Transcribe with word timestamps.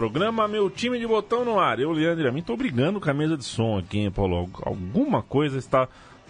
Programa 0.00 0.48
Meu 0.48 0.70
Time 0.70 0.98
de 0.98 1.06
Botão 1.06 1.44
no 1.44 1.60
ar. 1.60 1.78
Eu, 1.78 1.92
Leandro, 1.92 2.26
a 2.26 2.32
mim 2.32 2.40
tô 2.40 2.56
brigando 2.56 2.98
com 2.98 3.10
a 3.10 3.12
mesa 3.12 3.36
de 3.36 3.44
som 3.44 3.76
aqui, 3.76 3.98
hein, 3.98 4.10
Paulo? 4.10 4.48
Alguma 4.62 5.22
coisa 5.22 5.58
está 5.58 5.86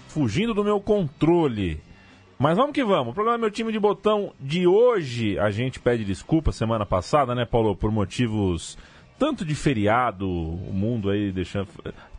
fugindo 0.09 0.53
do 0.53 0.65
meu 0.65 0.81
controle. 0.81 1.81
Mas 2.37 2.57
vamos 2.57 2.73
que 2.73 2.83
vamos. 2.83 3.13
O 3.13 3.15
programa 3.15 3.39
Meu 3.39 3.49
Time 3.49 3.71
de 3.71 3.79
Botão 3.79 4.33
de 4.41 4.67
hoje, 4.67 5.39
a 5.39 5.53
gente 5.53 5.79
pede 5.79 6.05
desculpa 6.05 6.51
semana 6.51 6.85
passada, 6.85 7.33
né, 7.33 7.45
Paulo, 7.45 7.77
por 7.77 7.93
motivos 7.93 8.77
tanto 9.17 9.45
de 9.45 9.55
feriado, 9.55 10.29
o 10.29 10.73
mundo 10.73 11.09
aí 11.09 11.31
deixando. 11.31 11.69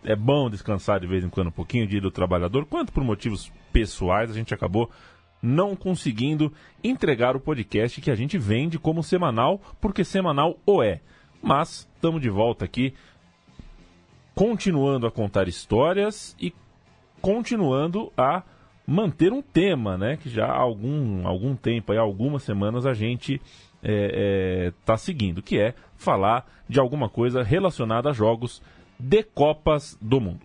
É 0.05 0.16
bom 0.16 0.49
descansar 0.49 1.02
de 1.02 1.08
vez 1.08 1.22
em 1.22 1.30
quando 1.30 1.47
um 1.47 1.52
pouquinho, 1.52 1.86
dia 1.86 1.99
do 1.99 2.09
trabalhador, 2.09 2.66
quanto 2.66 2.94
por 2.94 3.03
motivos 3.03 3.52
pessoais, 3.73 4.31
a 4.31 4.33
gente 4.33 4.53
acabou 4.53 4.89
não 5.41 5.75
conseguindo 5.75 6.53
entregar 6.81 7.36
o 7.36 7.41
podcast 7.41 7.99
que 7.99 8.09
a 8.09 8.16
gente 8.16 8.38
vende 8.38 8.80
como 8.80 9.03
semanal, 9.03 9.59
porque 9.81 10.05
semanal 10.05 10.58
o 10.66 10.81
é. 10.81 11.02
Mas 11.41 11.88
estamos 11.95 12.22
de 12.22 12.30
volta 12.30 12.66
aqui, 12.66 12.94
continuando 14.36 15.08
a 15.08 15.12
contar 15.12 15.48
histórias 15.48 16.36
e 16.39 16.53
continuando 17.22 18.11
a 18.16 18.44
manter 18.86 19.31
um 19.31 19.42
tema, 19.42 19.98
né? 19.98 20.17
Que 20.17 20.30
já 20.30 20.45
há 20.45 20.58
algum, 20.58 21.28
algum 21.28 21.56
tempo, 21.56 21.92
aí, 21.92 21.98
algumas 21.98 22.44
semanas, 22.44 22.86
a 22.86 22.94
gente 22.94 23.36
está 23.36 23.48
é, 23.83 24.67
é, 24.67 24.73
tá 24.86 24.98
seguindo, 24.98 25.42
que 25.42 25.59
é 25.59 25.73
falar 25.98 26.45
de 26.70 26.80
alguma 26.80 27.09
coisa 27.09 27.42
relacionada 27.42 28.09
a 28.09 28.14
jogos 28.14 28.61
de 29.00 29.23
Copas 29.23 29.98
do 30.00 30.22
Mundo. 30.22 30.42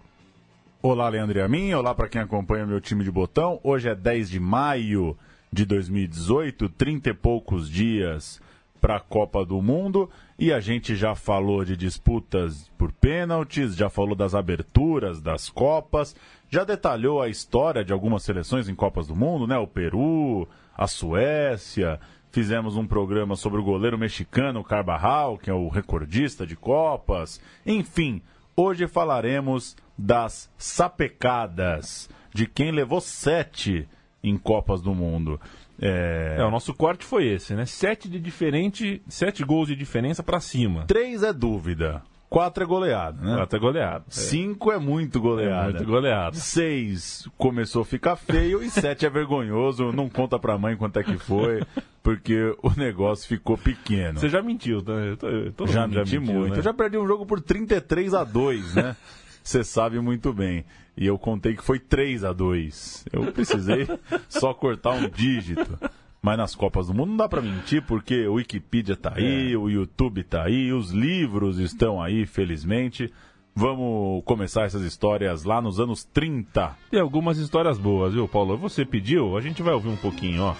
Olá, 0.80 1.08
Leandro 1.08 1.38
e 1.38 1.42
a 1.42 1.48
mim. 1.48 1.72
Olá 1.74 1.94
para 1.94 2.08
quem 2.08 2.20
acompanha 2.20 2.64
meu 2.64 2.80
time 2.80 3.04
de 3.04 3.10
botão. 3.10 3.60
Hoje 3.62 3.88
é 3.88 3.94
10 3.94 4.30
de 4.30 4.40
maio 4.40 5.16
de 5.52 5.64
2018, 5.64 6.68
30 6.70 7.10
e 7.10 7.14
poucos 7.14 7.68
dias 7.68 8.40
para 8.80 8.96
a 8.96 9.00
Copa 9.00 9.44
do 9.44 9.60
Mundo 9.60 10.08
e 10.38 10.52
a 10.52 10.60
gente 10.60 10.94
já 10.94 11.14
falou 11.14 11.64
de 11.64 11.76
disputas 11.76 12.70
por 12.76 12.92
pênaltis, 12.92 13.74
já 13.74 13.88
falou 13.88 14.14
das 14.14 14.34
aberturas 14.34 15.20
das 15.20 15.48
Copas, 15.48 16.14
já 16.48 16.62
detalhou 16.62 17.20
a 17.20 17.28
história 17.28 17.84
de 17.84 17.92
algumas 17.92 18.22
seleções 18.22 18.68
em 18.68 18.74
Copas 18.74 19.06
do 19.06 19.16
Mundo, 19.16 19.46
né? 19.46 19.58
O 19.58 19.66
Peru, 19.66 20.46
a 20.76 20.86
Suécia. 20.86 21.98
Fizemos 22.30 22.76
um 22.76 22.86
programa 22.86 23.34
sobre 23.34 23.60
o 23.60 23.64
goleiro 23.64 23.96
mexicano 23.96 24.62
Carvajal, 24.62 25.38
que 25.38 25.48
é 25.48 25.54
o 25.54 25.68
recordista 25.68 26.46
de 26.46 26.54
Copas. 26.54 27.40
Enfim, 27.64 28.20
hoje 28.54 28.86
falaremos 28.86 29.74
das 29.96 30.50
sapecadas, 30.58 32.10
de 32.34 32.46
quem 32.46 32.70
levou 32.70 33.00
sete 33.00 33.88
em 34.22 34.36
Copas 34.36 34.82
do 34.82 34.94
Mundo. 34.94 35.40
É... 35.80 36.36
é... 36.38 36.44
o 36.44 36.50
nosso 36.50 36.74
corte 36.74 37.04
foi 37.04 37.26
esse, 37.26 37.54
né? 37.54 37.66
Sete 37.66 38.08
de 38.08 38.18
diferente, 38.18 39.02
sete 39.08 39.44
gols 39.44 39.68
de 39.68 39.76
diferença 39.76 40.22
para 40.22 40.40
cima. 40.40 40.84
Três 40.86 41.22
é 41.22 41.32
dúvida. 41.32 42.02
Quatro 42.28 42.64
é 42.64 42.66
goleado, 42.66 43.24
né? 43.24 43.36
Quatro 43.36 43.56
é 43.56 43.60
goleado. 43.60 44.04
É. 44.08 44.10
Cinco 44.10 44.72
é 44.72 44.78
muito 44.78 45.20
goleado. 45.20 45.70
É 45.70 45.72
muito 45.74 45.84
goleado. 45.86 46.36
Seis 46.36 47.28
começou 47.38 47.82
a 47.82 47.84
ficar 47.84 48.16
feio 48.16 48.62
e 48.62 48.68
sete 48.68 49.06
é 49.06 49.10
vergonhoso. 49.10 49.92
Não 49.92 50.08
conta 50.08 50.38
pra 50.38 50.58
mãe 50.58 50.76
quanto 50.76 50.98
é 50.98 51.04
que 51.04 51.16
foi, 51.18 51.62
porque 52.02 52.54
o 52.62 52.70
negócio 52.76 53.28
ficou 53.28 53.56
pequeno. 53.56 54.18
Você 54.18 54.28
já 54.28 54.42
mentiu, 54.42 54.78
né? 54.78 55.16
Todo 55.56 55.70
já 55.70 55.86
menti 55.86 55.94
já 55.94 56.20
mentiu, 56.20 56.34
muito. 56.34 56.52
Né? 56.52 56.58
Eu 56.58 56.62
já 56.62 56.74
perdi 56.74 56.98
um 56.98 57.06
jogo 57.06 57.24
por 57.24 57.40
33 57.40 58.12
a 58.12 58.24
2, 58.24 58.74
né? 58.74 58.96
Você 59.42 59.62
sabe 59.62 60.00
muito 60.00 60.32
bem. 60.32 60.64
E 60.96 61.06
eu 61.06 61.18
contei 61.18 61.54
que 61.54 61.62
foi 61.62 61.78
3 61.78 62.24
a 62.24 62.32
2 62.32 63.06
Eu 63.12 63.32
precisei 63.32 63.86
só 64.28 64.54
cortar 64.54 64.92
um 64.92 65.08
dígito. 65.08 65.78
Mas 66.22 66.38
nas 66.38 66.54
Copas 66.54 66.88
do 66.88 66.94
Mundo 66.94 67.10
não 67.10 67.16
dá 67.18 67.28
para 67.28 67.42
mentir, 67.42 67.82
porque 67.82 68.26
o 68.26 68.34
Wikipedia 68.34 68.96
tá 68.96 69.12
aí, 69.14 69.52
é. 69.52 69.56
o 69.56 69.68
YouTube 69.68 70.24
tá 70.24 70.44
aí, 70.44 70.72
os 70.72 70.90
livros 70.90 71.58
estão 71.58 72.02
aí, 72.02 72.26
felizmente. 72.26 73.12
Vamos 73.54 74.24
começar 74.24 74.64
essas 74.64 74.82
histórias 74.82 75.44
lá 75.44 75.62
nos 75.62 75.78
anos 75.78 76.04
30. 76.04 76.76
Tem 76.90 77.00
algumas 77.00 77.38
histórias 77.38 77.78
boas, 77.78 78.14
viu, 78.14 78.26
Paulo? 78.26 78.56
Você 78.56 78.84
pediu, 78.84 79.36
a 79.36 79.40
gente 79.40 79.62
vai 79.62 79.74
ouvir 79.74 79.88
um 79.88 79.96
pouquinho, 79.96 80.42
ó. 80.42 80.54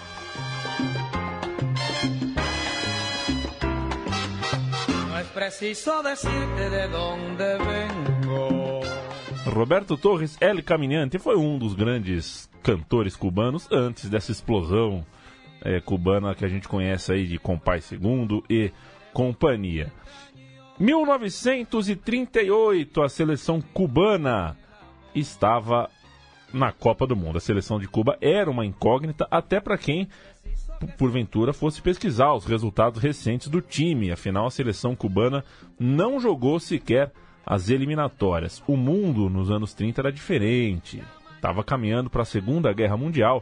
preciso 5.37 6.01
decirte 6.01 6.69
de 6.69 7.57
vengo. 7.59 8.16
Roberto 9.47 9.97
Torres 9.97 10.37
El 10.41 10.61
Caminhante 10.61 11.17
foi 11.17 11.37
um 11.37 11.57
dos 11.57 11.73
grandes 11.73 12.49
cantores 12.61 13.15
cubanos 13.15 13.65
antes 13.71 14.09
dessa 14.09 14.29
explosão 14.31 15.05
é, 15.61 15.79
cubana 15.79 16.35
que 16.35 16.43
a 16.43 16.49
gente 16.49 16.67
conhece 16.67 17.13
aí 17.13 17.25
de 17.25 17.39
Compai 17.39 17.79
Segundo 17.79 18.43
e 18.49 18.73
companhia. 19.13 19.89
1938, 20.77 23.01
a 23.01 23.09
seleção 23.09 23.61
cubana 23.61 24.57
estava 25.15 25.89
na 26.53 26.73
Copa 26.73 27.07
do 27.07 27.15
Mundo. 27.15 27.37
A 27.37 27.41
seleção 27.41 27.79
de 27.79 27.87
Cuba 27.87 28.17
era 28.21 28.51
uma 28.51 28.65
incógnita 28.65 29.25
até 29.31 29.61
para 29.61 29.77
quem 29.77 30.09
porventura 30.97 31.53
fosse 31.53 31.81
pesquisar 31.81 32.33
os 32.33 32.45
resultados 32.45 33.01
recentes 33.01 33.47
do 33.47 33.61
time. 33.61 34.11
Afinal, 34.11 34.47
a 34.47 34.51
seleção 34.51 34.93
cubana 34.95 35.43
não 35.79 36.19
jogou 36.19 36.59
sequer 36.59 37.13
as 37.47 37.69
eliminatórias. 37.69 38.61
O 38.67 38.75
mundo 38.75 39.29
nos 39.29 39.49
anos 39.49 39.73
30 39.73 40.01
era 40.01 40.11
diferente. 40.11 41.01
Estava 41.33 41.63
caminhando 41.63 42.09
para 42.09 42.23
a 42.23 42.25
Segunda 42.25 42.73
Guerra 42.73 42.97
Mundial, 42.97 43.41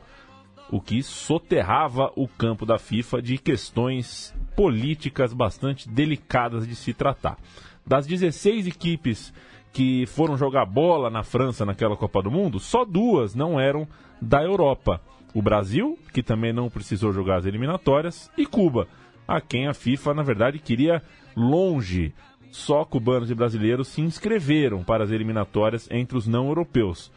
o 0.70 0.80
que 0.80 1.02
soterrava 1.02 2.12
o 2.16 2.28
campo 2.28 2.68
da 2.68 2.78
FIFA 2.78 3.20
de 3.20 3.40
questões 3.40 4.32
políticas 4.56 5.34
bastante 5.34 5.90
delicadas 5.90 6.68
de 6.68 6.76
se 6.76 6.94
tratar. 6.94 7.38
Das 7.86 8.06
16 8.06 8.68
equipes 8.68 9.34
que 9.74 10.06
foram 10.06 10.38
jogar 10.38 10.66
bola 10.66 11.10
na 11.10 11.24
França 11.24 11.66
naquela 11.66 11.98
Copa 11.98 12.22
do 12.22 12.32
Mundo, 12.32 12.60
só 12.60 12.86
duas 12.86 13.34
não 13.34 13.60
eram 13.60 13.88
da 14.22 14.42
Europa 14.42 15.02
o 15.34 15.42
Brasil, 15.42 16.00
que 16.14 16.24
também 16.24 16.54
não 16.54 16.70
precisou 16.70 17.12
jogar 17.12 17.38
as 17.38 17.46
eliminatórias, 17.46 18.32
e 18.38 18.46
Cuba, 18.46 18.88
a 19.28 19.42
quem 19.42 19.68
a 19.68 19.74
FIFA, 19.74 20.14
na 20.14 20.24
verdade, 20.24 20.60
queria 20.60 21.02
longe. 21.36 22.14
Só 22.56 22.86
cubanos 22.86 23.30
e 23.30 23.36
brasileiros 23.36 23.90
se 23.90 24.02
inscreveram 24.02 24.82
para 24.82 25.04
as 25.04 25.12
eliminatórias 25.12 25.90
entre 25.92 26.18
os 26.18 26.26
não 26.26 26.48
europeus. 26.48 27.12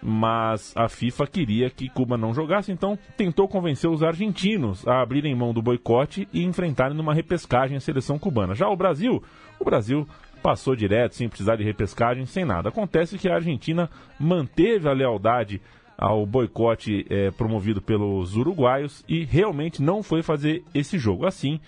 Mas 0.00 0.72
a 0.76 0.88
FIFA 0.88 1.26
queria 1.26 1.68
que 1.68 1.88
Cuba 1.88 2.16
não 2.16 2.32
jogasse, 2.32 2.70
então 2.70 2.96
tentou 3.16 3.48
convencer 3.48 3.90
os 3.90 4.04
argentinos 4.04 4.86
a 4.86 5.02
abrirem 5.02 5.34
mão 5.34 5.52
do 5.52 5.60
boicote 5.60 6.28
e 6.32 6.44
enfrentarem 6.44 6.96
numa 6.96 7.12
repescagem 7.12 7.76
a 7.76 7.80
seleção 7.80 8.16
cubana. 8.16 8.54
Já 8.54 8.68
o 8.68 8.76
Brasil, 8.76 9.20
o 9.58 9.64
Brasil 9.64 10.06
passou 10.40 10.76
direto, 10.76 11.16
sem 11.16 11.28
precisar 11.28 11.56
de 11.56 11.64
repescagem, 11.64 12.24
sem 12.24 12.44
nada. 12.44 12.68
Acontece 12.68 13.18
que 13.18 13.28
a 13.28 13.34
Argentina 13.34 13.90
manteve 14.20 14.88
a 14.88 14.92
lealdade 14.92 15.60
ao 15.98 16.24
boicote 16.24 17.04
é, 17.10 17.32
promovido 17.32 17.82
pelos 17.82 18.36
uruguaios 18.36 19.04
e 19.08 19.24
realmente 19.24 19.82
não 19.82 20.00
foi 20.00 20.22
fazer 20.22 20.62
esse 20.72 20.96
jogo. 20.96 21.26
Assim, 21.26 21.58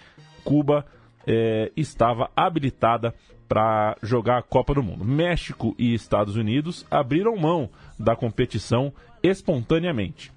Cuba 0.45 0.87
é, 1.29 1.71
estava 1.77 2.31
habilitada 2.35 3.15
para 3.47 3.97
jogar 4.03 4.39
a 4.39 4.43
Copa 4.43 4.75
do 4.75 4.83
Mundo. 4.83 5.05
México 5.05 5.75
e 5.79 5.93
Estados 5.93 6.37
Unidos 6.37 6.87
abriram 6.91 7.37
mão 7.37 7.69
da 7.99 8.17
competição 8.17 8.93
espontaneamente. 9.23 10.33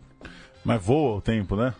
Mas 0.66 0.84
voa 0.86 1.18
o 1.18 1.22
tempo, 1.22 1.56
né? 1.56 1.74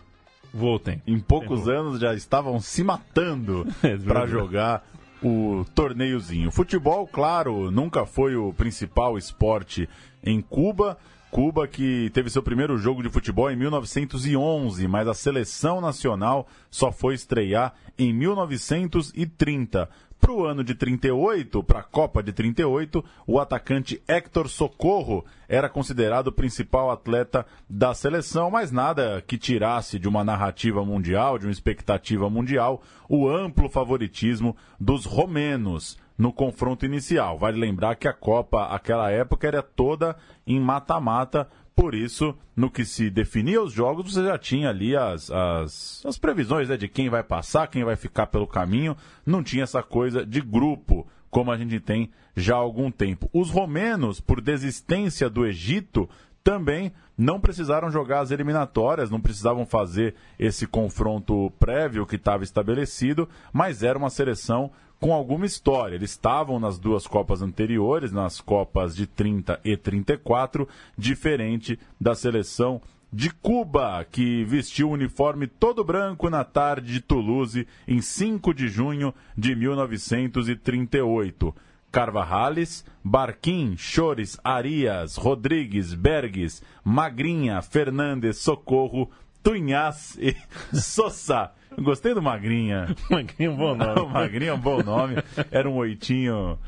Voa 0.52 0.76
o 0.76 0.78
tempo. 0.78 1.02
Em 1.06 1.20
poucos 1.20 1.68
anos 1.68 2.00
já 2.00 2.14
estavam 2.14 2.58
se 2.58 2.82
matando 2.82 3.66
é 3.82 3.96
para 3.96 4.26
jogar 4.26 4.82
o 5.22 5.64
torneiozinho. 5.74 6.50
Futebol, 6.50 7.06
claro, 7.06 7.70
nunca 7.70 8.06
foi 8.06 8.34
o 8.34 8.52
principal 8.52 9.16
esporte 9.18 9.88
em 10.24 10.40
Cuba. 10.40 10.96
Cuba 11.32 11.66
que 11.66 12.10
teve 12.10 12.28
seu 12.28 12.42
primeiro 12.42 12.76
jogo 12.76 13.02
de 13.02 13.08
futebol 13.08 13.50
em 13.50 13.56
1911, 13.56 14.86
mas 14.86 15.08
a 15.08 15.14
seleção 15.14 15.80
nacional 15.80 16.46
só 16.70 16.92
foi 16.92 17.14
estrear 17.14 17.72
em 17.98 18.12
1930. 18.12 19.88
Para 20.22 20.32
o 20.32 20.44
ano 20.44 20.62
de 20.62 20.72
38, 20.76 21.64
para 21.64 21.80
a 21.80 21.82
Copa 21.82 22.22
de 22.22 22.32
38, 22.32 23.04
o 23.26 23.40
atacante 23.40 24.00
Héctor 24.06 24.48
Socorro 24.48 25.24
era 25.48 25.68
considerado 25.68 26.28
o 26.28 26.32
principal 26.32 26.92
atleta 26.92 27.44
da 27.68 27.92
seleção, 27.92 28.48
mas 28.48 28.70
nada 28.70 29.20
que 29.26 29.36
tirasse 29.36 29.98
de 29.98 30.08
uma 30.08 30.22
narrativa 30.22 30.84
mundial, 30.84 31.40
de 31.40 31.46
uma 31.46 31.52
expectativa 31.52 32.30
mundial, 32.30 32.82
o 33.08 33.28
amplo 33.28 33.68
favoritismo 33.68 34.56
dos 34.78 35.06
romenos 35.06 35.98
no 36.16 36.32
confronto 36.32 36.86
inicial. 36.86 37.36
Vale 37.36 37.58
lembrar 37.58 37.96
que 37.96 38.06
a 38.06 38.12
Copa, 38.12 38.66
aquela 38.66 39.10
época, 39.10 39.48
era 39.48 39.60
toda 39.60 40.16
em 40.46 40.60
mata-mata, 40.60 41.48
por 41.74 41.94
isso, 41.94 42.36
no 42.54 42.70
que 42.70 42.84
se 42.84 43.08
definia 43.08 43.62
os 43.62 43.72
jogos, 43.72 44.12
você 44.12 44.24
já 44.24 44.38
tinha 44.38 44.68
ali 44.68 44.94
as, 44.94 45.30
as, 45.30 46.02
as 46.04 46.18
previsões 46.18 46.68
né, 46.68 46.76
de 46.76 46.86
quem 46.86 47.08
vai 47.08 47.22
passar, 47.22 47.66
quem 47.66 47.82
vai 47.82 47.96
ficar 47.96 48.26
pelo 48.26 48.46
caminho. 48.46 48.96
Não 49.24 49.42
tinha 49.42 49.64
essa 49.64 49.82
coisa 49.82 50.24
de 50.24 50.40
grupo, 50.40 51.06
como 51.30 51.50
a 51.50 51.56
gente 51.56 51.80
tem 51.80 52.10
já 52.36 52.54
há 52.54 52.58
algum 52.58 52.90
tempo. 52.90 53.28
Os 53.32 53.50
romenos, 53.50 54.20
por 54.20 54.40
desistência 54.40 55.30
do 55.30 55.46
Egito, 55.46 56.08
também 56.44 56.92
não 57.16 57.40
precisaram 57.40 57.90
jogar 57.90 58.20
as 58.20 58.30
eliminatórias, 58.30 59.10
não 59.10 59.20
precisavam 59.20 59.64
fazer 59.64 60.14
esse 60.38 60.66
confronto 60.66 61.50
prévio 61.58 62.06
que 62.06 62.16
estava 62.16 62.44
estabelecido, 62.44 63.28
mas 63.52 63.82
era 63.82 63.98
uma 63.98 64.10
seleção 64.10 64.70
com 65.02 65.12
alguma 65.12 65.44
história. 65.44 65.96
Eles 65.96 66.12
estavam 66.12 66.60
nas 66.60 66.78
duas 66.78 67.08
Copas 67.08 67.42
anteriores, 67.42 68.12
nas 68.12 68.40
Copas 68.40 68.94
de 68.94 69.04
30 69.04 69.58
e 69.64 69.76
34, 69.76 70.68
diferente 70.96 71.76
da 72.00 72.14
seleção 72.14 72.80
de 73.12 73.28
Cuba, 73.28 74.06
que 74.08 74.44
vestiu 74.44 74.88
o 74.88 74.92
uniforme 74.92 75.48
todo 75.48 75.82
branco 75.82 76.30
na 76.30 76.44
tarde 76.44 76.92
de 76.92 77.00
Toulouse 77.00 77.66
em 77.86 78.00
5 78.00 78.54
de 78.54 78.68
junho 78.68 79.12
de 79.36 79.56
1938. 79.56 81.52
Carvajales, 81.90 82.84
Barquim, 83.02 83.74
Chores, 83.76 84.38
Arias, 84.44 85.16
Rodrigues, 85.16 85.92
Bergues, 85.94 86.62
Magrinha, 86.84 87.60
Fernandes, 87.60 88.38
Socorro, 88.38 89.10
Tunhas 89.42 90.16
e 90.20 90.36
Sosa 90.72 91.52
Gostei 91.80 92.14
do 92.14 92.22
Magrinha. 92.22 92.94
Magrinha 93.10 93.48
é 93.48 93.50
um 93.50 93.56
bom 93.56 93.74
nome. 93.74 94.06
Magrinha 94.12 94.50
é 94.50 94.54
um 94.54 94.60
bom 94.60 94.82
nome. 94.82 95.16
Era 95.50 95.68
um 95.68 95.76
oitinho 95.76 96.58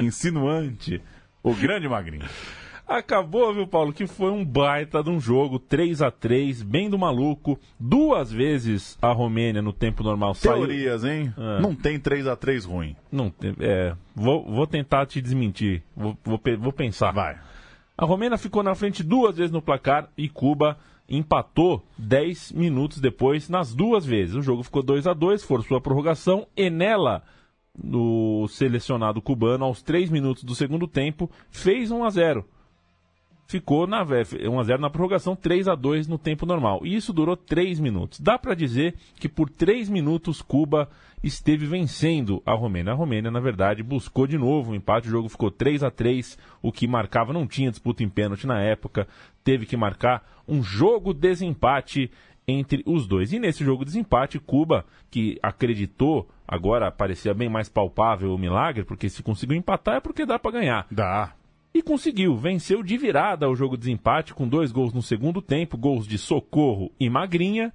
insinuante. 0.00 1.02
O 1.42 1.54
grande 1.54 1.88
Magrinha. 1.88 2.28
Acabou, 2.86 3.52
viu, 3.54 3.66
Paulo? 3.66 3.92
Que 3.92 4.06
foi 4.06 4.30
um 4.30 4.44
baita 4.44 5.02
de 5.02 5.08
um 5.08 5.18
jogo, 5.18 5.58
3 5.58 6.02
a 6.02 6.10
3 6.10 6.62
bem 6.62 6.90
do 6.90 6.98
maluco. 6.98 7.58
Duas 7.80 8.30
vezes 8.30 8.98
a 9.00 9.10
Romênia 9.10 9.62
no 9.62 9.72
tempo 9.72 10.02
normal 10.02 10.34
saiu. 10.34 10.56
Teorias, 10.56 11.02
hein? 11.02 11.32
É. 11.36 11.60
Não 11.60 11.74
tem 11.74 11.98
3 11.98 12.26
a 12.26 12.36
3 12.36 12.64
ruim. 12.64 12.94
Não 13.10 13.30
tem. 13.30 13.54
É. 13.58 13.94
Vou, 14.14 14.44
vou 14.44 14.66
tentar 14.66 15.06
te 15.06 15.20
desmentir. 15.20 15.82
Vou, 15.96 16.16
vou, 16.22 16.40
vou 16.58 16.72
pensar. 16.72 17.12
Vai. 17.12 17.38
A 17.96 18.04
Romênia 18.04 18.36
ficou 18.36 18.62
na 18.62 18.74
frente 18.74 19.02
duas 19.02 19.36
vezes 19.36 19.52
no 19.52 19.62
placar 19.62 20.08
e 20.16 20.28
Cuba 20.28 20.76
empatou 21.08 21.84
10 21.98 22.52
minutos 22.52 23.00
depois 23.00 23.48
nas 23.48 23.74
duas 23.74 24.04
vezes. 24.04 24.34
O 24.34 24.42
jogo 24.42 24.62
ficou 24.62 24.82
2 24.82 25.06
a 25.06 25.12
2 25.12 25.42
forçou 25.44 25.76
a 25.76 25.80
prorrogação 25.80 26.46
e 26.56 26.70
nela 26.70 27.22
o 27.82 28.46
selecionado 28.48 29.20
cubano 29.20 29.64
aos 29.64 29.82
3 29.82 30.08
minutos 30.08 30.44
do 30.44 30.54
segundo 30.54 30.86
tempo 30.86 31.30
fez 31.50 31.90
1 31.90 32.04
a 32.04 32.10
0 32.10 32.44
ficou 33.46 33.86
na 33.86 34.02
1 34.02 34.58
a 34.58 34.62
0 34.64 34.80
na 34.80 34.90
prorrogação, 34.90 35.36
3 35.36 35.68
a 35.68 35.74
2 35.74 36.08
no 36.08 36.18
tempo 36.18 36.46
normal. 36.46 36.80
E 36.84 36.94
isso 36.94 37.12
durou 37.12 37.36
3 37.36 37.78
minutos. 37.78 38.18
Dá 38.20 38.38
para 38.38 38.54
dizer 38.54 38.94
que 39.16 39.28
por 39.28 39.48
3 39.48 39.88
minutos 39.88 40.42
Cuba 40.42 40.88
esteve 41.22 41.66
vencendo 41.66 42.42
a 42.44 42.54
Romênia. 42.54 42.92
A 42.92 42.96
Romênia, 42.96 43.30
na 43.30 43.40
verdade, 43.40 43.82
buscou 43.82 44.26
de 44.26 44.36
novo 44.36 44.72
o 44.72 44.74
empate. 44.74 45.08
O 45.08 45.10
jogo 45.10 45.28
ficou 45.28 45.50
3 45.50 45.82
a 45.82 45.90
3 45.90 46.38
o 46.62 46.72
que 46.72 46.86
marcava, 46.86 47.32
não 47.32 47.46
tinha 47.46 47.70
disputa 47.70 48.02
em 48.02 48.08
pênalti 48.08 48.46
na 48.46 48.60
época, 48.60 49.06
teve 49.44 49.66
que 49.66 49.76
marcar 49.76 50.26
um 50.48 50.62
jogo 50.62 51.14
desempate 51.14 52.10
entre 52.48 52.82
os 52.86 53.06
dois. 53.06 53.32
E 53.32 53.38
nesse 53.38 53.64
jogo 53.64 53.84
de 53.84 53.92
desempate, 53.92 54.40
Cuba, 54.40 54.84
que 55.10 55.38
acreditou, 55.42 56.28
agora 56.48 56.90
parecia 56.90 57.32
bem 57.32 57.48
mais 57.48 57.68
palpável 57.68 58.34
o 58.34 58.38
milagre, 58.38 58.84
porque 58.84 59.08
se 59.08 59.22
conseguiu 59.22 59.56
empatar 59.56 59.96
é 59.96 60.00
porque 60.00 60.26
dá 60.26 60.38
para 60.38 60.52
ganhar. 60.52 60.86
Dá 60.90 61.34
e 61.74 61.82
conseguiu. 61.82 62.36
Venceu 62.36 62.82
de 62.82 62.96
virada 62.96 63.48
o 63.50 63.56
jogo 63.56 63.76
de 63.76 63.82
desempate 63.86 64.32
com 64.32 64.46
dois 64.46 64.70
gols 64.70 64.94
no 64.94 65.02
segundo 65.02 65.42
tempo, 65.42 65.76
gols 65.76 66.06
de 66.06 66.16
Socorro 66.16 66.92
e 67.00 67.10
Magrinha, 67.10 67.72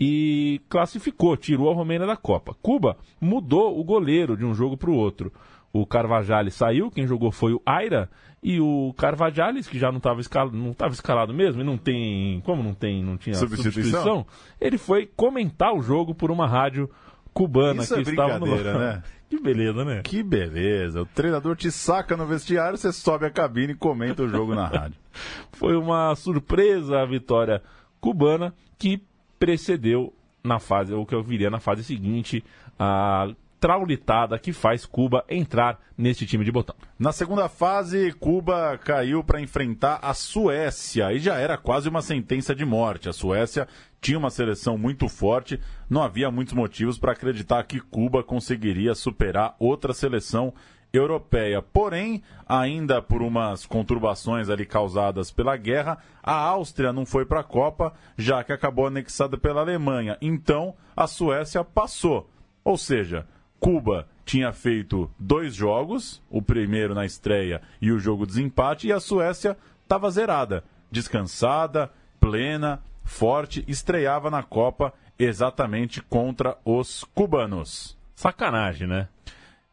e 0.00 0.60
classificou, 0.68 1.36
tirou 1.36 1.70
a 1.70 1.74
Romênia 1.74 2.06
da 2.06 2.16
Copa. 2.16 2.56
Cuba 2.62 2.96
mudou 3.20 3.78
o 3.78 3.84
goleiro 3.84 4.36
de 4.36 4.44
um 4.44 4.54
jogo 4.54 4.76
para 4.76 4.90
o 4.90 4.96
outro. 4.96 5.30
O 5.72 5.84
Carvajales 5.84 6.54
saiu, 6.54 6.90
quem 6.90 7.06
jogou 7.06 7.30
foi 7.30 7.52
o 7.52 7.60
Aira, 7.66 8.08
e 8.44 8.60
o 8.60 8.92
Carvajales, 8.98 9.66
que 9.66 9.78
já 9.78 9.90
não 9.90 9.96
estava 9.96 10.20
escalado, 10.20 10.54
não 10.54 10.76
escalado 10.90 11.32
mesmo, 11.32 11.62
e 11.62 11.64
não 11.64 11.78
tem. 11.78 12.42
Como 12.42 12.62
não 12.62 12.74
tem, 12.74 13.02
não 13.02 13.16
tinha 13.16 13.34
substituição, 13.34 13.72
substituição 13.72 14.26
ele 14.60 14.76
foi 14.76 15.06
comentar 15.16 15.72
o 15.72 15.80
jogo 15.80 16.14
por 16.14 16.30
uma 16.30 16.46
rádio 16.46 16.90
cubana 17.32 17.82
Isso 17.82 17.94
que 17.94 18.00
é 18.00 18.02
estava 18.02 18.38
no. 18.38 18.46
Né? 18.46 19.02
Que 19.26 19.40
beleza, 19.40 19.84
né? 19.84 20.02
Que 20.04 20.22
beleza. 20.22 21.00
O 21.00 21.06
treinador 21.06 21.56
te 21.56 21.68
saca 21.72 22.16
no 22.16 22.24
vestiário, 22.24 22.76
você 22.76 22.92
sobe 22.92 23.26
a 23.26 23.30
cabine 23.30 23.72
e 23.72 23.76
comenta 23.76 24.22
o 24.22 24.28
jogo 24.28 24.54
na 24.54 24.66
rádio. 24.66 24.96
Foi 25.50 25.74
uma 25.74 26.14
surpresa 26.14 27.00
a 27.00 27.06
vitória 27.06 27.60
cubana 28.00 28.54
que 28.78 29.02
precedeu 29.38 30.14
na 30.44 30.60
fase, 30.60 30.92
ou 30.92 31.04
que 31.04 31.14
eu 31.14 31.22
viria 31.22 31.50
na 31.50 31.58
fase 31.58 31.82
seguinte, 31.82 32.44
a 32.78 33.28
traulitada 33.64 34.38
que 34.38 34.52
faz 34.52 34.84
Cuba 34.84 35.24
entrar 35.26 35.80
neste 35.96 36.26
time 36.26 36.44
de 36.44 36.52
botão. 36.52 36.76
Na 36.98 37.12
segunda 37.12 37.48
fase, 37.48 38.12
Cuba 38.12 38.76
caiu 38.76 39.24
para 39.24 39.40
enfrentar 39.40 40.00
a 40.02 40.12
Suécia 40.12 41.10
e 41.14 41.18
já 41.18 41.38
era 41.38 41.56
quase 41.56 41.88
uma 41.88 42.02
sentença 42.02 42.54
de 42.54 42.62
morte. 42.62 43.08
A 43.08 43.12
Suécia 43.14 43.66
tinha 44.02 44.18
uma 44.18 44.28
seleção 44.28 44.76
muito 44.76 45.08
forte, 45.08 45.58
não 45.88 46.02
havia 46.02 46.30
muitos 46.30 46.52
motivos 46.52 46.98
para 46.98 47.12
acreditar 47.12 47.64
que 47.64 47.80
Cuba 47.80 48.22
conseguiria 48.22 48.94
superar 48.94 49.56
outra 49.58 49.94
seleção 49.94 50.52
europeia. 50.92 51.62
Porém, 51.62 52.22
ainda 52.46 53.00
por 53.00 53.22
umas 53.22 53.64
conturbações 53.64 54.50
ali 54.50 54.66
causadas 54.66 55.30
pela 55.30 55.56
guerra, 55.56 55.96
a 56.22 56.34
Áustria 56.34 56.92
não 56.92 57.06
foi 57.06 57.24
para 57.24 57.40
a 57.40 57.44
Copa, 57.44 57.94
já 58.14 58.44
que 58.44 58.52
acabou 58.52 58.88
anexada 58.88 59.38
pela 59.38 59.62
Alemanha. 59.62 60.18
Então, 60.20 60.74
a 60.94 61.06
Suécia 61.06 61.64
passou. 61.64 62.28
Ou 62.62 62.76
seja, 62.78 63.26
Cuba 63.64 64.06
tinha 64.26 64.52
feito 64.52 65.10
dois 65.18 65.54
jogos, 65.54 66.22
o 66.28 66.42
primeiro 66.42 66.94
na 66.94 67.06
estreia 67.06 67.62
e 67.80 67.90
o 67.90 67.98
jogo 67.98 68.26
de 68.26 68.34
desempate, 68.34 68.86
e 68.86 68.92
a 68.92 69.00
Suécia 69.00 69.56
estava 69.82 70.10
zerada, 70.10 70.62
descansada, 70.90 71.90
plena, 72.20 72.82
forte, 73.04 73.64
estreava 73.66 74.30
na 74.30 74.42
Copa 74.42 74.92
exatamente 75.18 76.02
contra 76.02 76.58
os 76.62 77.04
cubanos. 77.14 77.96
Sacanagem, 78.14 78.86
né? 78.86 79.08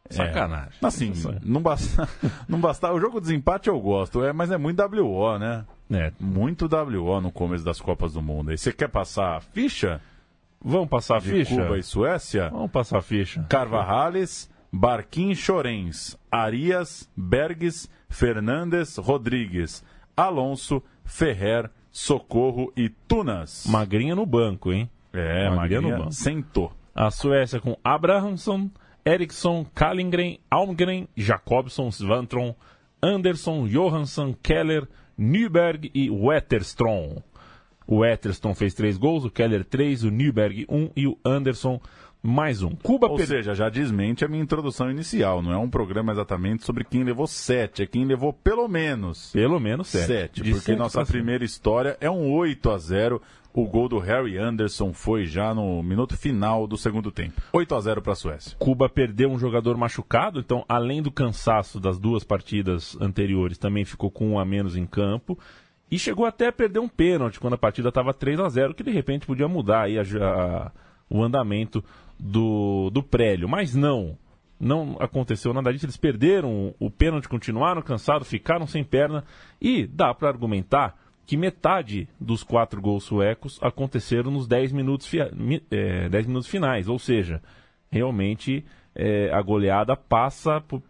É. 0.10 0.14
Sacanagem. 0.14 0.80
É, 0.82 0.88
assim, 0.88 1.12
não 1.44 1.62
basta, 1.62 2.08
não 2.48 2.62
basta. 2.62 2.94
O 2.94 3.00
jogo 3.00 3.20
de 3.20 3.28
desempate 3.28 3.68
eu 3.68 3.78
gosto, 3.78 4.24
é, 4.24 4.32
mas 4.32 4.52
é 4.52 4.58
muito 4.58 4.82
WO, 4.82 5.38
né? 5.38 5.66
É. 5.92 6.14
Muito 6.18 6.70
WO 6.74 7.20
no 7.20 7.30
começo 7.30 7.66
das 7.66 7.82
Copas 7.82 8.14
do 8.14 8.22
Mundo. 8.22 8.54
E 8.54 8.58
você 8.58 8.72
quer 8.72 8.88
passar 8.88 9.36
a 9.36 9.42
ficha? 9.42 10.00
Vamos 10.64 10.90
passar 10.90 11.18
a 11.18 11.22
ficha? 11.22 11.56
Cuba 11.56 11.78
e 11.78 11.84
Suécia? 11.84 12.50
Vamos 12.50 12.72
passar 12.72 13.00
a 13.00 13.02
ficha. 13.02 13.46
Carvajales, 13.50 14.50
Barquim 14.72 15.34
Chorens, 15.34 16.18
Arias, 16.32 17.10
Berges, 17.18 17.90
Fernandes, 18.10 18.98
Rodrigues, 18.98 19.84
Alonso, 20.16 20.84
Ferrer, 21.04 21.70
Socorro 21.92 22.72
e 22.78 22.90
Tunas. 22.90 23.66
Magrinha 23.68 24.16
no 24.16 24.26
banco, 24.26 24.72
hein? 24.72 24.90
É, 25.12 25.50
Magrinha, 25.50 25.56
Magrinha 25.56 25.82
no 25.82 25.98
banco. 25.98 26.12
Sentou. 26.14 26.72
A 26.94 27.10
Suécia 27.10 27.60
com 27.60 27.78
Abrahamsson, 27.84 28.70
Eriksson, 29.06 29.66
Kallingren, 29.74 30.40
Almgren, 30.50 31.08
Jacobson, 31.16 31.90
Svantron, 31.90 32.56
Anderson, 33.02 33.68
Johansson, 33.68 34.36
Keller, 34.44 34.88
Nyberg 35.18 35.90
e 35.94 36.10
Wetterstrom. 36.10 37.22
O 37.88 37.98
Wetterstrom 38.00 38.54
fez 38.54 38.74
três 38.74 38.98
gols, 38.98 39.26
o 39.26 39.32
Keller 39.32 39.66
três, 39.66 40.04
o 40.04 40.10
Nyberg 40.10 40.66
um 40.70 40.90
e 40.96 41.08
o 41.08 41.18
Anderson 41.26 41.80
mais 42.24 42.62
um. 42.62 42.70
Cuba 42.70 43.08
Ou 43.08 43.18
per... 43.18 43.26
seja, 43.26 43.56
já 43.56 43.68
desmente 43.68 44.24
a 44.24 44.28
minha 44.28 44.44
introdução 44.44 44.92
inicial. 44.92 45.42
Não 45.42 45.52
é 45.52 45.58
um 45.58 45.70
programa 45.70 46.12
exatamente 46.12 46.64
sobre 46.64 46.84
quem 46.84 47.04
levou 47.04 47.26
sete, 47.26 47.82
é 47.82 47.86
quem 47.88 48.06
levou 48.06 48.32
pelo 48.32 48.68
menos. 48.68 49.32
Pelo 49.32 49.60
menos 49.60 49.88
sete. 49.88 50.06
Sete, 50.06 50.44
porque 50.44 50.76
nossa 50.76 51.04
primeira 51.06 51.44
história 51.44 51.98
é 52.00 52.10
um 52.10 52.32
8 52.32 52.70
a 52.70 52.78
0 52.78 53.22
o 53.54 53.66
gol 53.66 53.90
do 53.90 54.00
Harry 54.00 54.38
Anderson 54.38 54.94
foi 54.94 55.26
já 55.26 55.54
no 55.54 55.84
minuto 55.84 56.16
final 56.16 56.66
do 56.66 56.78
segundo 56.78 57.12
tempo. 57.12 57.42
8 57.52 57.76
a 57.76 57.82
0 57.82 58.02
para 58.02 58.14
a 58.14 58.16
Suécia. 58.16 58.56
Cuba 58.58 58.88
perdeu 58.88 59.30
um 59.30 59.38
jogador 59.38 59.76
machucado, 59.76 60.40
então 60.40 60.64
além 60.70 61.02
do 61.02 61.12
cansaço 61.12 61.80
das 61.80 62.00
duas 62.00 62.24
partidas 62.24 62.96
anteriores, 63.02 63.58
também 63.58 63.84
ficou 63.84 64.10
com 64.10 64.30
um 64.30 64.40
a 64.40 64.46
menos 64.46 64.78
em 64.78 64.86
campo. 64.86 65.38
E 65.92 66.00
chegou 66.00 66.26
até 66.26 66.48
a 66.48 66.54
perder 66.54 66.80
um 66.80 66.88
pênalti 66.88 67.38
quando 67.38 67.56
a 67.56 67.58
partida 67.58 67.90
estava 67.90 68.14
3 68.14 68.40
a 68.40 68.48
0 68.48 68.74
que 68.74 68.84
de 68.84 68.92
repente 68.92 69.26
podia 69.26 69.48
mudar 69.48 69.84
aí 69.84 70.00
a, 70.00 70.02
a, 70.02 70.72
o 71.10 71.22
andamento 71.22 71.84
do, 72.18 72.90
do 72.90 73.04
prélio. 73.04 73.50
Mas 73.50 73.76
não. 73.76 74.18
não 74.58 74.96
aconteceu 75.02 75.54
nada 75.54 75.74
disso. 75.74 75.86
Eles 75.86 75.98
perderam 75.98 76.74
o 76.80 76.90
pênalti, 76.90 77.28
continuaram 77.28 77.82
cansados, 77.82 78.30
ficaram 78.30 78.66
sem 78.66 78.86
perna. 78.86 79.26
E 79.60 79.86
dá 79.86 80.14
para 80.14 80.30
argumentar 80.30 80.98
que 81.26 81.36
metade 81.36 82.08
dos 82.20 82.42
quatro 82.42 82.82
gols 82.82 83.04
suecos 83.04 83.60
aconteceram 83.62 84.32
nos 84.32 84.48
10 84.48 84.72
minutos, 84.72 85.12
é, 85.70 86.08
10 86.08 86.26
minutos 86.26 86.48
finais. 86.48 86.88
Ou 86.88 87.00
seja, 87.00 87.42
realmente 87.92 88.64
é, 88.96 89.30
a 89.34 89.42
goleada 89.42 89.96
passa, 89.98 90.62
por, 90.62 90.82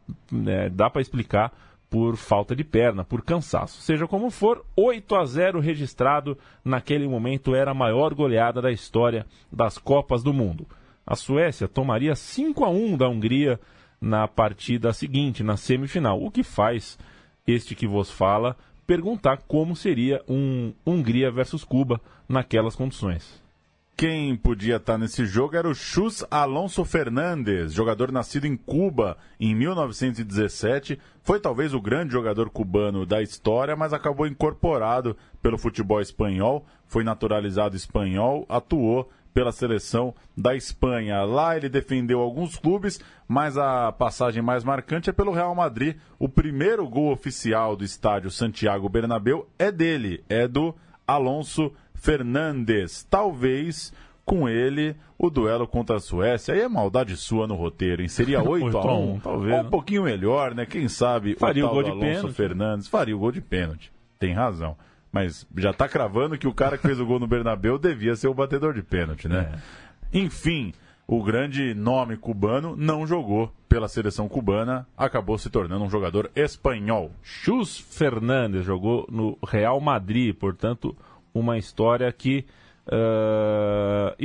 é, 0.47 0.69
dá 0.69 0.91
para 0.91 1.01
explicar 1.01 1.51
por 1.91 2.15
falta 2.15 2.55
de 2.55 2.63
perna, 2.63 3.03
por 3.03 3.21
cansaço. 3.21 3.81
Seja 3.81 4.07
como 4.07 4.31
for, 4.31 4.65
8 4.77 5.13
a 5.13 5.25
0 5.25 5.59
registrado 5.59 6.37
naquele 6.63 7.05
momento 7.05 7.53
era 7.53 7.71
a 7.71 7.75
maior 7.75 8.13
goleada 8.13 8.61
da 8.61 8.71
história 8.71 9.25
das 9.51 9.77
Copas 9.77 10.23
do 10.23 10.31
Mundo. 10.31 10.65
A 11.05 11.17
Suécia 11.17 11.67
tomaria 11.67 12.15
5 12.15 12.63
a 12.63 12.69
1 12.69 12.95
da 12.95 13.09
Hungria 13.09 13.59
na 13.99 14.25
partida 14.25 14.93
seguinte, 14.93 15.43
na 15.43 15.57
semifinal, 15.57 16.23
o 16.23 16.31
que 16.31 16.43
faz 16.43 16.97
este 17.45 17.75
que 17.75 17.85
vos 17.85 18.09
fala 18.09 18.55
perguntar 18.87 19.41
como 19.45 19.75
seria 19.75 20.23
um 20.29 20.73
Hungria 20.85 21.29
versus 21.29 21.65
Cuba 21.65 21.99
naquelas 22.27 22.73
condições. 22.73 23.41
Quem 23.95 24.35
podia 24.35 24.77
estar 24.77 24.97
nesse 24.97 25.25
jogo 25.25 25.55
era 25.55 25.69
o 25.69 25.75
Chus 25.75 26.25
Alonso 26.31 26.83
Fernandes, 26.83 27.71
jogador 27.71 28.11
nascido 28.11 28.45
em 28.45 28.57
Cuba 28.57 29.15
em 29.39 29.53
1917. 29.53 30.99
Foi 31.21 31.39
talvez 31.39 31.73
o 31.73 31.81
grande 31.81 32.11
jogador 32.11 32.49
cubano 32.49 33.05
da 33.05 33.21
história, 33.21 33.75
mas 33.75 33.93
acabou 33.93 34.25
incorporado 34.25 35.15
pelo 35.41 35.57
futebol 35.57 36.01
espanhol. 36.01 36.65
Foi 36.87 37.03
naturalizado 37.03 37.75
espanhol, 37.75 38.45
atuou 38.49 39.07
pela 39.33 39.51
seleção 39.51 40.13
da 40.35 40.55
Espanha. 40.55 41.23
Lá 41.23 41.55
ele 41.55 41.69
defendeu 41.69 42.19
alguns 42.19 42.57
clubes, 42.57 42.99
mas 43.27 43.57
a 43.57 43.91
passagem 43.91 44.41
mais 44.41 44.63
marcante 44.63 45.09
é 45.09 45.13
pelo 45.13 45.31
Real 45.31 45.55
Madrid. 45.55 45.97
O 46.19 46.27
primeiro 46.27 46.87
gol 46.87 47.11
oficial 47.11 47.75
do 47.75 47.83
estádio 47.83 48.31
Santiago 48.31 48.89
Bernabéu 48.89 49.47
é 49.57 49.71
dele, 49.71 50.23
é 50.27 50.47
do 50.47 50.75
Alonso 51.07 51.71
Fernandes. 52.01 53.03
Talvez 53.09 53.93
com 54.25 54.49
ele 54.49 54.95
o 55.17 55.29
duelo 55.29 55.67
contra 55.67 55.97
a 55.97 55.99
Suécia. 55.99 56.53
Aí 56.53 56.61
é 56.61 56.67
maldade 56.67 57.15
sua 57.15 57.47
no 57.47 57.55
roteiro, 57.55 58.01
hein? 58.01 58.07
Seria 58.07 58.41
8 58.43 58.75
a 58.77 58.97
1 58.97 59.19
talvez. 59.19 59.53
Ou 59.53 59.61
um 59.61 59.69
pouquinho 59.69 60.03
melhor, 60.03 60.55
né? 60.55 60.65
Quem 60.65 60.87
sabe 60.87 61.35
faria 61.35 61.65
o, 61.65 61.69
o 61.69 61.73
gol 61.73 61.83
de 61.83 61.89
Alonso 61.91 62.05
pênalti. 62.05 62.33
Fernandes 62.33 62.87
faria 62.87 63.15
o 63.15 63.19
gol 63.19 63.31
de 63.31 63.39
pênalti. 63.39 63.91
Tem 64.17 64.33
razão. 64.33 64.75
Mas 65.11 65.45
já 65.57 65.73
tá 65.73 65.87
cravando 65.87 66.37
que 66.37 66.47
o 66.47 66.53
cara 66.53 66.77
que 66.77 66.87
fez 66.87 66.99
o 66.99 67.05
gol 67.05 67.19
no 67.19 67.27
Bernabéu 67.27 67.77
devia 67.77 68.15
ser 68.15 68.27
o 68.27 68.33
batedor 68.33 68.73
de 68.73 68.81
pênalti, 68.81 69.27
né? 69.27 69.51
É. 70.11 70.17
Enfim, 70.17 70.73
o 71.05 71.21
grande 71.21 71.73
nome 71.73 72.15
cubano 72.15 72.75
não 72.77 73.05
jogou 73.05 73.53
pela 73.67 73.89
seleção 73.89 74.29
cubana, 74.29 74.87
acabou 74.97 75.37
se 75.37 75.49
tornando 75.49 75.83
um 75.83 75.89
jogador 75.89 76.31
espanhol. 76.35 77.11
Chus 77.21 77.77
Fernandes 77.77 78.65
jogou 78.65 79.05
no 79.11 79.37
Real 79.45 79.79
Madrid, 79.81 80.33
portanto, 80.33 80.95
uma 81.33 81.57
história 81.57 82.11
que 82.11 82.45
uh, 82.87 84.15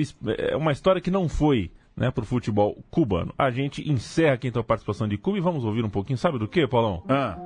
é 0.51 0.57
uma 0.57 0.73
história 0.73 1.01
que 1.01 1.11
não 1.11 1.29
foi 1.29 1.71
né, 1.97 2.11
para 2.11 2.23
o 2.23 2.27
futebol 2.27 2.77
cubano. 2.91 3.33
A 3.39 3.51
gente 3.51 3.89
encerra 3.91 4.35
aqui 4.35 4.49
então 4.49 4.61
a 4.61 4.65
participação 4.65 5.09
de 5.09 5.17
Cuba 5.17 5.39
e 5.39 5.41
vamos 5.41 5.65
ouvir 5.65 5.85
um 5.85 5.91
pouquinho, 5.91 6.19
sabe 6.19 6.39
do 6.39 6.47
que, 6.47 6.67
Paulão? 6.67 7.03
Ah. 7.09 7.39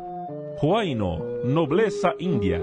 Huayno, 0.63 1.45
Nobleza 1.45 2.15
Índia. 2.19 2.61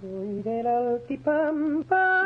Soy 0.00 0.42
del 0.42 0.66
altipampa 0.66 2.25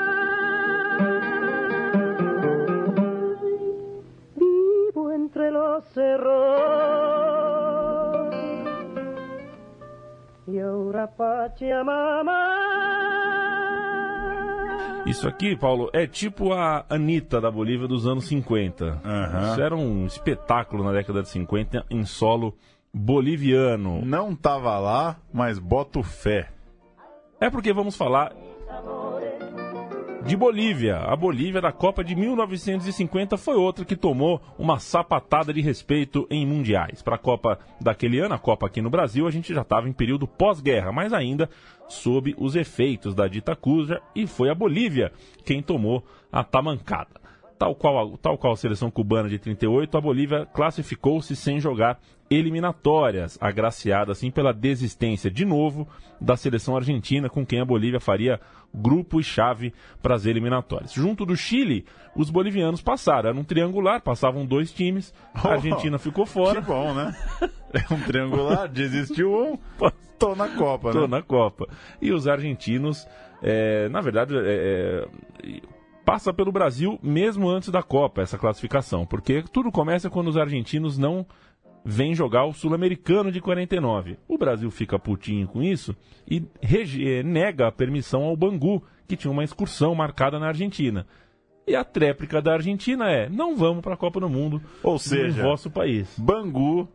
Isso 15.07 15.27
aqui, 15.27 15.57
Paulo, 15.57 15.91
é 15.93 16.07
tipo 16.07 16.53
a 16.53 16.85
Anitta 16.89 17.41
da 17.41 17.51
Bolívia 17.51 17.89
dos 17.89 18.07
anos 18.07 18.27
50. 18.27 18.85
Uhum. 18.85 19.51
Isso 19.51 19.61
era 19.61 19.75
um 19.75 20.07
espetáculo 20.07 20.85
na 20.85 20.93
década 20.93 21.23
de 21.23 21.29
50 21.29 21.87
em 21.91 22.05
solo 22.05 22.55
boliviano. 22.93 24.05
Não 24.05 24.35
tava 24.35 24.79
lá, 24.79 25.17
mas 25.33 25.59
boto 25.59 26.03
fé. 26.03 26.51
É 27.41 27.49
porque 27.49 27.73
vamos 27.73 27.97
falar 27.97 28.33
de 30.25 30.37
Bolívia. 30.37 30.99
A 30.99 31.17
Bolívia 31.17 31.61
da 31.61 31.73
Copa 31.73 32.05
de 32.05 32.15
1950 32.15 33.37
foi 33.37 33.57
outra 33.57 33.85
que 33.85 33.97
tomou 33.97 34.41
uma 34.59 34.79
sapatada 34.79 35.53
de 35.53 35.61
respeito 35.61 36.27
em 36.31 36.47
mundiais. 36.47 37.03
Para 37.03 37.17
a 37.17 37.19
Copa 37.19 37.59
daquele 37.81 38.19
ano, 38.19 38.35
a 38.35 38.39
Copa 38.39 38.67
aqui 38.67 38.81
no 38.81 38.91
Brasil, 38.91 39.27
a 39.27 39.31
gente 39.31 39.55
já 39.55 39.63
estava 39.63 39.89
em 39.89 39.93
período 39.93 40.27
pós-guerra, 40.27 40.93
mas 40.93 41.13
ainda 41.13 41.49
sob 41.89 42.35
os 42.39 42.55
efeitos 42.55 43.15
da 43.15 43.27
dita 43.27 43.57
cuja 43.57 44.01
e 44.15 44.27
foi 44.27 44.51
a 44.51 44.55
Bolívia 44.55 45.13
quem 45.45 45.63
tomou 45.63 46.05
a 46.31 46.45
tamancada. 46.45 47.21
Tal 47.61 47.75
qual, 47.75 48.17
tal 48.17 48.39
qual 48.39 48.55
a 48.55 48.57
seleção 48.57 48.91
cubana 48.91 49.29
de 49.29 49.39
38, 49.39 49.95
a 49.95 50.01
Bolívia 50.01 50.47
classificou-se 50.47 51.37
sem 51.37 51.61
jogar 51.61 52.01
eliminatórias, 52.31 53.37
agraciada 53.39 54.13
assim 54.13 54.31
pela 54.31 54.51
desistência 54.51 55.31
de 55.31 55.45
novo 55.45 55.87
da 56.19 56.39
seleção 56.39 56.75
argentina, 56.75 57.29
com 57.29 57.45
quem 57.45 57.61
a 57.61 57.65
Bolívia 57.67 58.01
faria 58.01 58.41
grupo 58.75 59.21
e 59.21 59.23
chave 59.23 59.75
para 60.01 60.15
as 60.15 60.25
eliminatórias. 60.25 60.91
Junto 60.91 61.27
do 61.27 61.37
Chile, 61.37 61.85
os 62.17 62.31
bolivianos 62.31 62.81
passaram. 62.81 63.29
Era 63.29 63.39
um 63.39 63.45
triangular, 63.45 64.01
passavam 64.01 64.47
dois 64.47 64.73
times, 64.73 65.13
a 65.35 65.51
Argentina 65.51 65.99
ficou 65.99 66.25
fora. 66.25 66.63
Que 66.63 66.67
bom, 66.67 66.95
né? 66.95 67.15
É 67.75 67.93
um 67.93 68.01
triangular, 68.01 68.69
desistiu 68.73 69.35
um, 69.35 69.59
tô 70.19 70.35
na 70.35 70.49
Copa, 70.49 70.93
Tô 70.93 71.03
né? 71.03 71.09
na 71.09 71.23
Copa. 71.23 71.69
E 72.01 72.11
os 72.11 72.27
argentinos, 72.27 73.07
é, 73.43 73.87
na 73.91 74.01
verdade, 74.01 74.35
é, 74.35 74.41
é, 75.45 75.61
passa 76.11 76.33
pelo 76.33 76.51
Brasil 76.51 76.99
mesmo 77.01 77.49
antes 77.49 77.69
da 77.69 77.85
Copa, 77.85 78.21
essa 78.21 78.37
classificação. 78.37 79.07
Porque 79.07 79.45
tudo 79.53 79.71
começa 79.71 80.11
quando 80.11 80.27
os 80.27 80.37
argentinos 80.37 80.99
não 80.99 81.25
vêm 81.85 82.17
jogar 82.17 82.47
o 82.47 82.53
Sul-Americano 82.53 83.31
de 83.31 83.41
49. 83.41 84.19
O 84.27 84.37
Brasil 84.37 84.69
fica 84.73 84.99
putinho 84.99 85.47
com 85.47 85.63
isso 85.63 85.95
e 86.29 86.43
rege- 86.61 87.23
nega 87.23 87.69
a 87.69 87.73
permissão 87.73 88.25
ao 88.25 88.37
Bangu, 88.37 88.83
que 89.07 89.17
tinha 89.17 89.31
uma 89.31 89.45
excursão 89.45 89.95
marcada 89.95 90.37
na 90.41 90.49
Argentina. 90.49 91.07
E 91.65 91.77
a 91.77 91.85
tréplica 91.85 92.43
da 92.43 92.55
Argentina 92.55 93.09
é: 93.09 93.29
não 93.29 93.55
vamos 93.57 93.81
para 93.81 93.95
a 93.95 93.97
Copa 93.97 94.19
do 94.19 94.29
Mundo 94.29 94.61
Ou 94.83 94.99
seja, 94.99 95.41
no 95.41 95.49
vosso 95.49 95.71
país. 95.71 96.13
Bangu, 96.19 96.89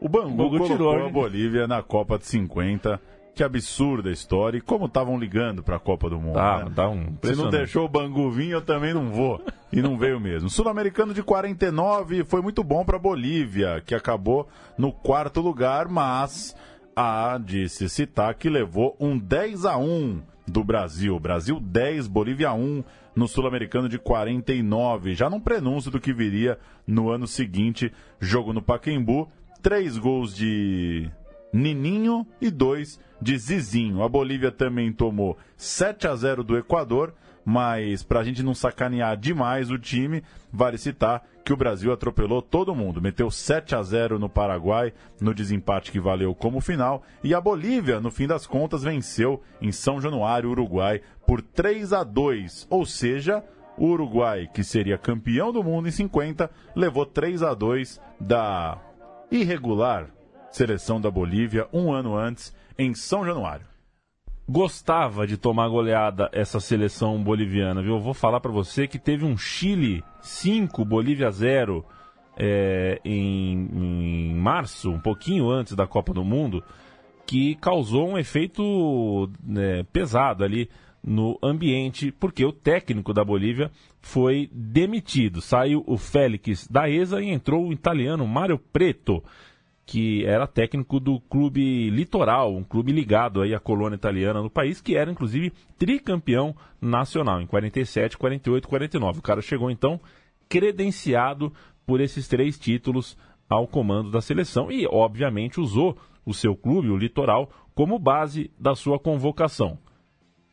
o 0.00 0.08
Bangu, 0.08 0.30
Bangu 0.34 0.56
colocou 0.56 0.66
tirou 0.68 0.88
a 0.90 0.94
Argentina. 0.94 1.20
Bolívia 1.20 1.66
na 1.68 1.82
Copa 1.82 2.18
de 2.18 2.24
50. 2.24 2.98
Que 3.34 3.42
absurda 3.42 4.10
a 4.10 4.12
história. 4.12 4.58
E 4.58 4.60
como 4.60 4.86
estavam 4.86 5.18
ligando 5.18 5.62
para 5.62 5.76
a 5.76 5.80
Copa 5.80 6.10
do 6.10 6.20
Mundo. 6.20 6.34
Tá, 6.34 6.64
né? 6.64 6.72
tá 6.74 6.88
um 6.88 7.16
Se 7.22 7.34
não 7.34 7.48
deixou 7.48 7.86
o 7.86 7.88
Bangu 7.88 8.30
vir, 8.30 8.50
eu 8.50 8.60
também 8.60 8.92
não 8.92 9.10
vou. 9.10 9.40
E 9.72 9.80
não 9.80 9.96
veio 9.96 10.20
mesmo. 10.20 10.50
Sul-Americano 10.50 11.14
de 11.14 11.22
49 11.22 12.24
foi 12.24 12.42
muito 12.42 12.62
bom 12.62 12.84
para 12.84 12.98
Bolívia, 12.98 13.82
que 13.84 13.94
acabou 13.94 14.46
no 14.76 14.92
quarto 14.92 15.40
lugar, 15.40 15.88
mas 15.88 16.54
há 16.94 17.38
de 17.42 17.68
se 17.68 17.88
citar 17.88 18.34
que 18.34 18.50
levou 18.50 18.94
um 19.00 19.18
10 19.18 19.64
a 19.64 19.78
1 19.78 20.20
do 20.46 20.62
Brasil. 20.62 21.18
Brasil 21.18 21.58
10, 21.58 22.08
Bolívia 22.08 22.52
1 22.52 22.84
no 23.14 23.28
Sul-Americano 23.28 23.88
de 23.88 23.98
49. 23.98 25.14
Já 25.14 25.28
num 25.30 25.40
prenúncio 25.40 25.90
do 25.90 26.00
que 26.00 26.12
viria 26.12 26.58
no 26.86 27.10
ano 27.10 27.26
seguinte, 27.26 27.92
jogo 28.20 28.52
no 28.52 28.62
Pacaembu. 28.62 29.28
Três 29.62 29.96
gols 29.96 30.34
de 30.34 31.08
Nininho 31.52 32.26
e 32.40 32.50
dois 32.50 32.98
de 33.20 33.36
Zizinho. 33.36 34.02
A 34.02 34.08
Bolívia 34.08 34.50
também 34.50 34.92
tomou 34.92 35.36
7 35.56 36.08
a 36.08 36.16
0 36.16 36.42
do 36.42 36.56
Equador, 36.56 37.14
mas 37.44 38.02
para 38.02 38.20
a 38.20 38.24
gente 38.24 38.42
não 38.42 38.54
sacanear 38.54 39.16
demais 39.16 39.70
o 39.70 39.78
time, 39.78 40.22
vale 40.52 40.78
citar 40.78 41.22
que 41.44 41.52
o 41.52 41.56
Brasil 41.56 41.92
atropelou 41.92 42.40
todo 42.40 42.74
mundo. 42.74 43.02
Meteu 43.02 43.30
7 43.30 43.74
a 43.74 43.82
0 43.82 44.18
no 44.18 44.28
Paraguai, 44.28 44.92
no 45.20 45.34
desempate 45.34 45.90
que 45.90 46.00
valeu 46.00 46.34
como 46.34 46.60
final, 46.60 47.02
e 47.22 47.34
a 47.34 47.40
Bolívia, 47.40 48.00
no 48.00 48.10
fim 48.10 48.26
das 48.26 48.46
contas, 48.46 48.84
venceu 48.84 49.42
em 49.60 49.72
São 49.72 50.00
Januário, 50.00 50.50
Uruguai, 50.50 51.00
por 51.26 51.42
3 51.42 51.92
a 51.92 52.04
2. 52.04 52.68
Ou 52.70 52.86
seja, 52.86 53.44
o 53.76 53.86
Uruguai, 53.86 54.48
que 54.52 54.62
seria 54.62 54.96
campeão 54.96 55.52
do 55.52 55.62
mundo 55.62 55.88
em 55.88 55.92
50, 55.92 56.50
levou 56.74 57.04
3 57.04 57.42
a 57.42 57.54
2 57.54 58.00
da 58.20 58.78
irregular 59.30 60.08
seleção 60.52 61.00
da 61.00 61.10
Bolívia 61.10 61.66
um 61.72 61.92
ano 61.92 62.16
antes, 62.16 62.54
em 62.78 62.94
São 62.94 63.24
Januário. 63.24 63.66
gostava 64.48 65.26
de 65.26 65.36
tomar 65.36 65.68
goleada 65.68 66.28
essa 66.32 66.60
seleção 66.60 67.22
boliviana, 67.22 67.82
viu? 67.82 67.94
Eu 67.94 68.00
vou 68.00 68.14
falar 68.14 68.40
para 68.40 68.52
você 68.52 68.86
que 68.86 68.98
teve 68.98 69.24
um 69.24 69.36
Chile 69.36 70.04
5, 70.20 70.84
Bolívia 70.84 71.30
0 71.30 71.84
é, 72.36 73.00
em, 73.04 73.68
em 73.72 74.34
março, 74.34 74.90
um 74.90 75.00
pouquinho 75.00 75.50
antes 75.50 75.74
da 75.74 75.86
Copa 75.86 76.12
do 76.12 76.24
Mundo, 76.24 76.62
que 77.26 77.54
causou 77.56 78.10
um 78.10 78.18
efeito 78.18 79.30
né, 79.42 79.84
pesado 79.92 80.44
ali 80.44 80.68
no 81.02 81.38
ambiente, 81.42 82.12
porque 82.12 82.44
o 82.44 82.52
técnico 82.52 83.12
da 83.12 83.24
Bolívia 83.24 83.70
foi 84.00 84.48
demitido. 84.52 85.40
Saiu 85.40 85.82
o 85.86 85.96
Félix 85.96 86.68
da 86.68 86.88
ESA 86.88 87.20
e 87.20 87.30
entrou 87.30 87.66
o 87.66 87.72
italiano 87.72 88.26
Mário 88.26 88.58
Preto, 88.58 89.22
que 89.92 90.24
era 90.24 90.46
técnico 90.46 90.98
do 90.98 91.20
clube 91.20 91.90
Litoral, 91.90 92.56
um 92.56 92.64
clube 92.64 92.90
ligado 92.90 93.42
aí 93.42 93.54
à 93.54 93.60
colônia 93.60 93.94
italiana 93.94 94.40
no 94.40 94.48
país, 94.48 94.80
que 94.80 94.96
era 94.96 95.10
inclusive 95.10 95.52
tricampeão 95.76 96.56
nacional 96.80 97.42
em 97.42 97.46
47, 97.46 98.16
48, 98.16 98.66
49. 98.66 99.18
O 99.18 99.22
cara 99.22 99.42
chegou 99.42 99.70
então 99.70 100.00
credenciado 100.48 101.52
por 101.84 102.00
esses 102.00 102.26
três 102.26 102.58
títulos 102.58 103.18
ao 103.50 103.68
comando 103.68 104.10
da 104.10 104.22
seleção 104.22 104.72
e, 104.72 104.86
obviamente, 104.86 105.60
usou 105.60 105.98
o 106.24 106.32
seu 106.32 106.56
clube, 106.56 106.88
o 106.88 106.96
Litoral, 106.96 107.50
como 107.74 107.98
base 107.98 108.50
da 108.58 108.74
sua 108.74 108.98
convocação. 108.98 109.76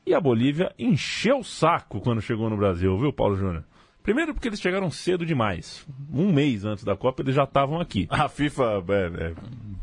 E 0.06 0.14
a 0.14 0.20
Bolívia 0.20 0.76
encheu 0.78 1.38
o 1.38 1.46
saco 1.46 2.02
quando 2.02 2.22
chegou 2.22 2.50
no 2.50 2.58
Brasil, 2.58 3.00
viu, 3.00 3.14
Paulo 3.14 3.38
Júnior? 3.38 3.64
Primeiro 4.10 4.34
porque 4.34 4.48
eles 4.48 4.60
chegaram 4.60 4.90
cedo 4.90 5.24
demais. 5.24 5.86
Um 6.12 6.34
mês 6.34 6.66
antes 6.66 6.84
da 6.84 6.98
Copa 6.98 7.22
eles 7.22 7.36
já 7.36 7.44
estavam 7.44 7.80
aqui. 7.80 8.08
A 8.10 8.28
FIFA 8.28 8.84
é, 8.90 9.28
é, 9.28 9.34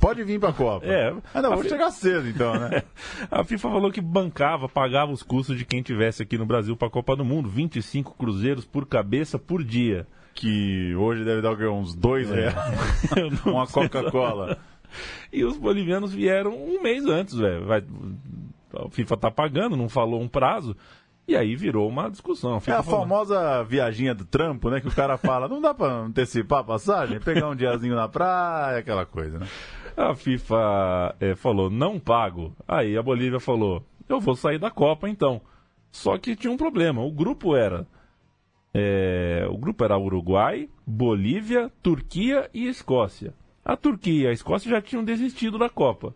pode 0.00 0.24
vir 0.24 0.40
para 0.40 0.48
a 0.48 0.52
Copa. 0.52 0.84
É. 0.84 1.14
Ah, 1.32 1.40
não, 1.40 1.52
vou 1.52 1.62
fi... 1.62 1.68
chegar 1.68 1.92
cedo 1.92 2.28
então, 2.28 2.52
né? 2.58 2.82
a 3.30 3.44
FIFA 3.44 3.70
falou 3.70 3.92
que 3.92 4.00
bancava, 4.00 4.68
pagava 4.68 5.12
os 5.12 5.22
custos 5.22 5.56
de 5.56 5.64
quem 5.64 5.80
tivesse 5.80 6.24
aqui 6.24 6.36
no 6.36 6.44
Brasil 6.44 6.76
para 6.76 6.88
a 6.88 6.90
Copa 6.90 7.14
do 7.14 7.24
Mundo, 7.24 7.48
25 7.48 8.16
cruzeiros 8.16 8.64
por 8.64 8.84
cabeça 8.84 9.38
por 9.38 9.62
dia. 9.62 10.08
Que 10.34 10.92
hoje 10.96 11.24
deve 11.24 11.40
dar 11.40 11.52
uns 11.70 11.94
dois 11.94 12.28
é. 12.28 12.48
reais. 12.48 13.46
Uma 13.46 13.68
Coca-Cola. 13.68 14.58
E 15.32 15.44
os 15.44 15.56
bolivianos 15.56 16.12
vieram 16.12 16.50
um 16.50 16.82
mês 16.82 17.06
antes, 17.06 17.36
velho. 17.36 17.64
A 17.72 18.90
FIFA 18.90 19.16
tá 19.16 19.30
pagando, 19.30 19.76
não 19.76 19.88
falou 19.88 20.20
um 20.20 20.26
prazo. 20.26 20.76
E 21.28 21.34
aí 21.34 21.56
virou 21.56 21.88
uma 21.88 22.08
discussão. 22.08 22.60
É 22.66 22.70
a 22.70 22.82
famosa 22.82 23.62
viaginha 23.64 24.14
do 24.14 24.24
trampo, 24.24 24.70
né? 24.70 24.80
Que 24.80 24.86
o 24.86 24.94
cara 24.94 25.16
fala, 25.18 25.48
não 25.48 25.60
dá 25.60 25.74
para 25.74 25.92
antecipar 25.92 26.60
a 26.60 26.64
passagem? 26.64 27.18
Pegar 27.18 27.48
um 27.48 27.56
diazinho 27.56 27.96
na 27.96 28.08
praia, 28.08 28.78
aquela 28.78 29.04
coisa, 29.04 29.40
né? 29.40 29.46
A 29.96 30.14
FIFA 30.14 31.16
é, 31.18 31.34
falou, 31.34 31.68
não 31.68 31.98
pago. 31.98 32.54
Aí 32.68 32.96
a 32.96 33.02
Bolívia 33.02 33.40
falou, 33.40 33.82
eu 34.08 34.20
vou 34.20 34.36
sair 34.36 34.58
da 34.58 34.70
Copa 34.70 35.08
então. 35.08 35.40
Só 35.90 36.16
que 36.16 36.36
tinha 36.36 36.52
um 36.52 36.56
problema, 36.56 37.02
o 37.02 37.10
grupo 37.10 37.56
era... 37.56 37.86
É, 38.78 39.46
o 39.48 39.56
grupo 39.56 39.82
era 39.82 39.98
Uruguai, 39.98 40.68
Bolívia, 40.86 41.72
Turquia 41.82 42.50
e 42.52 42.68
Escócia. 42.68 43.32
A 43.64 43.74
Turquia 43.74 44.24
e 44.24 44.26
a 44.26 44.32
Escócia 44.32 44.70
já 44.70 44.82
tinham 44.82 45.02
desistido 45.02 45.58
da 45.58 45.70
Copa. 45.70 46.14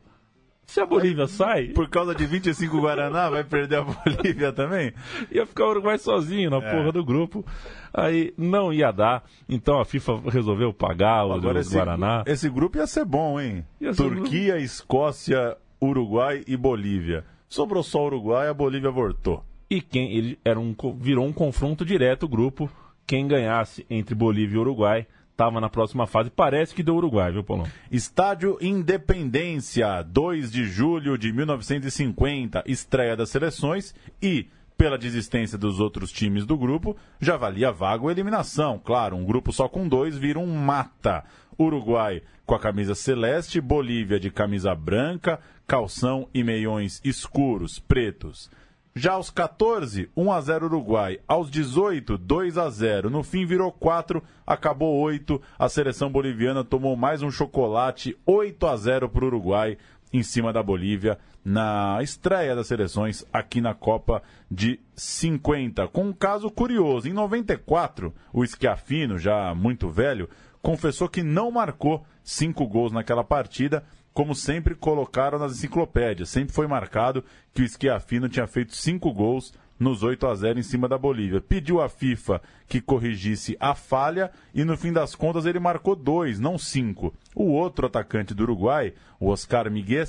Se 0.71 0.81
a 0.81 0.87
Bolívia 0.87 1.27
sai. 1.27 1.71
Por 1.71 1.89
causa 1.89 2.15
de 2.15 2.25
25 2.25 2.81
Guaraná, 2.81 3.29
vai 3.29 3.43
perder 3.43 3.79
a 3.79 3.83
Bolívia 3.83 4.53
também? 4.53 4.93
Ia 5.29 5.45
ficar 5.45 5.65
o 5.65 5.71
Uruguai 5.71 5.99
sozinho 5.99 6.49
na 6.49 6.59
é. 6.59 6.61
porra 6.61 6.93
do 6.93 7.05
grupo. 7.05 7.45
Aí 7.93 8.33
não 8.39 8.73
ia 8.73 8.93
dar. 8.93 9.25
Então 9.49 9.81
a 9.81 9.85
FIFA 9.85 10.31
resolveu 10.31 10.73
pagar 10.73 11.27
o 11.27 11.33
Agora, 11.33 11.59
esse, 11.59 11.75
Guaraná. 11.75 12.23
Esse 12.25 12.49
grupo 12.49 12.79
ia 12.79 12.87
ser 12.87 13.05
bom, 13.05 13.41
hein? 13.41 13.67
Turquia, 13.97 14.53
grupo... 14.53 14.65
Escócia, 14.65 15.57
Uruguai 15.83 16.45
e 16.47 16.57
Bolívia. 16.57 17.25
Sobrou 17.49 17.83
só 17.83 18.05
o 18.05 18.07
Uruguai, 18.07 18.47
a 18.47 18.55
Bolívia 18.55 18.93
voltou. 18.93 19.43
E 19.69 19.81
quem 19.81 20.17
ele 20.17 20.39
era 20.45 20.61
um, 20.61 20.73
virou 21.01 21.27
um 21.27 21.33
confronto 21.33 21.85
direto 21.85 22.27
o 22.27 22.29
grupo. 22.29 22.71
Quem 23.05 23.27
ganhasse 23.27 23.85
entre 23.91 24.15
Bolívia 24.15 24.55
e 24.55 24.61
Uruguai 24.61 25.07
estava 25.41 25.59
na 25.59 25.71
próxima 25.71 26.07
fase. 26.07 26.29
Parece 26.29 26.75
que 26.75 26.83
deu 26.83 26.97
Uruguai, 26.97 27.33
viu, 27.33 27.43
Paulão? 27.43 27.67
Estádio 27.91 28.59
Independência, 28.61 30.03
2 30.03 30.53
de 30.53 30.65
julho 30.67 31.17
de 31.17 31.33
1950, 31.33 32.63
estreia 32.67 33.17
das 33.17 33.31
seleções 33.31 33.95
e 34.21 34.49
pela 34.77 34.99
desistência 34.99 35.57
dos 35.57 35.81
outros 35.81 36.11
times 36.13 36.45
do 36.45 36.57
grupo, 36.57 36.97
já 37.21 37.37
valia 37.37 37.73
vaga 37.73 38.03
ou 38.03 38.11
eliminação. 38.11 38.79
Claro, 38.83 39.17
um 39.17 39.25
grupo 39.25 39.53
só 39.53 39.69
com 39.69 39.89
dois 39.89 40.17
vira 40.17 40.39
um 40.39 40.47
mata. 40.47 41.25
Uruguai 41.59 42.23
com 42.47 42.55
a 42.55 42.59
camisa 42.59 42.95
celeste, 42.95 43.61
Bolívia 43.61 44.19
de 44.19 44.31
camisa 44.31 44.75
branca, 44.75 45.39
calção 45.67 46.29
e 46.35 46.43
meiões 46.43 47.01
escuros, 47.05 47.79
pretos. 47.79 48.51
Já 48.95 49.13
aos 49.13 49.31
14, 49.31 50.11
1 50.17 50.33
a 50.33 50.41
0 50.41 50.67
Uruguai. 50.67 51.21
Aos 51.27 51.49
18, 51.51 52.19
2 52.19 52.59
a 52.59 52.69
0. 52.69 53.09
No 53.09 53.23
fim 53.23 53.47
virou 53.47 53.71
4, 53.71 54.23
acabou 54.45 54.99
8. 54.99 55.41
A 55.59 55.69
seleção 55.69 56.11
boliviana 56.11 56.65
tomou 56.65 56.97
mais 56.97 57.23
um 57.23 57.31
chocolate, 57.31 58.19
8 58.27 58.67
a 58.67 58.77
0 58.77 59.09
para 59.09 59.25
o 59.25 59.29
Uruguai 59.29 59.79
em 60.13 60.23
cima 60.23 60.53
da 60.53 60.61
Bolívia 60.63 61.19
na 61.45 61.99
estreia 62.03 62.55
das 62.55 62.67
seleções 62.67 63.25
aqui 63.33 63.61
na 63.61 63.75
Copa 63.75 64.23
de 64.51 64.81
50. 64.95 65.89
Com 65.89 66.07
um 66.07 66.13
caso 66.13 66.51
curioso, 66.51 67.09
em 67.09 67.13
94, 67.13 68.13
o 68.33 68.45
Schiaffino, 68.45 69.19
já 69.19 69.55
muito 69.55 69.89
velho, 69.89 70.29
confessou 70.61 71.09
que 71.09 71.23
não 71.23 71.51
marcou 71.51 72.05
cinco 72.23 72.67
gols 72.67 72.93
naquela 72.93 73.25
partida 73.25 73.85
como 74.13 74.35
sempre 74.35 74.75
colocaram 74.75 75.39
nas 75.39 75.53
enciclopédias. 75.53 76.29
Sempre 76.29 76.55
foi 76.55 76.67
marcado 76.67 77.25
que 77.55 77.63
o 77.63 77.69
Schiaffino 77.69 78.29
tinha 78.29 78.47
feito 78.47 78.75
cinco 78.75 79.13
gols 79.13 79.53
nos 79.79 80.03
8 80.03 80.27
a 80.27 80.35
0 80.35 80.59
em 80.59 80.63
cima 80.63 80.87
da 80.87 80.99
Bolívia. 80.99 81.41
Pediu 81.41 81.81
à 81.81 81.89
FIFA 81.89 82.43
que 82.69 82.81
corrigisse 82.81 83.57
a 83.59 83.75
falha 83.75 84.31
e 84.55 84.63
no 84.63 84.77
fim 84.77 84.93
das 84.93 85.15
contas 85.15 85.47
ele 85.47 85.59
marcou 85.59 85.97
dois, 85.97 86.39
não 86.39 86.59
cinco. 86.59 87.15
O 87.35 87.53
outro 87.53 87.87
atacante 87.87 88.35
do 88.35 88.43
Uruguai, 88.43 88.93
o 89.19 89.29
Oscar 89.29 89.71
Miguel, 89.71 90.05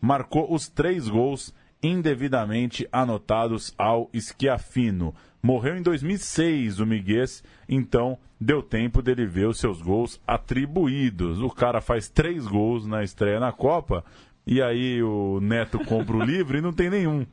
marcou 0.00 0.52
os 0.52 0.68
três 0.68 1.08
gols 1.08 1.54
indevidamente 1.82 2.86
anotados 2.92 3.74
ao 3.78 4.10
Schiaffino. 4.14 5.14
Morreu 5.46 5.76
em 5.76 5.82
2006 5.82 6.80
o 6.80 6.86
Miguel, 6.86 7.24
então 7.68 8.18
deu 8.40 8.60
tempo 8.60 9.00
dele 9.00 9.24
ver 9.24 9.46
os 9.46 9.60
seus 9.60 9.80
gols 9.80 10.20
atribuídos. 10.26 11.40
O 11.40 11.48
cara 11.48 11.80
faz 11.80 12.08
três 12.08 12.48
gols 12.48 12.84
na 12.84 13.04
estreia 13.04 13.38
na 13.38 13.52
Copa, 13.52 14.04
e 14.44 14.60
aí 14.60 15.00
o 15.00 15.38
Neto 15.40 15.78
compra 15.84 16.16
o 16.16 16.24
livro 16.24 16.58
e 16.58 16.60
não 16.60 16.72
tem 16.72 16.90
nenhum. 16.90 17.24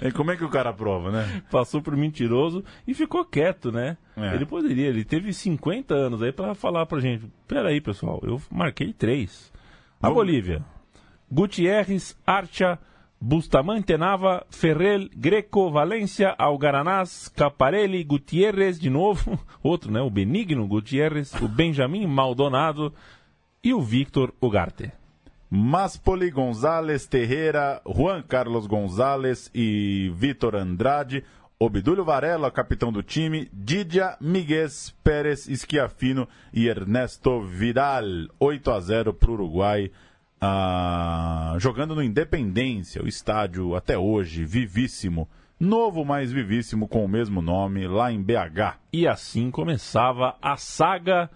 E 0.00 0.12
como 0.12 0.30
é 0.30 0.36
que 0.36 0.44
o 0.44 0.48
cara 0.48 0.72
prova, 0.72 1.10
né? 1.10 1.42
Passou 1.50 1.82
por 1.82 1.96
mentiroso 1.96 2.62
e 2.86 2.94
ficou 2.94 3.24
quieto, 3.24 3.72
né? 3.72 3.96
É. 4.16 4.36
Ele 4.36 4.46
poderia, 4.46 4.86
ele 4.86 5.04
teve 5.04 5.32
50 5.32 5.92
anos 5.92 6.22
aí 6.22 6.30
para 6.30 6.54
falar 6.54 6.86
pra 6.86 7.00
gente: 7.00 7.26
peraí, 7.48 7.80
pessoal, 7.80 8.20
eu 8.22 8.40
marquei 8.48 8.92
três. 8.92 9.52
A 10.00 10.06
Vamos... 10.06 10.22
Bolívia: 10.22 10.64
Gutierrez, 11.28 12.16
Archa. 12.24 12.78
Bustamante 13.20 13.96
Nava, 13.96 14.46
Ferrel, 14.50 15.08
Greco, 15.16 15.70
Valência, 15.70 16.34
Algaranás, 16.38 17.28
Caparelli, 17.28 18.04
Gutierrez 18.04 18.78
de 18.78 18.90
novo, 18.90 19.38
outro, 19.62 19.90
né? 19.90 20.00
O 20.00 20.10
Benigno 20.10 20.66
Gutierrez, 20.66 21.32
o 21.40 21.48
Benjamin 21.48 22.06
Maldonado 22.06 22.92
e 23.64 23.72
o 23.72 23.80
Victor 23.80 24.34
Ugarte. 24.40 24.92
Maspoli, 25.48 26.30
Gonzalez, 26.30 27.06
Terreira, 27.06 27.80
Juan 27.86 28.22
Carlos 28.22 28.66
Gonzalez 28.66 29.50
e 29.54 30.12
Vitor 30.14 30.54
Andrade, 30.54 31.24
Obdúlio 31.58 32.04
Varela, 32.04 32.50
capitão 32.50 32.92
do 32.92 33.02
time, 33.02 33.48
Didia, 33.50 34.14
Miguel 34.20 34.68
Pérez, 35.02 35.44
Schiafino 35.44 36.28
e 36.52 36.68
Ernesto 36.68 37.40
Vidal. 37.40 38.04
8 38.38 38.70
a 38.70 38.80
0 38.80 39.14
para 39.14 39.30
o 39.30 39.34
Uruguai 39.34 39.90
ah, 40.40 41.54
jogando 41.58 41.94
no 41.94 42.02
Independência, 42.02 43.02
o 43.02 43.08
estádio 43.08 43.74
até 43.74 43.96
hoje 43.96 44.44
vivíssimo, 44.44 45.28
novo, 45.58 46.04
mas 46.04 46.30
vivíssimo, 46.30 46.86
com 46.86 47.04
o 47.04 47.08
mesmo 47.08 47.40
nome, 47.40 47.86
lá 47.86 48.12
em 48.12 48.22
BH. 48.22 48.78
E 48.92 49.08
assim 49.08 49.50
começava 49.50 50.36
a 50.40 50.56
saga 50.56 51.30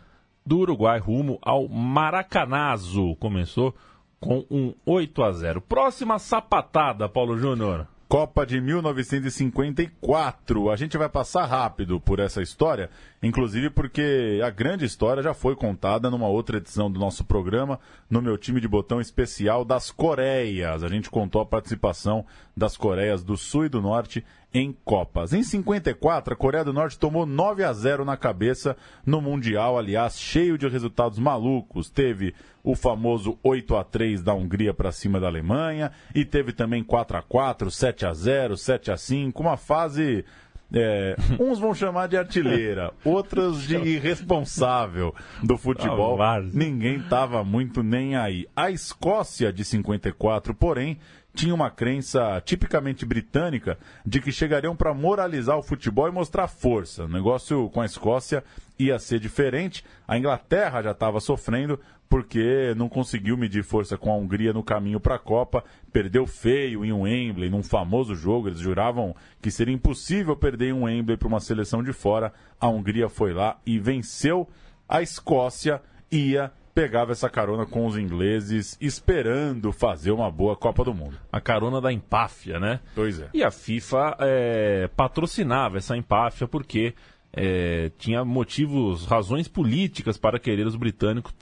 do 0.45 0.59
Uruguai 0.59 0.99
rumo 0.99 1.39
ao 1.43 1.69
Maracanazo. 1.69 3.17
Começou 3.17 3.75
com 4.21 4.45
um 4.51 4.75
8 4.85 5.23
a 5.23 5.33
0. 5.33 5.61
Próxima 5.63 6.19
sapatada, 6.19 7.09
Paulo 7.09 7.39
Júnior. 7.39 7.87
Copa 8.11 8.45
de 8.45 8.61
1954. 8.61 10.69
A 10.69 10.75
gente 10.75 10.99
vai 10.99 11.09
passar 11.09 11.47
rápido 11.47 12.01
por 12.01 12.19
essa 12.19 12.43
história, 12.43 12.91
inclusive 13.23 13.71
porque 13.71 14.41
a 14.45 14.51
grande 14.51 14.85
história 14.85 15.23
já 15.23 15.33
foi 15.33 15.55
contada 15.55 16.11
numa 16.11 16.27
outra 16.27 16.57
edição 16.57 16.91
do 16.91 16.99
nosso 16.99 17.25
programa, 17.25 17.79
no 18.11 18.21
meu 18.21 18.37
time 18.37 18.61
de 18.61 18.67
botão 18.67 19.01
especial 19.01 19.65
das 19.65 19.93
Coreias. 19.93 20.83
A 20.83 20.89
gente 20.89 21.09
contou 21.09 21.41
a 21.41 21.47
participação 21.47 22.27
das 22.57 22.77
Coreias 22.77 23.23
do 23.23 23.37
Sul 23.37 23.67
e 23.67 23.69
do 23.69 23.81
Norte 23.81 24.25
em 24.53 24.77
Copas. 24.85 25.33
Em 25.33 25.45
54, 25.45 26.35
a 26.35 26.37
Coreia 26.37 26.65
do 26.65 26.73
Norte 26.73 26.99
tomou 26.99 27.25
9 27.25 27.63
a 27.63 27.73
0 27.73 28.05
na 28.05 28.17
cabeça 28.17 28.77
no 29.07 29.21
Mundial, 29.21 29.79
aliás, 29.79 30.19
cheio 30.19 30.59
de 30.59 30.67
resultados 30.67 31.21
malucos. 31.21 31.89
Teve 31.89 32.35
o 32.63 32.75
famoso 32.75 33.39
8 33.43 33.77
a 33.77 33.85
3 33.85 34.23
da 34.23 34.35
Hungria 34.35 34.75
para 34.75 34.93
cima 34.93 35.19
da 35.19 35.27
Alemanha 35.27 35.91
e 36.15 36.25
teve 36.25 36.53
também 36.53 36.83
4 36.83 37.17
a 37.17 37.23
4, 37.23 37.71
7 37.71 38.07
a 38.07 38.15
0, 38.15 38.57
7 38.57 38.91
a 38.91 38.97
5, 38.97 39.43
uma 39.43 39.57
fase 39.57 40.25
é, 40.73 41.17
uns 41.39 41.59
vão 41.59 41.75
chamar 41.75 42.07
de 42.07 42.17
artilheira, 42.17 42.93
outros 43.05 43.67
de 43.67 43.77
irresponsável 43.77 45.15
do 45.43 45.57
futebol. 45.57 46.17
Ninguém 46.55 46.99
estava 46.99 47.43
muito 47.43 47.83
nem 47.83 48.17
aí. 48.17 48.47
A 48.55 48.71
Escócia 48.71 49.53
de 49.53 49.65
54, 49.65 50.55
porém, 50.55 50.99
tinha 51.35 51.55
uma 51.55 51.71
crença 51.71 52.41
tipicamente 52.45 53.05
britânica 53.05 53.79
de 54.05 54.21
que 54.21 54.33
chegariam 54.33 54.75
para 54.75 54.95
moralizar 54.95 55.57
o 55.57 55.63
futebol 55.63 56.09
e 56.09 56.13
mostrar 56.13 56.49
força. 56.49 57.05
O 57.05 57.09
negócio 57.09 57.69
com 57.71 57.81
a 57.81 57.87
Escócia 57.87 58.43
ia 58.79 58.99
ser 58.99 59.21
diferente. 59.21 59.85
A 60.07 60.19
Inglaterra 60.19 60.83
já 60.83 60.91
estava 60.91 61.21
sofrendo 61.21 61.79
porque 62.11 62.75
não 62.77 62.89
conseguiu 62.89 63.37
medir 63.37 63.63
força 63.63 63.97
com 63.97 64.11
a 64.13 64.17
Hungria 64.17 64.53
no 64.53 64.65
caminho 64.65 64.99
para 64.99 65.15
a 65.15 65.19
Copa, 65.19 65.63
perdeu 65.93 66.27
feio 66.27 66.85
em 66.85 66.93
um 66.93 67.03
Wembley, 67.03 67.49
num 67.49 67.63
famoso 67.63 68.17
jogo. 68.17 68.49
Eles 68.49 68.59
juravam 68.59 69.15
que 69.41 69.49
seria 69.49 69.73
impossível 69.73 70.37
perder 70.37 70.75
um 70.75 70.83
Wembley 70.83 71.17
para 71.17 71.29
uma 71.29 71.39
seleção 71.39 71.85
de 71.85 71.93
fora. 71.93 72.33
A 72.61 72.69
Hungria 72.69 73.09
foi 73.09 73.33
lá 73.33 73.59
e 73.65 73.79
venceu. 73.79 74.49
A 74.89 75.01
Escócia 75.01 75.81
ia 76.11 76.53
pegava 76.75 77.13
essa 77.13 77.29
carona 77.29 77.67
com 77.67 77.87
os 77.87 77.97
ingleses, 77.97 78.77
esperando 78.81 79.71
fazer 79.71 80.11
uma 80.11 80.31
boa 80.31 80.57
Copa 80.57 80.85
do 80.85 80.95
Mundo. 80.95 81.17
A 81.31 81.41
carona 81.41 81.81
da 81.81 81.93
empáfia, 81.93 82.59
né? 82.59 82.81
Pois 82.95 83.21
é. 83.21 83.29
E 83.35 83.43
a 83.45 83.51
FIFA 83.51 84.17
é, 84.21 84.89
patrocinava 84.97 85.79
essa 85.79 85.97
empáfia 85.97 86.49
porque 86.49 86.95
é, 87.33 87.91
tinha 87.99 88.25
motivos, 88.25 89.05
razões 89.05 89.47
políticas 89.47 90.17
para 90.17 90.39
querer 90.39 90.67
os 90.67 90.75
britânicos 90.75 91.35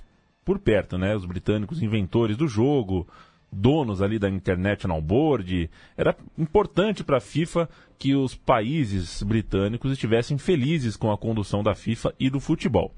por 0.48 0.58
perto, 0.58 0.96
né? 0.96 1.14
Os 1.14 1.26
britânicos 1.26 1.82
inventores 1.82 2.34
do 2.34 2.48
jogo, 2.48 3.06
donos 3.52 4.00
ali 4.00 4.18
da 4.18 4.30
International 4.30 4.98
Board. 4.98 5.68
Era 5.94 6.16
importante 6.38 7.04
para 7.04 7.18
a 7.18 7.20
FIFA 7.20 7.68
que 7.98 8.14
os 8.14 8.34
países 8.34 9.22
britânicos 9.22 9.92
estivessem 9.92 10.38
felizes 10.38 10.96
com 10.96 11.12
a 11.12 11.18
condução 11.18 11.62
da 11.62 11.74
FIFA 11.74 12.14
e 12.18 12.30
do 12.30 12.40
futebol. 12.40 12.94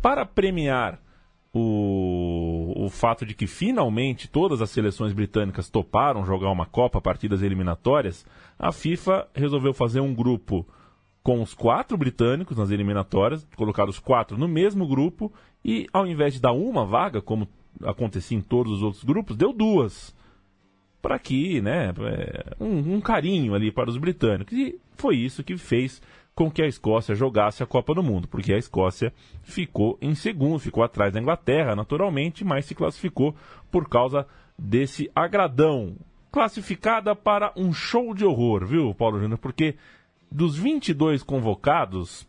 Para 0.00 0.24
premiar 0.24 0.98
o, 1.52 2.72
o 2.74 2.88
fato 2.88 3.26
de 3.26 3.34
que 3.34 3.46
finalmente 3.46 4.26
todas 4.26 4.62
as 4.62 4.70
seleções 4.70 5.12
britânicas 5.12 5.68
toparam 5.68 6.24
jogar 6.24 6.50
uma 6.50 6.64
Copa, 6.64 6.98
partidas 6.98 7.42
eliminatórias, 7.42 8.24
a 8.58 8.72
FIFA 8.72 9.28
resolveu 9.34 9.74
fazer 9.74 10.00
um 10.00 10.14
grupo 10.14 10.66
com 11.22 11.42
os 11.42 11.52
quatro 11.52 11.98
britânicos 11.98 12.56
nas 12.56 12.70
eliminatórias, 12.70 13.46
colocar 13.54 13.86
os 13.86 13.98
quatro 13.98 14.38
no 14.38 14.48
mesmo 14.48 14.86
grupo 14.86 15.30
e 15.64 15.86
ao 15.92 16.06
invés 16.06 16.34
de 16.34 16.40
dar 16.40 16.52
uma 16.52 16.84
vaga, 16.84 17.20
como 17.20 17.48
acontecia 17.82 18.36
em 18.36 18.40
todos 18.40 18.74
os 18.74 18.82
outros 18.82 19.04
grupos, 19.04 19.36
deu 19.36 19.52
duas. 19.52 20.14
Para 21.02 21.18
que, 21.18 21.60
né, 21.60 21.92
é, 22.00 22.56
um, 22.58 22.96
um 22.96 23.00
carinho 23.00 23.54
ali 23.54 23.70
para 23.70 23.90
os 23.90 23.96
britânicos. 23.96 24.56
E 24.56 24.78
foi 24.96 25.16
isso 25.16 25.44
que 25.44 25.56
fez 25.56 26.02
com 26.34 26.50
que 26.50 26.62
a 26.62 26.66
Escócia 26.66 27.14
jogasse 27.14 27.62
a 27.62 27.66
Copa 27.66 27.94
do 27.94 28.02
Mundo, 28.02 28.28
porque 28.28 28.52
a 28.52 28.58
Escócia 28.58 29.12
ficou 29.42 29.96
em 30.02 30.14
segundo, 30.14 30.58
ficou 30.58 30.82
atrás 30.82 31.12
da 31.12 31.20
Inglaterra, 31.20 31.74
naturalmente, 31.74 32.44
mas 32.44 32.66
se 32.66 32.74
classificou 32.74 33.34
por 33.70 33.88
causa 33.88 34.26
desse 34.58 35.10
agradão. 35.14 35.96
Classificada 36.30 37.16
para 37.16 37.52
um 37.56 37.72
show 37.72 38.12
de 38.14 38.24
horror, 38.24 38.66
viu, 38.66 38.94
Paulo 38.94 39.18
Júnior? 39.18 39.38
Porque 39.38 39.76
dos 40.30 40.58
22 40.58 41.22
convocados, 41.22 42.28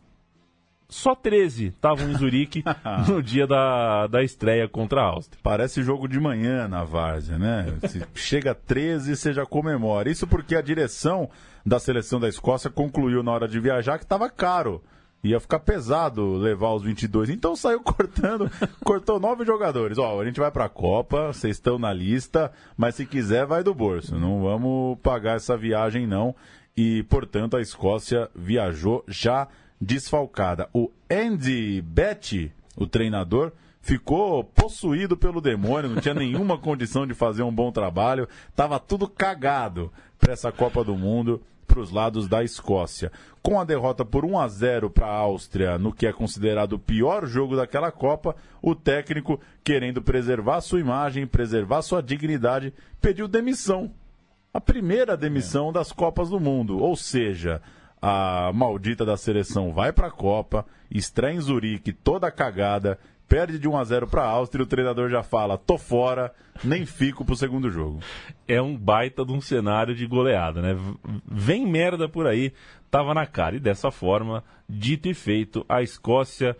só 0.88 1.14
13 1.14 1.66
estavam 1.66 2.10
em 2.10 2.16
Zurique 2.16 2.64
no 3.06 3.22
dia 3.22 3.46
da, 3.46 4.06
da 4.06 4.22
estreia 4.22 4.66
contra 4.66 5.02
a 5.02 5.04
Áustria. 5.04 5.38
Parece 5.42 5.82
jogo 5.82 6.08
de 6.08 6.18
manhã 6.18 6.66
na 6.66 6.82
Várzea, 6.82 7.38
né? 7.38 7.66
Se 7.86 8.02
chega 8.14 8.54
13, 8.54 9.14
você 9.14 9.32
já 9.32 9.44
comemora. 9.44 10.10
Isso 10.10 10.26
porque 10.26 10.56
a 10.56 10.62
direção 10.62 11.28
da 11.64 11.78
seleção 11.78 12.18
da 12.18 12.28
Escócia 12.28 12.70
concluiu 12.70 13.22
na 13.22 13.32
hora 13.32 13.46
de 13.46 13.60
viajar 13.60 13.98
que 13.98 14.04
estava 14.04 14.30
caro. 14.30 14.82
Ia 15.22 15.40
ficar 15.40 15.58
pesado 15.58 16.36
levar 16.36 16.72
os 16.72 16.82
22. 16.82 17.28
Então 17.28 17.54
saiu 17.54 17.80
cortando, 17.84 18.50
cortou 18.82 19.20
nove 19.20 19.44
jogadores. 19.44 19.98
Ó, 19.98 20.20
a 20.20 20.24
gente 20.24 20.40
vai 20.40 20.50
pra 20.50 20.68
Copa, 20.68 21.32
vocês 21.32 21.56
estão 21.56 21.78
na 21.78 21.92
lista, 21.92 22.50
mas 22.76 22.94
se 22.94 23.04
quiser 23.04 23.44
vai 23.44 23.62
do 23.62 23.74
bolso. 23.74 24.16
Não 24.16 24.40
vamos 24.42 24.98
pagar 25.00 25.36
essa 25.36 25.56
viagem 25.56 26.06
não. 26.06 26.34
E, 26.74 27.02
portanto, 27.02 27.56
a 27.56 27.60
Escócia 27.60 28.30
viajou 28.34 29.04
já 29.08 29.48
desfalcada. 29.80 30.68
O 30.72 30.90
Andy 31.10 31.80
Betty, 31.82 32.52
o 32.76 32.86
treinador, 32.86 33.52
ficou 33.80 34.44
possuído 34.44 35.16
pelo 35.16 35.40
demônio, 35.40 35.90
não 35.90 36.00
tinha 36.00 36.14
nenhuma 36.14 36.56
condição 36.60 37.06
de 37.06 37.14
fazer 37.14 37.42
um 37.42 37.54
bom 37.54 37.72
trabalho, 37.72 38.28
estava 38.50 38.78
tudo 38.78 39.08
cagado 39.08 39.92
para 40.18 40.32
essa 40.32 40.52
Copa 40.52 40.84
do 40.84 40.96
Mundo 40.96 41.40
para 41.66 41.80
os 41.80 41.90
lados 41.90 42.26
da 42.26 42.42
Escócia. 42.42 43.12
Com 43.42 43.60
a 43.60 43.64
derrota 43.64 44.04
por 44.04 44.24
1 44.24 44.38
a 44.38 44.48
0 44.48 44.90
para 44.90 45.06
a 45.06 45.16
Áustria, 45.16 45.78
no 45.78 45.92
que 45.92 46.06
é 46.06 46.12
considerado 46.12 46.72
o 46.74 46.78
pior 46.78 47.26
jogo 47.26 47.54
daquela 47.56 47.92
Copa, 47.92 48.34
o 48.60 48.74
técnico, 48.74 49.40
querendo 49.62 50.02
preservar 50.02 50.60
sua 50.60 50.80
imagem, 50.80 51.26
preservar 51.26 51.82
sua 51.82 52.02
dignidade, 52.02 52.72
pediu 53.00 53.28
demissão. 53.28 53.92
A 54.52 54.60
primeira 54.60 55.16
demissão 55.16 55.68
é. 55.70 55.72
das 55.72 55.92
Copas 55.92 56.30
do 56.30 56.40
Mundo. 56.40 56.78
Ou 56.78 56.96
seja, 56.96 57.62
a 58.00 58.50
maldita 58.54 59.04
da 59.04 59.16
seleção 59.16 59.72
vai 59.72 59.92
para 59.92 60.08
a 60.08 60.10
Copa, 60.10 60.64
estreia 60.90 61.34
em 61.34 61.40
Zurique 61.40 61.92
toda 61.92 62.30
cagada, 62.30 62.98
perde 63.28 63.58
de 63.58 63.68
1 63.68 63.76
a 63.76 63.84
0 63.84 64.06
para 64.06 64.22
a 64.22 64.28
Áustria 64.28 64.62
e 64.62 64.64
o 64.64 64.68
treinador 64.68 65.10
já 65.10 65.22
fala: 65.22 65.58
tô 65.58 65.76
fora, 65.76 66.32
nem 66.64 66.86
fico 66.86 67.24
pro 67.24 67.36
segundo 67.36 67.70
jogo. 67.70 68.00
É 68.46 68.60
um 68.60 68.76
baita 68.76 69.24
de 69.24 69.32
um 69.32 69.40
cenário 69.40 69.94
de 69.94 70.06
goleada, 70.06 70.62
né? 70.62 70.76
Vem 71.26 71.66
merda 71.66 72.08
por 72.08 72.26
aí, 72.26 72.52
tava 72.90 73.12
na 73.12 73.26
cara. 73.26 73.56
E 73.56 73.60
dessa 73.60 73.90
forma, 73.90 74.42
dito 74.68 75.08
e 75.08 75.14
feito, 75.14 75.64
a 75.68 75.82
Escócia, 75.82 76.56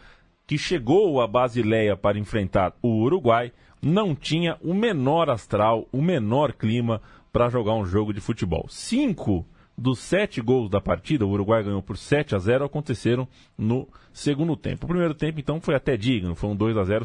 que 0.46 0.58
chegou 0.58 1.20
a 1.20 1.26
Basileia 1.26 1.96
para 1.96 2.18
enfrentar 2.18 2.74
o 2.82 3.02
Uruguai, 3.02 3.52
não 3.80 4.14
tinha 4.14 4.56
o 4.60 4.74
menor 4.74 5.30
astral, 5.30 5.86
o 5.92 6.02
menor 6.02 6.52
clima 6.52 7.00
para 7.32 7.48
jogar 7.48 7.74
um 7.74 7.86
jogo 7.86 8.12
de 8.12 8.20
futebol. 8.20 8.66
Cinco 8.68 9.46
dos 9.78 10.00
sete 10.00 10.40
gols 10.40 10.68
da 10.68 10.80
partida, 10.80 11.24
o 11.24 11.30
Uruguai 11.30 11.62
ganhou 11.62 11.80
por 11.80 11.96
7 11.96 12.34
a 12.34 12.38
0 12.38 12.64
aconteceram 12.64 13.28
no 13.56 13.88
segundo 14.12 14.56
tempo. 14.56 14.84
O 14.84 14.88
primeiro 14.88 15.14
tempo, 15.14 15.38
então, 15.38 15.60
foi 15.60 15.76
até 15.76 15.96
digno, 15.96 16.34
foi 16.34 16.50
um 16.50 16.56
2 16.56 16.76
a 16.76 16.82
0 16.82 17.04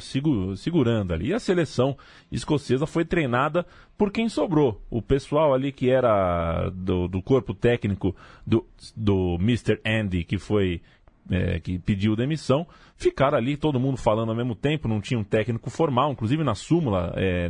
segurando 0.58 1.14
ali. 1.14 1.28
E 1.28 1.34
a 1.34 1.40
seleção 1.40 1.96
escocesa 2.32 2.88
foi 2.88 3.06
treinada 3.06 3.64
por 3.96 4.12
quem 4.12 4.28
sobrou. 4.28 4.82
O 4.90 5.04
pessoal 5.04 5.54
ali 5.54 5.72
que 5.72 5.88
era 5.88 6.72
do, 6.72 7.08
do 7.08 7.22
corpo 7.22 7.54
técnico 7.54 8.16
do, 8.46 8.66
do 8.98 9.36
Mr. 9.40 9.80
Andy, 9.86 10.24
que 10.24 10.40
foi 10.40 10.82
é, 11.30 11.60
que 11.60 11.78
pediu 11.78 12.16
demissão, 12.16 12.66
ficaram 12.98 13.38
ali, 13.38 13.56
todo 13.56 13.80
mundo 13.80 13.98
falando 13.98 14.30
ao 14.30 14.36
mesmo 14.36 14.56
tempo, 14.56 14.88
não 14.88 15.00
tinha 15.00 15.20
um 15.20 15.24
técnico 15.24 15.70
formal, 15.70 16.12
inclusive 16.12 16.44
na 16.44 16.56
súmula 16.56 17.14
é, 17.16 17.50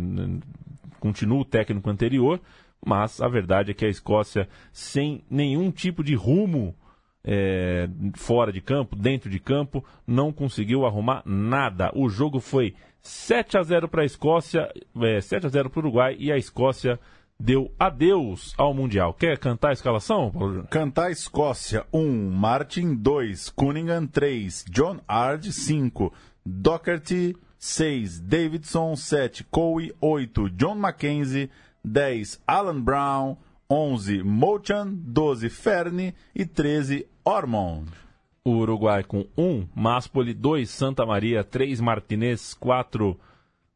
continua 1.00 1.40
o 1.40 1.46
técnico 1.46 1.90
anterior, 1.90 2.40
mas 2.86 3.22
a 3.22 3.28
verdade 3.28 3.72
é 3.72 3.74
que 3.74 3.86
a 3.86 3.90
Escócia, 3.90 4.48
sem 4.72 5.24
nenhum 5.30 5.72
tipo 5.72 6.04
de 6.04 6.16
rumo 6.16 6.76
é, 7.24 7.88
fora 8.16 8.52
de 8.52 8.62
campo, 8.62 8.96
dentro 8.96 9.30
de 9.30 9.40
campo, 9.40 9.84
não 10.06 10.32
conseguiu 10.32 10.86
arrumar 10.86 11.24
nada. 11.26 11.92
O 11.96 12.10
jogo 12.10 12.40
foi 12.40 12.76
7 13.02 13.58
a 13.58 13.64
0 13.64 13.88
para 13.88 14.02
a 14.02 14.06
Escócia, 14.06 14.70
é, 15.02 15.22
7 15.22 15.46
a 15.46 15.50
0 15.50 15.70
para 15.70 15.80
o 15.80 15.84
Uruguai 15.84 16.16
e 16.20 16.32
a 16.32 16.38
Escócia 16.38 17.00
deu 17.40 17.74
adeus 17.80 18.54
ao 18.58 18.74
Mundial. 18.74 19.14
Quer 19.14 19.38
cantar 19.38 19.70
a 19.70 19.74
escalação, 19.74 20.32
Paulo 20.32 20.66
Cantar 20.70 21.12
Escócia 21.12 21.86
1, 21.92 22.00
um, 22.00 22.30
Martin 22.30 22.96
2, 22.96 23.50
Cunningham 23.50 24.08
3, 24.08 24.66
John 24.70 25.00
Ard 25.08 25.52
5, 25.52 26.14
Doherty 26.46 27.36
6, 27.58 28.20
Davidson 28.22 28.96
7, 28.96 29.46
Cowie 29.46 29.94
8, 30.00 30.50
John 30.52 30.76
Mackenzie 30.76 31.50
10 31.84 32.42
Alan 32.48 32.82
Brown, 32.82 33.38
11 33.70 34.24
Mochan, 34.24 34.94
12 34.94 35.50
Ferne 35.50 36.14
e 36.34 36.46
13 36.46 37.06
Ormond. 37.26 37.92
O 38.46 38.52
Uruguai 38.58 39.04
com 39.04 39.26
1, 39.38 39.68
Maspoli, 39.76 40.34
2 40.34 40.70
Santa 40.70 41.06
Maria, 41.06 41.44
3 41.44 41.80
Martinez, 41.80 42.54
4 42.54 43.20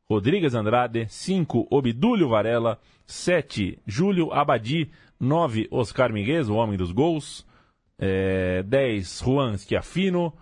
Rodrigues 0.09 0.53
Andrade, 0.53 1.07
5 1.09 1.67
Obdúlio 1.69 2.29
Varela, 2.29 2.79
7 3.05 3.79
Júlio 3.85 4.33
Abadi, 4.33 4.89
9 5.19 5.67
Oscar 5.71 6.13
Miguez, 6.13 6.49
o 6.49 6.55
homem 6.55 6.77
dos 6.77 6.91
gols, 6.91 7.45
é, 7.99 8.63
10 8.63 9.21
Juan 9.25 9.57
Schiafino, 9.57 10.33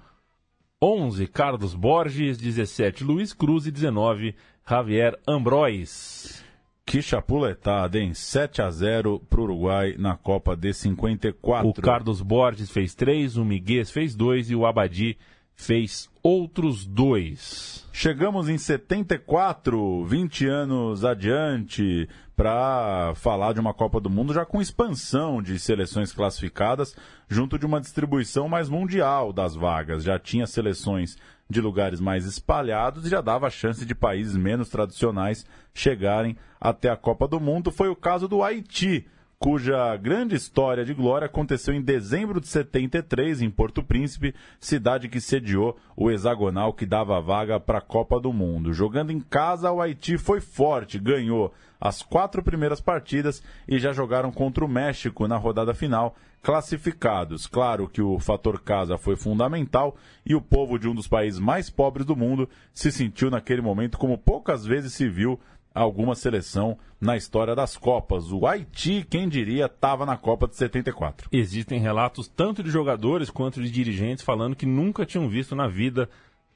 11 0.82 1.28
Carlos 1.28 1.74
Borges, 1.74 2.38
17 2.38 3.04
Luiz 3.04 3.34
Cruz 3.34 3.66
e 3.66 3.72
19 3.72 4.36
Javier 4.68 5.18
Ambrois. 5.28 6.45
Que 6.86 7.02
chapuletada, 7.02 8.00
hein? 8.00 8.14
7 8.14 8.62
a 8.62 8.70
0 8.70 9.20
para 9.28 9.42
o 9.42 9.44
Uruguai 9.44 9.96
na 9.98 10.16
Copa 10.16 10.56
de 10.56 10.72
54. 10.72 11.68
O 11.68 11.74
Carlos 11.74 12.22
Borges 12.22 12.70
fez 12.70 12.94
3, 12.94 13.38
o 13.38 13.44
Miguel 13.44 13.86
fez 13.88 14.16
2 14.16 14.52
e 14.52 14.56
o 14.56 14.68
Abadi 14.68 15.18
fez 15.56 16.10
outros 16.22 16.86
dois. 16.86 17.88
Chegamos 17.94 18.50
em 18.50 18.58
74, 18.58 20.04
20 20.06 20.48
anos 20.48 21.06
adiante, 21.06 22.10
para 22.36 23.14
falar 23.16 23.54
de 23.54 23.60
uma 23.60 23.74
Copa 23.74 24.00
do 24.00 24.10
Mundo 24.10 24.34
já 24.34 24.46
com 24.46 24.62
expansão 24.62 25.42
de 25.42 25.58
seleções 25.58 26.12
classificadas, 26.12 26.96
junto 27.30 27.58
de 27.58 27.66
uma 27.66 27.80
distribuição 27.80 28.50
mais 28.50 28.68
mundial 28.68 29.32
das 29.32 29.56
vagas. 29.56 30.04
Já 30.04 30.20
tinha 30.20 30.46
seleções 30.46 31.18
de 31.50 31.62
lugares 31.62 32.00
mais 32.00 32.26
espalhados 32.26 33.06
e 33.06 33.10
já 33.10 33.22
dava 33.22 33.50
chance 33.50 33.86
de 33.86 33.96
países 33.96 34.36
menos 34.36 34.68
tradicionais 34.70 35.46
chegarem 35.74 36.36
até 36.60 36.90
a 36.90 36.98
Copa 36.98 37.28
do 37.28 37.40
Mundo. 37.40 37.72
Foi 37.72 37.88
o 37.88 37.96
caso 37.96 38.28
do 38.28 38.44
Haiti, 38.44 39.08
cuja 39.38 39.96
grande 39.98 40.36
história 40.36 40.86
de 40.86 40.94
glória 40.94 41.26
aconteceu 41.26 41.74
em 41.74 41.82
dezembro 41.82 42.40
de 42.40 42.48
73 42.48 43.42
em 43.42 43.50
Porto 43.50 43.84
Príncipe, 43.84 44.34
cidade 44.60 45.10
que 45.10 45.20
sediou 45.20 45.78
o 45.96 46.10
hexagonal 46.10 46.74
que 46.74 46.86
dava 46.86 47.22
vaga 47.22 47.60
para 47.60 47.80
a 47.80 47.82
Copa 47.82 48.20
do 48.20 48.32
Mundo. 48.32 48.74
Jogando 48.74 49.12
em 49.12 49.20
casa, 49.20 49.72
o 49.72 49.82
Haiti 49.82 50.18
foi 50.18 50.40
forte, 50.40 51.00
ganhou 51.00 51.54
as 51.80 52.02
quatro 52.02 52.42
primeiras 52.42 52.82
partidas 52.82 53.44
e 53.68 53.78
já 53.78 53.92
jogaram 53.92 54.32
contra 54.32 54.64
o 54.64 54.70
México 54.70 55.28
na 55.28 55.38
rodada 55.38 55.74
final, 55.74 56.16
classificados. 56.42 57.48
Claro 57.48 57.90
que 57.90 58.02
o 58.02 58.20
fator 58.20 58.62
casa 58.62 58.98
foi 58.98 59.16
fundamental 59.16 59.96
e 60.26 60.36
o 60.36 60.42
povo 60.42 60.80
de 60.80 60.88
um 60.88 60.96
dos 60.96 61.08
países 61.08 61.40
mais 61.40 61.70
pobres 61.70 62.06
do 62.06 62.16
mundo 62.16 62.48
se 62.74 62.92
sentiu 62.92 63.30
naquele 63.30 63.62
momento 63.62 63.98
como 63.98 64.18
poucas 64.18 64.66
vezes 64.66 64.94
se 64.94 65.10
viu 65.10 65.40
alguma 65.76 66.16
seleção 66.16 66.78
na 67.00 67.18
história 67.18 67.54
das 67.54 67.76
Copas. 67.76 68.32
O 68.32 68.48
Haiti, 68.48 69.06
quem 69.08 69.28
diria, 69.28 69.66
estava 69.66 70.06
na 70.06 70.16
Copa 70.16 70.48
de 70.48 70.56
74. 70.56 71.30
Existem 71.32 71.80
relatos 71.80 72.30
tanto 72.30 72.64
de 72.64 72.72
jogadores 72.72 73.30
quanto 73.30 73.62
de 73.62 73.70
dirigentes 73.70 74.24
falando 74.24 74.56
que 74.56 74.66
nunca 74.66 75.06
tinham 75.06 75.28
visto 75.28 75.56
na 75.56 75.68
vida 75.68 76.10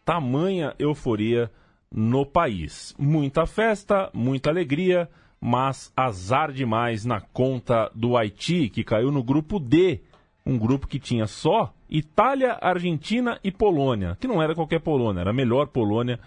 tamanha 0.05 0.73
euforia 0.79 1.51
no 1.91 2.25
país. 2.25 2.95
Muita 2.97 3.45
festa, 3.45 4.09
muita 4.13 4.49
alegria, 4.49 5.09
mas 5.41 5.91
azar 5.95 6.51
demais 6.51 7.05
na 7.05 7.19
conta 7.19 7.91
do 7.93 8.15
Haiti, 8.15 8.69
que 8.69 8.83
caiu 8.83 9.11
no 9.11 9.23
grupo 9.23 9.59
D, 9.59 10.01
um 10.45 10.57
grupo 10.57 10.87
que 10.87 10.99
tinha 10.99 11.27
só 11.27 11.73
Itália, 11.89 12.57
Argentina 12.61 13.39
e 13.43 13.51
Polônia, 13.51 14.17
que 14.19 14.27
não 14.27 14.41
era 14.41 14.55
qualquer 14.55 14.79
Polônia, 14.79 15.21
era 15.21 15.31
a 15.31 15.33
melhor 15.33 15.67
Polônia 15.67 16.19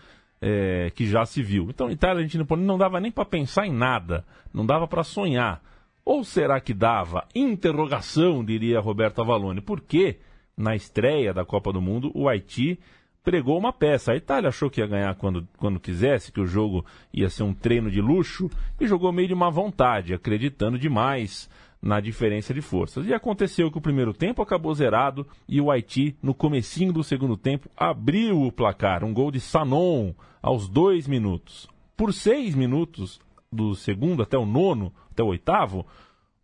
é, 0.42 0.90
que 0.90 1.06
já 1.06 1.24
se 1.24 1.40
viu. 1.40 1.68
Então, 1.70 1.88
Itália, 1.88 2.16
Argentina 2.16 2.42
e 2.42 2.46
Polônia 2.46 2.66
não 2.66 2.76
dava 2.76 3.00
nem 3.00 3.12
para 3.12 3.24
pensar 3.24 3.64
em 3.64 3.72
nada, 3.72 4.24
não 4.52 4.66
dava 4.66 4.88
para 4.88 5.04
sonhar. 5.04 5.62
Ou 6.04 6.24
será 6.24 6.60
que 6.60 6.74
dava? 6.74 7.24
Interrogação, 7.32 8.44
diria 8.44 8.80
Roberto 8.80 9.22
Avalone. 9.22 9.60
Porque 9.60 10.18
na 10.56 10.74
estreia 10.74 11.32
da 11.32 11.44
Copa 11.44 11.72
do 11.72 11.80
Mundo, 11.80 12.10
o 12.12 12.28
Haiti 12.28 12.76
pregou 13.22 13.56
uma 13.56 13.72
peça. 13.72 14.10
A 14.10 14.16
Itália 14.16 14.48
achou 14.48 14.68
que 14.68 14.80
ia 14.80 14.86
ganhar 14.86 15.14
quando, 15.14 15.46
quando 15.56 15.78
quisesse, 15.78 16.32
que 16.32 16.40
o 16.40 16.46
jogo 16.46 16.84
ia 17.14 17.30
ser 17.30 17.44
um 17.44 17.54
treino 17.54 17.88
de 17.88 18.00
luxo, 18.00 18.50
e 18.80 18.86
jogou 18.88 19.12
meio 19.12 19.28
de 19.28 19.34
má 19.36 19.48
vontade, 19.48 20.12
acreditando 20.12 20.76
demais 20.76 21.48
na 21.82 21.98
diferença 21.98 22.54
de 22.54 22.62
forças. 22.62 23.06
E 23.06 23.12
aconteceu 23.12 23.70
que 23.70 23.78
o 23.78 23.82
primeiro 23.82 24.14
tempo 24.14 24.40
acabou 24.40 24.72
zerado 24.72 25.26
e 25.48 25.60
o 25.60 25.70
Haiti, 25.70 26.16
no 26.22 26.32
comecinho 26.32 26.92
do 26.92 27.02
segundo 27.02 27.36
tempo, 27.36 27.68
abriu 27.76 28.40
o 28.40 28.52
placar. 28.52 29.02
Um 29.02 29.12
gol 29.12 29.32
de 29.32 29.40
Sanon 29.40 30.14
aos 30.40 30.68
dois 30.68 31.08
minutos. 31.08 31.68
Por 31.96 32.14
seis 32.14 32.54
minutos, 32.54 33.20
do 33.50 33.74
segundo 33.74 34.22
até 34.22 34.38
o 34.38 34.46
nono, 34.46 34.92
até 35.10 35.22
o 35.22 35.26
oitavo, 35.26 35.84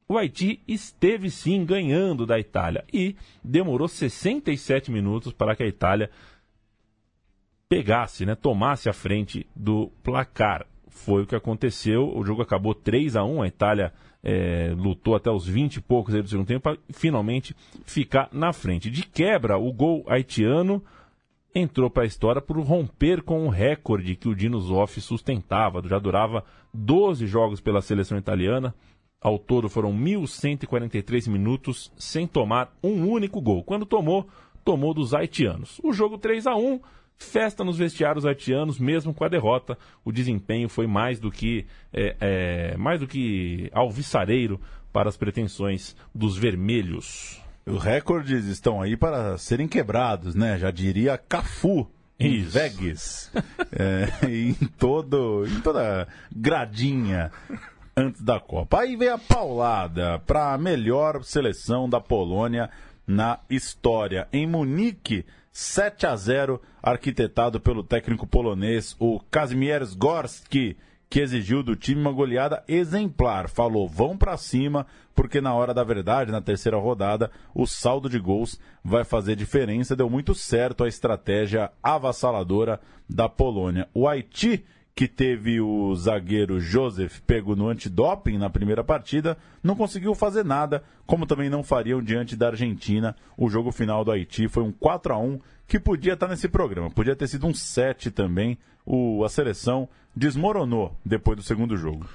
o 0.08 0.18
Haiti 0.18 0.60
esteve 0.66 1.30
sim 1.30 1.64
ganhando 1.64 2.26
da 2.26 2.38
Itália. 2.38 2.84
E 2.92 3.14
demorou 3.42 3.86
67 3.86 4.90
minutos 4.90 5.32
para 5.32 5.54
que 5.54 5.62
a 5.62 5.66
Itália 5.68 6.10
pegasse, 7.68 8.26
né, 8.26 8.34
tomasse 8.34 8.88
a 8.88 8.92
frente 8.92 9.46
do 9.54 9.92
placar. 10.02 10.66
Foi 10.88 11.22
o 11.22 11.26
que 11.26 11.36
aconteceu. 11.36 12.12
O 12.16 12.24
jogo 12.24 12.42
acabou 12.42 12.74
3 12.74 13.14
a 13.14 13.24
1 13.24 13.42
A 13.42 13.46
Itália 13.46 13.92
é, 14.22 14.74
lutou 14.76 15.14
até 15.14 15.30
os 15.30 15.46
20 15.46 15.76
e 15.76 15.80
poucos 15.80 16.14
do 16.14 16.28
segundo 16.28 16.46
tempo 16.46 16.62
para 16.62 16.78
finalmente 16.90 17.54
ficar 17.84 18.28
na 18.32 18.52
frente. 18.52 18.90
De 18.90 19.04
quebra, 19.04 19.56
o 19.58 19.72
gol 19.72 20.04
haitiano 20.08 20.82
entrou 21.54 21.88
para 21.88 22.02
a 22.02 22.06
história 22.06 22.40
por 22.40 22.58
romper 22.58 23.22
com 23.22 23.46
o 23.46 23.50
recorde 23.50 24.16
que 24.16 24.28
o 24.28 24.34
Dino 24.34 24.60
Zoff 24.60 25.00
sustentava. 25.00 25.82
Já 25.86 25.98
durava 25.98 26.44
12 26.72 27.26
jogos 27.26 27.60
pela 27.60 27.80
seleção 27.80 28.18
italiana. 28.18 28.74
Ao 29.20 29.36
todo 29.38 29.68
foram 29.68 29.92
1.143 29.92 31.28
minutos 31.28 31.92
sem 31.96 32.26
tomar 32.26 32.72
um 32.82 33.08
único 33.08 33.40
gol. 33.40 33.64
Quando 33.64 33.84
tomou, 33.84 34.28
tomou 34.64 34.94
dos 34.94 35.12
haitianos. 35.12 35.80
O 35.82 35.92
jogo 35.92 36.18
3 36.18 36.46
a 36.46 36.54
1 36.54 36.80
Festa 37.18 37.64
nos 37.64 37.76
vestiários 37.76 38.24
haitianos, 38.24 38.78
mesmo 38.78 39.12
com 39.12 39.24
a 39.24 39.28
derrota, 39.28 39.76
o 40.04 40.12
desempenho 40.12 40.68
foi 40.68 40.86
mais 40.86 41.18
do 41.18 41.30
que 41.30 41.66
é, 41.92 42.16
é, 42.20 42.76
mais 42.76 43.00
do 43.00 43.08
que 43.08 43.68
alvissareiro 43.72 44.60
para 44.92 45.08
as 45.08 45.16
pretensões 45.16 45.96
dos 46.14 46.38
vermelhos. 46.38 47.42
Os 47.66 47.82
recordes 47.82 48.46
estão 48.46 48.80
aí 48.80 48.96
para 48.96 49.36
serem 49.36 49.68
quebrados, 49.68 50.34
né? 50.34 50.58
Já 50.58 50.70
diria 50.70 51.18
Cafu 51.18 51.90
em 52.18 52.36
Isso. 52.36 52.50
Vegas, 52.50 53.32
é, 53.72 54.26
em 54.26 54.54
todo, 54.78 55.44
em 55.46 55.60
toda 55.60 56.08
gradinha 56.34 57.30
antes 57.96 58.22
da 58.22 58.40
Copa. 58.40 58.80
Aí 58.80 58.96
vem 58.96 59.08
a 59.08 59.18
paulada 59.18 60.18
para 60.20 60.54
a 60.54 60.58
melhor 60.58 61.22
seleção 61.24 61.88
da 61.88 62.00
Polônia 62.00 62.70
na 63.06 63.40
história. 63.50 64.28
Em 64.32 64.46
Munique, 64.46 65.24
7 65.60 66.06
a 66.06 66.14
0, 66.14 66.62
arquitetado 66.80 67.58
pelo 67.58 67.82
técnico 67.82 68.28
polonês, 68.28 68.94
o 68.96 69.18
Kazimierz 69.28 69.92
Gorski, 69.92 70.76
que 71.10 71.18
exigiu 71.18 71.64
do 71.64 71.74
time 71.74 72.00
uma 72.00 72.12
goleada 72.12 72.62
exemplar. 72.68 73.48
Falou: 73.48 73.88
vão 73.88 74.16
para 74.16 74.36
cima, 74.36 74.86
porque 75.16 75.40
na 75.40 75.52
hora 75.52 75.74
da 75.74 75.82
verdade, 75.82 76.30
na 76.30 76.40
terceira 76.40 76.78
rodada, 76.78 77.28
o 77.52 77.66
saldo 77.66 78.08
de 78.08 78.20
gols 78.20 78.56
vai 78.84 79.02
fazer 79.02 79.34
diferença. 79.34 79.96
Deu 79.96 80.08
muito 80.08 80.32
certo 80.32 80.84
a 80.84 80.88
estratégia 80.88 81.72
avassaladora 81.82 82.80
da 83.10 83.28
Polônia. 83.28 83.88
O 83.92 84.06
Haiti 84.06 84.64
que 84.98 85.06
teve 85.06 85.60
o 85.60 85.94
zagueiro 85.94 86.58
Joseph 86.58 87.20
pego 87.20 87.54
no 87.54 87.68
antidoping 87.68 88.36
na 88.36 88.50
primeira 88.50 88.82
partida, 88.82 89.38
não 89.62 89.76
conseguiu 89.76 90.12
fazer 90.12 90.44
nada, 90.44 90.82
como 91.06 91.24
também 91.24 91.48
não 91.48 91.62
fariam 91.62 92.02
diante 92.02 92.34
da 92.34 92.48
Argentina. 92.48 93.14
O 93.36 93.48
jogo 93.48 93.70
final 93.70 94.04
do 94.04 94.10
Haiti 94.10 94.48
foi 94.48 94.64
um 94.64 94.72
4 94.72 95.14
a 95.14 95.16
1 95.16 95.38
que 95.68 95.78
podia 95.78 96.14
estar 96.14 96.26
nesse 96.26 96.48
programa, 96.48 96.90
podia 96.90 97.14
ter 97.14 97.28
sido 97.28 97.46
um 97.46 97.54
7 97.54 98.10
também. 98.10 98.58
O, 98.84 99.22
a 99.22 99.28
seleção 99.28 99.88
desmoronou 100.16 100.96
depois 101.04 101.36
do 101.36 101.44
segundo 101.44 101.76
jogo. 101.76 102.08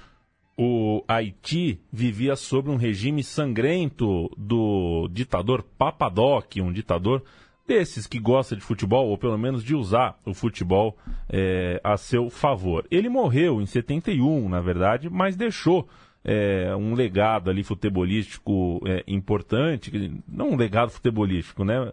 O 0.57 1.05
Haiti 1.07 1.79
vivia 1.89 2.35
sob 2.35 2.69
um 2.69 2.75
regime 2.75 3.23
sangrento 3.23 4.29
do 4.37 5.07
ditador 5.09 5.63
Papadoc, 5.63 6.57
um 6.57 6.73
ditador 6.73 7.23
desses 7.67 8.05
que 8.05 8.19
gosta 8.19 8.55
de 8.55 8.61
futebol, 8.61 9.07
ou 9.07 9.17
pelo 9.17 9.37
menos 9.37 9.63
de 9.63 9.75
usar 9.75 10.19
o 10.25 10.33
futebol 10.33 10.97
é, 11.29 11.79
a 11.83 11.97
seu 11.97 12.29
favor. 12.29 12.85
Ele 12.91 13.09
morreu 13.09 13.61
em 13.61 13.65
71, 13.65 14.49
na 14.49 14.59
verdade, 14.59 15.09
mas 15.09 15.35
deixou 15.35 15.87
é, 16.23 16.75
um 16.75 16.93
legado 16.93 17.49
ali 17.49 17.63
futebolístico 17.63 18.81
é, 18.85 19.03
importante, 19.07 20.11
não 20.27 20.51
um 20.51 20.55
legado 20.55 20.91
futebolístico, 20.91 21.63
né? 21.63 21.91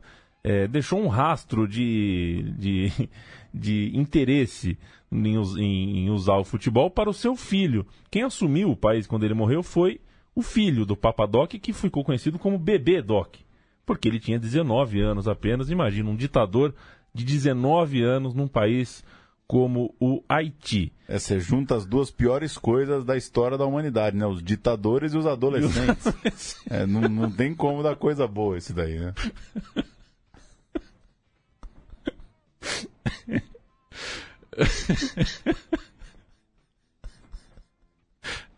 Deixou 0.71 0.99
um 0.99 1.09
rastro 1.09 1.69
de, 1.69 2.55
de, 2.57 3.11
de 3.53 3.93
interesse 3.95 4.79
em, 5.13 5.37
em, 5.59 6.09
usar 6.09 6.39
o 6.39 6.45
futebol 6.45 6.91
para 6.91 7.11
o 7.11 7.15
seu 7.15 7.37
filho. 7.37 7.87
Quem 8.11 8.23
assumiu 8.23 8.71
o 8.71 8.77
país 8.77 9.07
quando 9.07 9.25
ele 9.25 9.35
morreu 9.35 9.63
foi 9.63 10.01
o 10.35 10.41
filho 10.41 10.87
do 10.87 10.97
Papadoc, 10.97 11.51
que 11.51 11.75
ficou 11.75 12.03
conhecido 12.03 12.39
como 12.39 12.59
Bebê 12.59 13.03
Doc 13.03 13.37
porque 13.85 14.09
ele 14.09 14.21
tinha 14.21 14.39
19 14.39 15.01
anos 15.01 15.29
apenas. 15.29 15.71
Imagina 15.71 16.11
um 16.11 16.17
ditador 16.17 16.75
de 17.15 17.25
19 17.25 18.03
anos 18.03 18.35
num 18.35 18.49
país 18.49 19.05
como 19.47 19.95
o 19.99 20.23
Haiti. 20.29 20.93
É, 21.09 21.19
você 21.19 21.41
junta 21.41 21.75
as 21.75 21.85
duas 21.85 22.09
piores 22.09 22.57
coisas 22.57 23.05
da 23.05 23.17
história 23.17 23.59
da 23.59 23.67
humanidade, 23.67 24.17
né? 24.17 24.25
Os 24.25 24.41
ditadores 24.41 25.13
e 25.13 25.19
os 25.19 25.27
adolescentes. 25.27 26.57
é, 26.71 26.87
não, 26.87 27.01
não 27.01 27.29
tem 27.29 27.53
como 27.53 27.83
dar 27.83 27.97
coisa 27.97 28.29
boa 28.29 28.57
esse 28.57 28.73
daí, 28.73 29.01
né? 29.01 29.13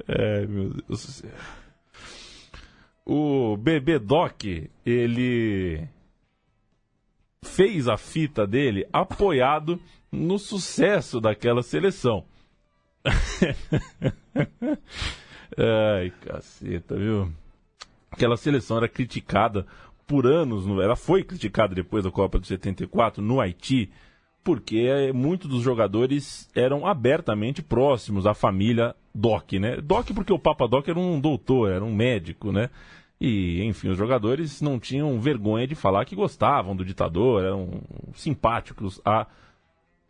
é, 0.09 0.47
meu 0.47 0.71
Deus 0.71 0.87
do 0.87 0.97
céu 0.97 1.31
o 3.05 3.57
Bebê 3.57 3.99
Doc, 3.99 4.45
ele 4.87 5.88
fez 7.45 7.88
a 7.88 7.97
fita 7.97 8.47
dele 8.47 8.87
apoiado 8.93 9.81
no 10.11 10.38
sucesso 10.38 11.21
daquela 11.21 11.62
seleção. 11.62 12.25
Ai, 15.57 16.11
caceta, 16.21 16.97
viu? 16.97 17.33
Aquela 18.11 18.37
seleção 18.37 18.77
era 18.77 18.88
criticada 18.88 19.67
por 20.07 20.27
anos, 20.27 20.67
no- 20.67 20.81
ela 20.81 20.97
foi 20.97 21.23
criticada 21.23 21.75
depois 21.75 22.05
da 22.05 22.11
Copa 22.11 22.38
de 22.38 22.47
74 22.47 23.23
no 23.23 23.41
Haiti, 23.41 23.91
porque 24.45 24.87
eh, 24.89 25.13
muitos 25.13 25.49
dos 25.49 25.63
jogadores 25.63 26.49
eram 26.55 26.87
abertamente 26.87 27.63
próximos 27.63 28.27
à 28.27 28.35
família 28.35 28.95
Doc, 29.15 29.53
né? 29.55 29.77
Doc 29.77 30.11
porque 30.15 30.33
o 30.33 30.39
Papa 30.39 30.67
Doc 30.67 30.89
era 30.89 30.99
um 30.99 31.21
doutor, 31.21 31.71
era 31.71 31.85
um 31.85 31.95
médico, 31.95 32.51
né? 32.51 32.71
E, 33.21 33.63
enfim, 33.63 33.89
os 33.89 33.97
jogadores 33.97 34.61
não 34.61 34.81
tinham 34.81 35.21
vergonha 35.21 35.67
de 35.67 35.77
falar 35.77 36.05
que 36.05 36.17
gostavam 36.17 36.75
do 36.75 36.85
ditador, 36.85 37.45
eram 37.45 37.81
simpáticos 38.15 39.01
a 39.05 39.27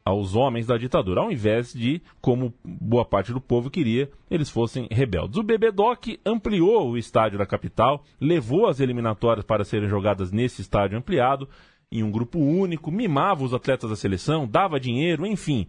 aos 0.04 0.34
homens 0.34 0.66
da 0.66 0.76
ditadura, 0.76 1.20
ao 1.20 1.30
invés 1.30 1.72
de, 1.72 2.02
como 2.20 2.52
boa 2.64 3.04
parte 3.04 3.32
do 3.32 3.40
povo 3.40 3.70
queria, 3.70 4.10
eles 4.30 4.50
fossem 4.50 4.88
rebeldes. 4.90 5.36
O 5.36 5.42
Bebedoc 5.42 6.18
ampliou 6.26 6.90
o 6.90 6.98
estádio 6.98 7.38
da 7.38 7.46
capital, 7.46 8.02
levou 8.20 8.66
as 8.66 8.80
eliminatórias 8.80 9.44
para 9.44 9.64
serem 9.64 9.88
jogadas 9.88 10.32
nesse 10.32 10.60
estádio 10.60 10.98
ampliado, 10.98 11.48
em 11.92 12.02
um 12.02 12.10
grupo 12.10 12.38
único, 12.38 12.90
mimava 12.90 13.44
os 13.44 13.52
atletas 13.52 13.90
da 13.90 13.96
seleção, 13.96 14.48
dava 14.48 14.80
dinheiro, 14.80 15.26
enfim. 15.26 15.66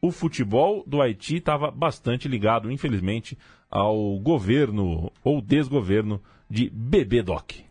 O 0.00 0.12
futebol 0.12 0.84
do 0.86 1.02
Haiti 1.02 1.36
estava 1.36 1.70
bastante 1.70 2.28
ligado, 2.28 2.70
infelizmente, 2.70 3.36
ao 3.68 4.18
governo 4.20 5.12
ou 5.24 5.42
desgoverno 5.42 6.22
de 6.48 6.70
Bebedoc. 6.70 7.64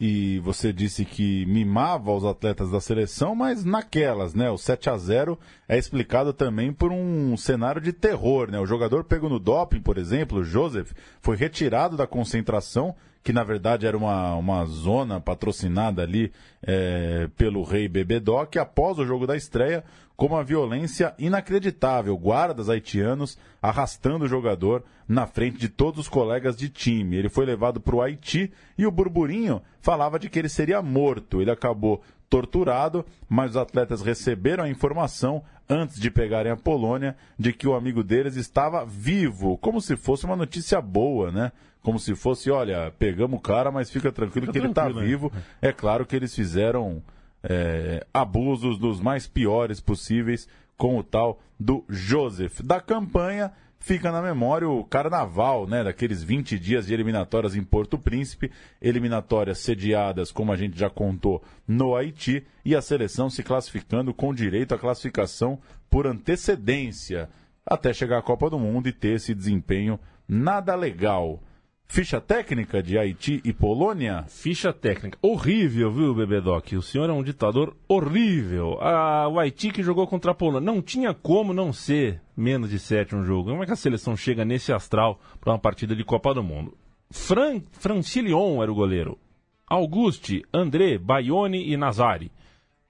E 0.00 0.38
você 0.38 0.72
disse 0.72 1.04
que 1.04 1.44
mimava 1.46 2.12
os 2.12 2.24
atletas 2.24 2.70
da 2.70 2.80
seleção, 2.80 3.34
mas 3.34 3.64
naquelas, 3.64 4.32
né? 4.32 4.48
O 4.48 4.56
7 4.56 4.88
a 4.88 4.96
0 4.96 5.36
é 5.68 5.76
explicado 5.76 6.32
também 6.32 6.72
por 6.72 6.92
um 6.92 7.36
cenário 7.36 7.80
de 7.80 7.92
terror, 7.92 8.48
né? 8.48 8.60
O 8.60 8.66
jogador 8.66 9.02
pego 9.02 9.28
no 9.28 9.40
doping, 9.40 9.80
por 9.80 9.98
exemplo, 9.98 10.44
Joseph, 10.44 10.92
foi 11.20 11.36
retirado 11.36 11.96
da 11.96 12.06
concentração, 12.06 12.94
que 13.22 13.32
na 13.32 13.42
verdade 13.42 13.86
era 13.86 13.96
uma, 13.96 14.34
uma 14.36 14.64
zona 14.64 15.20
patrocinada 15.20 16.02
ali 16.02 16.32
é, 16.62 17.28
pelo 17.36 17.62
rei 17.62 17.88
Bebedoc, 17.88 18.56
após 18.56 18.98
o 18.98 19.06
jogo 19.06 19.26
da 19.26 19.36
estreia, 19.36 19.84
com 20.16 20.26
uma 20.26 20.42
violência 20.42 21.14
inacreditável. 21.18 22.16
Guardas 22.16 22.68
haitianos 22.68 23.38
arrastando 23.62 24.24
o 24.24 24.28
jogador 24.28 24.82
na 25.06 25.26
frente 25.26 25.58
de 25.58 25.68
todos 25.68 26.00
os 26.00 26.08
colegas 26.08 26.56
de 26.56 26.68
time. 26.68 27.16
Ele 27.16 27.28
foi 27.28 27.46
levado 27.46 27.80
para 27.80 27.94
o 27.94 28.02
Haiti 28.02 28.52
e 28.76 28.84
o 28.86 28.90
burburinho 28.90 29.62
falava 29.80 30.18
de 30.18 30.28
que 30.28 30.38
ele 30.38 30.48
seria 30.48 30.82
morto. 30.82 31.40
Ele 31.40 31.50
acabou 31.50 32.02
torturado, 32.28 33.04
mas 33.28 33.52
os 33.52 33.56
atletas 33.56 34.02
receberam 34.02 34.64
a 34.64 34.68
informação 34.68 35.42
antes 35.68 36.00
de 36.00 36.10
pegarem 36.10 36.50
a 36.50 36.56
Polônia 36.56 37.16
de 37.38 37.52
que 37.52 37.68
o 37.68 37.74
amigo 37.74 38.02
deles 38.02 38.36
estava 38.36 38.84
vivo, 38.84 39.56
como 39.58 39.80
se 39.80 39.96
fosse 39.96 40.24
uma 40.24 40.36
notícia 40.36 40.80
boa, 40.80 41.30
né? 41.30 41.52
Como 41.82 41.98
se 41.98 42.14
fosse, 42.14 42.50
olha, 42.50 42.92
pegamos 42.98 43.38
o 43.38 43.42
cara, 43.42 43.70
mas 43.70 43.90
fica 43.90 44.12
tranquilo 44.12 44.46
Fica 44.46 44.52
que 44.52 44.58
ele 44.58 44.68
está 44.68 44.88
né? 44.88 45.00
vivo. 45.04 45.32
É 45.62 45.72
claro 45.72 46.04
que 46.04 46.16
eles 46.16 46.34
fizeram 46.34 47.02
é, 47.42 48.06
abusos 48.12 48.78
dos 48.78 49.00
mais 49.00 49.26
piores 49.26 49.80
possíveis 49.80 50.48
com 50.76 50.98
o 50.98 51.02
tal 51.02 51.40
do 51.58 51.84
Joseph. 51.88 52.60
Da 52.60 52.80
campanha 52.80 53.52
fica 53.80 54.10
na 54.10 54.20
memória 54.20 54.68
o 54.68 54.84
carnaval, 54.84 55.66
né? 55.66 55.84
Daqueles 55.84 56.22
20 56.22 56.58
dias 56.58 56.86
de 56.86 56.94
eliminatórias 56.94 57.54
em 57.54 57.62
Porto 57.62 57.98
Príncipe, 57.98 58.50
eliminatórias 58.80 59.58
sediadas, 59.58 60.30
como 60.30 60.52
a 60.52 60.56
gente 60.56 60.78
já 60.78 60.90
contou, 60.90 61.42
no 61.66 61.96
Haiti, 61.96 62.44
e 62.64 62.74
a 62.74 62.82
seleção 62.82 63.30
se 63.30 63.42
classificando 63.42 64.12
com 64.12 64.34
direito 64.34 64.74
à 64.74 64.78
classificação 64.78 65.58
por 65.88 66.06
antecedência, 66.06 67.28
até 67.64 67.92
chegar 67.92 68.18
à 68.18 68.22
Copa 68.22 68.50
do 68.50 68.58
Mundo 68.58 68.88
e 68.88 68.92
ter 68.92 69.16
esse 69.16 69.34
desempenho 69.34 69.98
nada 70.28 70.74
legal. 70.74 71.42
Ficha 71.90 72.20
técnica 72.20 72.82
de 72.82 72.98
Haiti 72.98 73.40
e 73.42 73.52
Polônia? 73.52 74.24
Ficha 74.28 74.74
técnica. 74.74 75.18
Horrível, 75.22 75.90
viu, 75.90 76.14
Bebedoc? 76.14 76.74
O 76.74 76.82
senhor 76.82 77.08
é 77.08 77.12
um 77.12 77.22
ditador 77.22 77.74
horrível. 77.88 78.78
Ah, 78.80 79.26
o 79.26 79.40
Haiti 79.40 79.70
que 79.70 79.82
jogou 79.82 80.06
contra 80.06 80.32
a 80.32 80.34
Polônia. 80.34 80.60
Não 80.60 80.82
tinha 80.82 81.14
como 81.14 81.54
não 81.54 81.72
ser 81.72 82.20
menos 82.36 82.68
de 82.68 82.78
sete 82.78 83.16
um 83.16 83.24
jogo. 83.24 83.50
Como 83.50 83.62
é 83.62 83.66
que 83.66 83.72
a 83.72 83.76
seleção 83.76 84.14
chega 84.14 84.44
nesse 84.44 84.70
astral 84.70 85.18
para 85.40 85.50
uma 85.50 85.58
partida 85.58 85.96
de 85.96 86.04
Copa 86.04 86.34
do 86.34 86.42
Mundo? 86.42 86.76
Fran, 87.10 87.62
Francilion 87.72 88.62
era 88.62 88.70
o 88.70 88.74
goleiro. 88.74 89.18
Auguste, 89.66 90.44
André, 90.52 90.98
Baione 90.98 91.72
e 91.72 91.76
Nazari. 91.76 92.30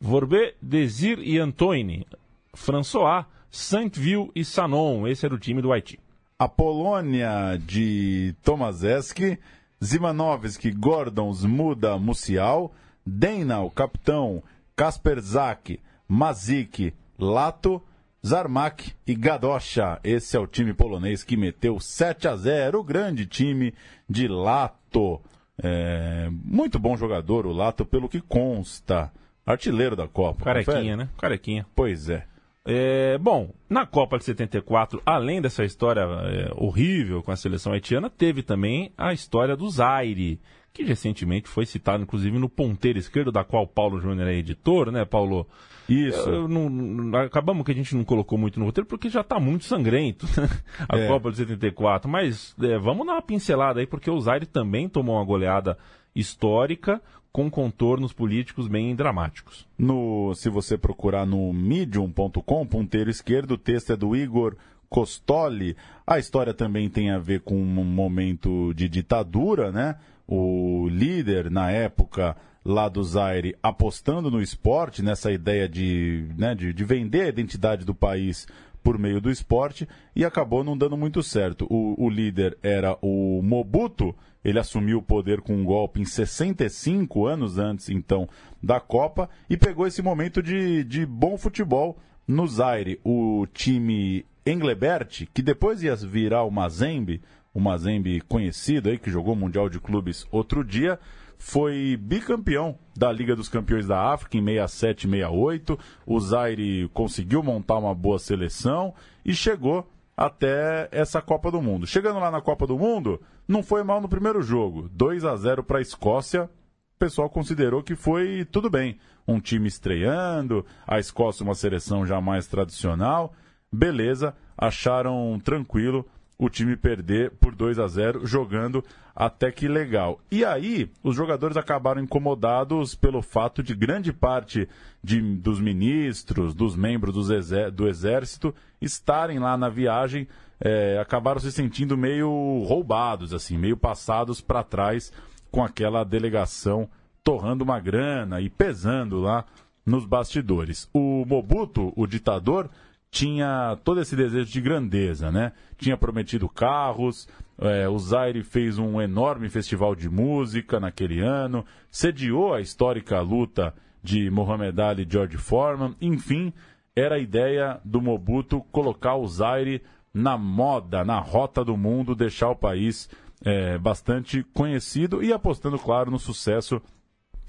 Vorbé, 0.00 0.54
Desir 0.60 1.20
e 1.20 1.38
Antoine. 1.38 2.04
François, 2.52 3.26
Saint-Ville 3.48 4.32
e 4.34 4.44
Sanon. 4.44 5.06
Esse 5.06 5.24
era 5.24 5.34
o 5.34 5.38
time 5.38 5.62
do 5.62 5.72
Haiti. 5.72 6.00
A 6.40 6.46
Polônia 6.48 7.58
de 7.58 8.32
Tomaszewski, 8.44 9.40
Zimanowski, 9.82 10.70
Gordon, 10.70 11.32
Zmuda, 11.32 11.98
Musial, 11.98 12.72
Deinal, 13.04 13.68
capitão, 13.72 14.40
Kasper 14.76 15.18
Zak, 15.18 15.80
Mazik, 16.06 16.94
Lato, 17.18 17.82
Zarmak 18.24 18.92
e 19.04 19.16
Gadosha. 19.16 19.98
Esse 20.04 20.36
é 20.36 20.40
o 20.40 20.46
time 20.46 20.72
polonês 20.72 21.24
que 21.24 21.36
meteu 21.36 21.80
7 21.80 22.28
a 22.28 22.36
0 22.36 22.78
o 22.78 22.84
grande 22.84 23.26
time 23.26 23.74
de 24.08 24.28
Lato. 24.28 25.20
É, 25.60 26.28
muito 26.30 26.78
bom 26.78 26.96
jogador 26.96 27.46
o 27.46 27.52
Lato, 27.52 27.84
pelo 27.84 28.08
que 28.08 28.20
consta. 28.20 29.10
Artilheiro 29.44 29.96
da 29.96 30.06
Copa. 30.06 30.44
Carequinha, 30.44 30.76
confere? 30.76 30.96
né? 30.96 31.08
Carequinha. 31.18 31.66
Pois 31.74 32.08
é. 32.08 32.24
É, 32.70 33.16
bom, 33.16 33.50
na 33.68 33.86
Copa 33.86 34.18
de 34.18 34.24
74, 34.24 35.00
além 35.06 35.40
dessa 35.40 35.64
história 35.64 36.02
é, 36.02 36.52
horrível 36.54 37.22
com 37.22 37.30
a 37.32 37.36
seleção 37.36 37.72
haitiana, 37.72 38.10
teve 38.10 38.42
também 38.42 38.92
a 38.96 39.12
história 39.12 39.56
do 39.56 39.68
Zaire, 39.70 40.38
que 40.72 40.82
recentemente 40.84 41.48
foi 41.48 41.64
citado, 41.64 42.02
inclusive, 42.02 42.38
no 42.38 42.48
ponteiro 42.48 42.98
esquerdo, 42.98 43.32
da 43.32 43.42
qual 43.42 43.66
Paulo 43.66 43.98
Júnior 44.00 44.28
é 44.28 44.34
editor, 44.34 44.90
né, 44.92 45.04
Paulo? 45.06 45.46
Isso. 45.88 46.28
Eu 46.28 46.46
não- 46.46 46.68
não- 46.68 47.18
acabamos 47.20 47.64
que 47.64 47.72
a 47.72 47.74
gente 47.74 47.96
não 47.96 48.04
colocou 48.04 48.36
muito 48.38 48.60
no 48.60 48.66
roteiro, 48.66 48.86
porque 48.86 49.08
já 49.08 49.22
está 49.22 49.40
muito 49.40 49.64
sangrento 49.64 50.26
né, 50.38 50.46
a 50.86 50.98
É. 50.98 51.08
Copa 51.08 51.30
de 51.30 51.38
74. 51.38 52.06
Mas 52.10 52.54
é, 52.60 52.78
vamos 52.78 53.06
dar 53.06 53.14
uma 53.14 53.22
pincelada 53.22 53.80
aí, 53.80 53.86
porque 53.86 54.10
o 54.10 54.20
Zaire 54.20 54.44
também 54.44 54.90
tomou 54.90 55.16
uma 55.16 55.24
goleada 55.24 55.78
histórica 56.14 57.00
com 57.38 57.48
contornos 57.48 58.12
políticos 58.12 58.66
bem 58.66 58.96
dramáticos. 58.96 59.64
No, 59.78 60.34
se 60.34 60.48
você 60.48 60.76
procurar 60.76 61.24
no 61.24 61.52
medium.com, 61.52 62.66
ponteiro 62.66 63.08
esquerdo, 63.08 63.52
o 63.52 63.56
texto 63.56 63.92
é 63.92 63.96
do 63.96 64.16
Igor 64.16 64.56
Costoli. 64.88 65.76
A 66.04 66.18
história 66.18 66.52
também 66.52 66.88
tem 66.88 67.12
a 67.12 67.18
ver 67.20 67.42
com 67.42 67.54
um 67.54 67.84
momento 67.84 68.74
de 68.74 68.88
ditadura, 68.88 69.70
né? 69.70 69.94
O 70.26 70.88
líder, 70.90 71.48
na 71.48 71.70
época, 71.70 72.36
lá 72.64 72.88
do 72.88 73.04
Zaire, 73.04 73.54
apostando 73.62 74.32
no 74.32 74.42
esporte, 74.42 75.00
nessa 75.00 75.30
ideia 75.30 75.68
de, 75.68 76.26
né, 76.36 76.56
de, 76.56 76.72
de 76.72 76.84
vender 76.84 77.20
a 77.20 77.28
identidade 77.28 77.84
do 77.84 77.94
país 77.94 78.48
por 78.88 78.98
meio 78.98 79.20
do 79.20 79.30
esporte 79.30 79.86
e 80.16 80.24
acabou 80.24 80.64
não 80.64 80.74
dando 80.74 80.96
muito 80.96 81.22
certo. 81.22 81.66
O, 81.68 82.06
o 82.06 82.08
líder 82.08 82.56
era 82.62 82.96
o 83.02 83.42
Mobuto, 83.42 84.16
ele 84.42 84.58
assumiu 84.58 85.00
o 85.00 85.02
poder 85.02 85.42
com 85.42 85.54
um 85.54 85.62
golpe 85.62 86.00
em 86.00 86.06
65 86.06 87.26
anos 87.26 87.58
antes, 87.58 87.90
então, 87.90 88.26
da 88.62 88.80
Copa 88.80 89.28
e 89.50 89.58
pegou 89.58 89.86
esse 89.86 90.00
momento 90.00 90.42
de, 90.42 90.84
de 90.84 91.04
bom 91.04 91.36
futebol 91.36 91.98
no 92.26 92.46
Zaire. 92.46 92.98
O 93.04 93.46
time 93.52 94.24
Englebert, 94.46 95.26
que 95.34 95.42
depois 95.42 95.82
ia 95.82 95.94
virar 95.94 96.44
o 96.44 96.50
Mazembe, 96.50 97.20
o 97.52 97.60
Mazembe 97.60 98.22
conhecido 98.22 98.88
aí, 98.88 98.96
que 98.96 99.10
jogou 99.10 99.34
o 99.34 99.36
Mundial 99.36 99.68
de 99.68 99.78
Clubes 99.78 100.26
outro 100.32 100.64
dia, 100.64 100.98
foi 101.38 101.96
bicampeão 101.96 102.76
da 102.96 103.12
Liga 103.12 103.36
dos 103.36 103.48
Campeões 103.48 103.86
da 103.86 104.12
África 104.12 104.36
em 104.36 104.44
67 104.44 105.06
e 105.06 105.10
68. 105.10 105.78
O 106.04 106.20
Zaire 106.20 106.88
conseguiu 106.92 107.42
montar 107.42 107.78
uma 107.78 107.94
boa 107.94 108.18
seleção 108.18 108.92
e 109.24 109.32
chegou 109.34 109.88
até 110.16 110.88
essa 110.90 111.22
Copa 111.22 111.50
do 111.50 111.62
Mundo. 111.62 111.86
Chegando 111.86 112.18
lá 112.18 112.30
na 112.30 112.40
Copa 112.40 112.66
do 112.66 112.76
Mundo, 112.76 113.22
não 113.46 113.62
foi 113.62 113.84
mal 113.84 114.00
no 114.00 114.08
primeiro 114.08 114.42
jogo. 114.42 114.88
2 114.92 115.24
a 115.24 115.36
0 115.36 115.62
para 115.62 115.78
a 115.78 115.82
Escócia. 115.82 116.50
O 116.96 116.98
pessoal 116.98 117.30
considerou 117.30 117.84
que 117.84 117.94
foi 117.94 118.44
tudo 118.50 118.68
bem. 118.68 118.98
Um 119.26 119.38
time 119.38 119.68
estreando, 119.68 120.66
a 120.84 120.98
Escócia 120.98 121.44
uma 121.44 121.54
seleção 121.54 122.04
já 122.04 122.20
mais 122.20 122.48
tradicional. 122.48 123.32
Beleza, 123.72 124.34
acharam 124.56 125.40
tranquilo 125.44 126.04
o 126.38 126.48
time 126.48 126.76
perder 126.76 127.32
por 127.32 127.54
2 127.54 127.78
a 127.80 127.88
0 127.88 128.24
jogando 128.24 128.84
até 129.14 129.50
que 129.50 129.66
legal. 129.66 130.20
E 130.30 130.44
aí, 130.44 130.88
os 131.02 131.16
jogadores 131.16 131.56
acabaram 131.56 132.00
incomodados 132.00 132.94
pelo 132.94 133.20
fato 133.20 133.60
de 133.62 133.74
grande 133.74 134.12
parte 134.12 134.68
de, 135.02 135.20
dos 135.20 135.60
ministros, 135.60 136.54
dos 136.54 136.76
membros 136.76 137.28
exé- 137.28 137.70
do 137.72 137.88
exército 137.88 138.54
estarem 138.80 139.40
lá 139.40 139.56
na 139.56 139.68
viagem, 139.68 140.28
eh, 140.60 140.96
acabaram 141.02 141.40
se 141.40 141.50
sentindo 141.50 141.96
meio 141.98 142.62
roubados, 142.64 143.34
assim, 143.34 143.58
meio 143.58 143.76
passados 143.76 144.40
para 144.40 144.62
trás 144.62 145.12
com 145.50 145.64
aquela 145.64 146.04
delegação 146.04 146.88
torrando 147.24 147.64
uma 147.64 147.80
grana 147.80 148.40
e 148.40 148.48
pesando 148.48 149.18
lá 149.20 149.44
nos 149.84 150.04
bastidores. 150.04 150.88
O 150.94 151.24
Mobuto, 151.26 151.92
o 151.96 152.06
ditador, 152.06 152.70
tinha 153.10 153.78
todo 153.84 154.00
esse 154.00 154.14
desejo 154.14 154.50
de 154.50 154.60
grandeza, 154.60 155.30
né? 155.30 155.52
Tinha 155.76 155.96
prometido 155.96 156.48
carros, 156.48 157.28
é, 157.58 157.88
o 157.88 157.98
Zaire 157.98 158.42
fez 158.42 158.78
um 158.78 159.00
enorme 159.00 159.48
festival 159.48 159.94
de 159.94 160.08
música 160.08 160.78
naquele 160.78 161.20
ano, 161.20 161.64
sediou 161.90 162.54
a 162.54 162.60
histórica 162.60 163.20
luta 163.20 163.74
de 164.02 164.30
Muhammad 164.30 164.78
Ali 164.78 165.02
e 165.02 165.10
George 165.10 165.36
Foreman, 165.36 165.96
enfim, 166.00 166.52
era 166.94 167.16
a 167.16 167.18
ideia 167.18 167.80
do 167.84 168.00
Mobutu 168.00 168.60
colocar 168.70 169.16
o 169.16 169.26
Zaire 169.26 169.82
na 170.12 170.36
moda, 170.36 171.04
na 171.04 171.18
rota 171.18 171.64
do 171.64 171.76
mundo, 171.76 172.14
deixar 172.14 172.50
o 172.50 172.56
país 172.56 173.08
é, 173.44 173.78
bastante 173.78 174.42
conhecido 174.54 175.22
e 175.22 175.32
apostando, 175.32 175.78
claro, 175.78 176.10
no 176.10 176.18
sucesso 176.18 176.80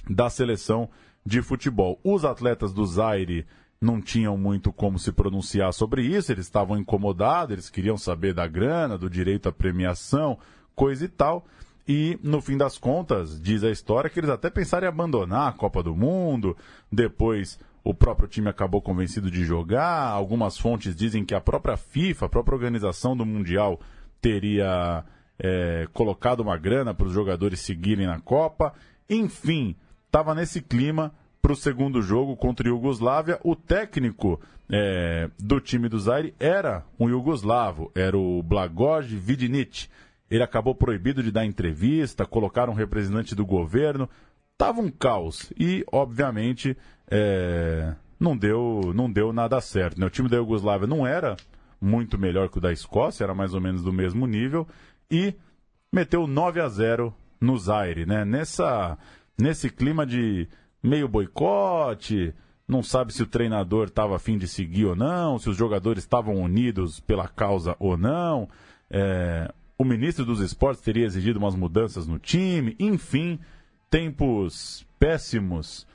da 0.10 0.30
seleção 0.30 0.90
de 1.26 1.42
futebol. 1.42 2.00
Os 2.04 2.26
atletas 2.26 2.74
do 2.74 2.86
Zaire 2.86 3.46
não 3.82 4.02
tinham 4.02 4.38
muito 4.38 4.74
como 4.74 5.00
se 5.00 5.12
pronunciar 5.12 5.72
sobre 5.74 6.04
isso, 6.04 6.32
eles 6.32 6.46
estavam 6.46 6.78
incomodados, 6.78 7.54
eles 7.54 7.70
queriam 7.70 7.98
saber 7.98 8.34
da 8.34 8.46
grana, 8.46 8.98
do 8.98 9.10
direito 9.10 9.48
à 9.48 9.52
premiação, 9.52 10.38
coisa 10.76 11.06
e 11.06 11.08
tal. 11.08 11.46
E, 11.88 12.20
no 12.22 12.42
fim 12.42 12.58
das 12.58 12.78
contas, 12.78 13.42
diz 13.42 13.64
a 13.64 13.72
história 13.72 14.10
que 14.10 14.20
eles 14.20 14.30
até 14.30 14.50
pensaram 14.50 14.86
em 14.86 14.90
abandonar 14.90 15.48
a 15.48 15.54
Copa 15.54 15.82
do 15.82 15.96
Mundo. 15.96 16.56
Depois, 16.92 17.58
o 17.84 17.94
próprio 17.94 18.28
time 18.28 18.50
acabou 18.50 18.82
convencido 18.82 19.32
de 19.32 19.44
jogar. 19.44 20.10
Algumas 20.10 20.58
fontes 20.58 20.96
dizem 20.96 21.26
que 21.26 21.34
a 21.34 21.42
própria 21.42 21.78
FIFA, 21.78 22.26
a 22.26 22.30
própria 22.30 22.56
organização 22.56 23.18
do 23.18 23.26
Mundial, 23.26 23.80
teria 24.22 25.04
é, 25.40 25.88
colocado 25.92 26.42
uma 26.42 26.58
grana 26.58 26.94
para 26.94 27.08
os 27.08 27.14
jogadores 27.14 27.62
seguirem 27.62 28.06
na 28.06 28.20
Copa. 28.20 28.74
Enfim, 29.10 29.76
estava 30.06 30.36
nesse 30.36 30.62
clima 30.62 31.12
para 31.50 31.54
o 31.54 31.56
segundo 31.56 32.00
jogo 32.00 32.38
contra 32.38 32.68
a 32.68 32.70
Iugoslávia. 32.70 33.40
O 33.44 33.56
técnico 33.56 34.40
é, 34.70 35.32
do 35.40 35.60
time 35.60 35.90
do 35.90 36.00
Zaire 36.00 36.36
era 36.40 36.86
um 37.00 37.10
iugoslavo, 37.10 37.92
era 37.96 38.16
o 38.16 38.44
Blagoj 38.44 39.16
Vidinic. 39.16 39.88
Ele 40.30 40.44
acabou 40.44 40.76
proibido 40.76 41.24
de 41.24 41.32
dar 41.32 41.48
entrevista, 41.48 42.24
colocaram 42.24 42.72
um 42.72 42.76
representante 42.76 43.34
do 43.34 43.44
governo. 43.44 44.08
Tava 44.60 44.80
um 44.80 44.92
caos 44.92 45.52
e, 45.58 45.84
obviamente, 45.92 46.78
é, 47.10 47.96
não 48.20 48.38
deu 48.38 48.94
não 48.94 49.12
deu 49.12 49.34
nada 49.34 49.60
certo. 49.60 50.00
Né? 50.00 50.06
O 50.06 50.12
time 50.12 50.30
da 50.30 50.38
Iugoslávia 50.38 50.86
não 50.86 51.08
era 51.08 51.36
muito 51.82 52.16
melhor 52.16 52.50
que 52.50 52.60
o 52.60 52.62
da 52.62 52.72
Escócia, 52.72 53.24
era 53.24 53.34
mais 53.34 53.56
ou 53.56 53.62
menos 53.62 53.82
do 53.82 53.92
mesmo 53.92 54.28
nível 54.28 54.68
e 55.10 55.34
meteu 55.92 56.28
9 56.28 56.62
a 56.62 56.70
0 56.70 57.12
no 57.42 57.58
Zaire, 57.58 58.06
né? 58.06 58.24
Nessa 58.24 59.00
nesse 59.36 59.70
clima 59.72 60.06
de 60.06 60.48
meio 60.82 61.08
boicote, 61.08 62.34
não 62.68 62.84
sabe 62.84 63.14
se 63.14 63.24
o 63.24 63.28
treinador 63.28 63.88
estava 63.88 64.16
afim 64.16 64.38
de 64.38 64.48
seguir 64.48 64.86
ou 64.86 64.96
não, 64.96 65.40
se 65.40 65.50
os 65.50 65.58
jogadores 65.58 66.04
estavam 66.04 66.36
unidos 66.36 67.00
pela 67.00 67.28
causa 67.28 67.76
ou 67.80 67.98
não. 67.98 68.48
É, 68.90 69.52
o 69.78 69.84
ministro 69.84 70.26
dos 70.26 70.40
esportes 70.40 70.84
teria 70.84 71.06
exigido 71.06 71.40
umas 71.40 71.56
mudanças 71.56 72.06
no 72.06 72.20
time, 72.20 72.76
enfim, 72.80 73.40
tempos 73.90 74.86
péssimos 75.00 75.88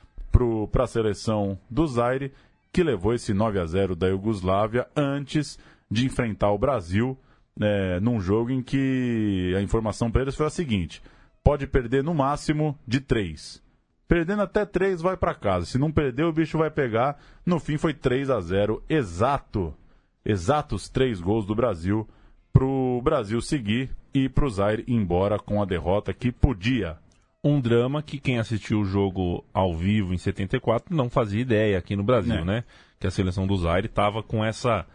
para 0.72 0.84
a 0.84 0.88
seleção 0.88 1.58
do 1.70 1.86
Zaire, 1.86 2.32
que 2.72 2.82
levou 2.82 3.14
esse 3.14 3.32
9 3.32 3.60
a 3.60 3.66
0 3.66 3.94
da 3.94 4.08
Iugoslávia 4.08 4.88
antes 4.96 5.58
de 5.88 6.04
enfrentar 6.06 6.50
o 6.50 6.58
Brasil, 6.58 7.16
é, 7.60 8.00
num 8.00 8.20
jogo 8.20 8.50
em 8.50 8.60
que 8.60 9.54
a 9.56 9.62
informação 9.62 10.10
para 10.10 10.22
eles 10.22 10.34
foi 10.34 10.46
a 10.46 10.50
seguinte: 10.50 11.00
pode 11.44 11.68
perder 11.68 12.02
no 12.02 12.12
máximo 12.12 12.76
de 12.84 13.00
três. 13.00 13.62
Perdendo 14.06 14.42
até 14.42 14.64
3 14.64 15.00
vai 15.00 15.16
para 15.16 15.34
casa. 15.34 15.66
Se 15.66 15.78
não 15.78 15.90
perder, 15.90 16.24
o 16.24 16.32
bicho 16.32 16.58
vai 16.58 16.70
pegar. 16.70 17.18
No 17.44 17.58
fim 17.58 17.78
foi 17.78 17.94
3 17.94 18.30
a 18.30 18.40
0 18.40 18.82
exato. 18.88 19.74
Exatos 20.24 20.88
três 20.88 21.20
gols 21.20 21.44
do 21.44 21.54
Brasil 21.54 22.08
para 22.52 22.64
o 22.64 23.02
Brasil 23.02 23.40
seguir 23.42 23.90
e 24.14 24.28
para 24.28 24.46
o 24.46 24.48
Zaire 24.48 24.84
ir 24.86 24.94
embora 24.94 25.38
com 25.38 25.60
a 25.60 25.66
derrota 25.66 26.14
que 26.14 26.30
podia. 26.30 26.96
Um 27.42 27.60
drama 27.60 28.02
que 28.02 28.18
quem 28.18 28.38
assistiu 28.38 28.80
o 28.80 28.84
jogo 28.84 29.44
ao 29.52 29.74
vivo 29.74 30.14
em 30.14 30.18
74 30.18 30.94
não 30.96 31.10
fazia 31.10 31.42
ideia 31.42 31.76
aqui 31.76 31.94
no 31.94 32.04
Brasil, 32.04 32.36
é. 32.36 32.44
né? 32.44 32.64
Que 32.98 33.06
a 33.06 33.10
seleção 33.10 33.46
do 33.46 33.56
Zaire 33.56 33.86
estava 33.86 34.22
com 34.22 34.42
essa, 34.42 34.86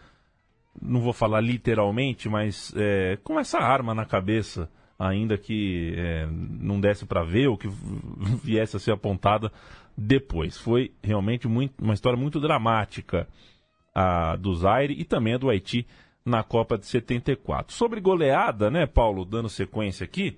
não 0.82 1.02
vou 1.02 1.14
falar 1.14 1.42
literalmente, 1.42 2.28
mas 2.28 2.74
é, 2.76 3.20
com 3.24 3.40
essa 3.40 3.60
arma 3.60 3.94
na 3.94 4.06
cabeça 4.06 4.68
ainda 5.00 5.38
que 5.38 5.94
é, 5.96 6.28
não 6.30 6.80
desse 6.80 7.06
para 7.06 7.24
ver 7.24 7.48
ou 7.48 7.58
que 7.58 7.70
viesse 8.44 8.76
a 8.76 8.80
ser 8.80 8.92
apontada 8.92 9.50
depois. 9.98 10.58
Foi 10.58 10.92
realmente 11.02 11.48
muito, 11.48 11.82
uma 11.82 11.94
história 11.94 12.20
muito 12.20 12.40
dramática 12.40 13.26
a 13.96 14.36
do 14.36 14.54
Zaire 14.54 14.94
e 14.94 15.06
também 15.06 15.34
a 15.36 15.38
do 15.38 15.50
Haiti 15.50 15.88
na 16.26 16.44
Copa 16.44 16.78
de 16.78 16.86
74. 16.86 17.74
Sobre 17.74 18.02
goleada, 18.02 18.70
né, 18.70 18.86
Paulo, 18.86 19.26
dando 19.26 19.50
sequência 19.50 20.04
aqui, 20.04 20.38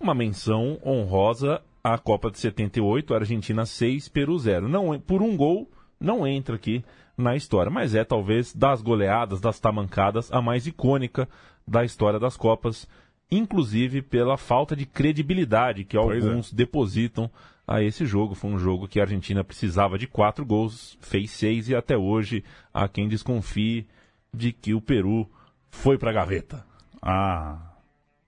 uma 0.00 0.14
menção 0.14 0.78
honrosa 0.84 1.62
à 1.82 1.96
Copa 1.98 2.30
de 2.30 2.38
78, 2.38 3.14
Argentina 3.14 3.64
6, 3.64 4.08
Peru 4.08 4.38
0. 4.38 4.68
Não, 4.68 4.98
por 4.98 5.22
um 5.22 5.36
gol, 5.36 5.70
não 6.00 6.26
entra 6.26 6.56
aqui 6.56 6.84
na 7.16 7.36
história, 7.36 7.70
mas 7.70 7.94
é 7.94 8.04
talvez 8.04 8.52
das 8.52 8.82
goleadas, 8.82 9.40
das 9.40 9.60
tamancadas, 9.60 10.32
a 10.32 10.42
mais 10.42 10.66
icônica 10.66 11.28
da 11.66 11.84
história 11.84 12.18
das 12.18 12.36
Copas 12.36 12.88
inclusive 13.30 14.02
pela 14.02 14.36
falta 14.36 14.76
de 14.76 14.86
credibilidade 14.86 15.84
que 15.84 15.96
pois 15.96 16.24
é. 16.24 16.28
alguns 16.28 16.52
é. 16.52 16.56
depositam 16.56 17.30
a 17.66 17.82
esse 17.82 18.06
jogo. 18.06 18.34
Foi 18.34 18.50
um 18.50 18.58
jogo 18.58 18.88
que 18.88 19.00
a 19.00 19.04
Argentina 19.04 19.42
precisava 19.42 19.98
de 19.98 20.06
quatro 20.06 20.44
gols, 20.44 20.98
fez 21.00 21.30
seis 21.30 21.68
e 21.68 21.74
até 21.74 21.96
hoje 21.96 22.44
há 22.72 22.88
quem 22.88 23.08
desconfie 23.08 23.86
de 24.32 24.52
que 24.52 24.74
o 24.74 24.80
Peru 24.80 25.28
foi 25.70 25.98
para 25.98 26.10
a 26.10 26.14
gaveta. 26.14 26.64
Ah, 27.00 27.58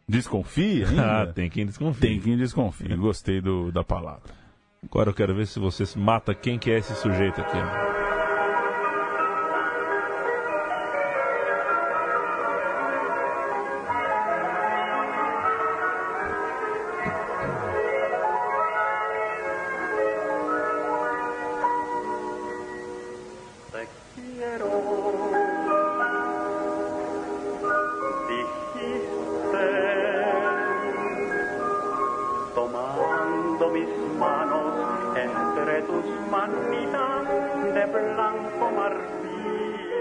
desconfia? 0.09 0.87
ah, 1.01 1.27
tem 1.27 1.49
quem 1.49 1.67
desconfie. 1.67 2.01
Tem 2.01 2.21
quem 2.21 2.37
desconfie. 2.37 2.97
Gostei 2.97 3.41
do, 3.41 3.71
da 3.71 3.85
palavra. 3.85 4.35
Agora 4.83 5.11
eu 5.11 5.15
quero 5.15 5.35
ver 5.35 5.47
se 5.47 5.59
você 5.59 5.85
mata 5.99 6.35
quem 6.35 6.59
que 6.59 6.71
é 6.71 6.79
esse 6.79 6.95
sujeito 6.95 7.41
aqui. 7.41 8.06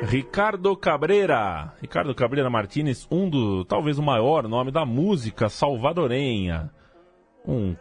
Ricardo 0.06 0.76
Cabreira. 0.76 1.74
Ricardo 1.82 2.14
Cabreira 2.14 2.50
Martinez, 2.50 3.08
um 3.10 3.30
do, 3.30 3.64
talvez 3.66 3.98
o 3.98 4.04
maior 4.04 4.48
nome 4.48 4.72
da 4.72 4.86
música 4.86 5.50
salvadorenha. 5.50 6.70
Um 7.46 7.76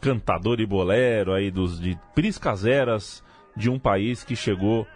cantador 0.00 0.60
e 0.60 0.66
bolero 0.66 1.32
aí 1.32 1.50
dos 1.50 1.80
de 1.80 1.98
priscaseras 2.14 3.24
de 3.56 3.68
um 3.70 3.78
país 3.78 4.22
que 4.24 4.36
chegou 4.36 4.86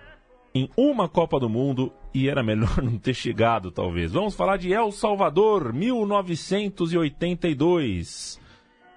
em 0.54 0.68
uma 0.76 1.08
Copa 1.08 1.40
do 1.40 1.48
Mundo 1.48 1.92
e 2.12 2.28
era 2.28 2.42
melhor 2.42 2.80
não 2.82 2.98
ter 2.98 3.14
chegado, 3.14 3.70
talvez. 3.70 4.12
Vamos 4.12 4.34
falar 4.34 4.56
de 4.56 4.72
El 4.72 4.90
Salvador, 4.92 5.72
1982. 5.72 8.40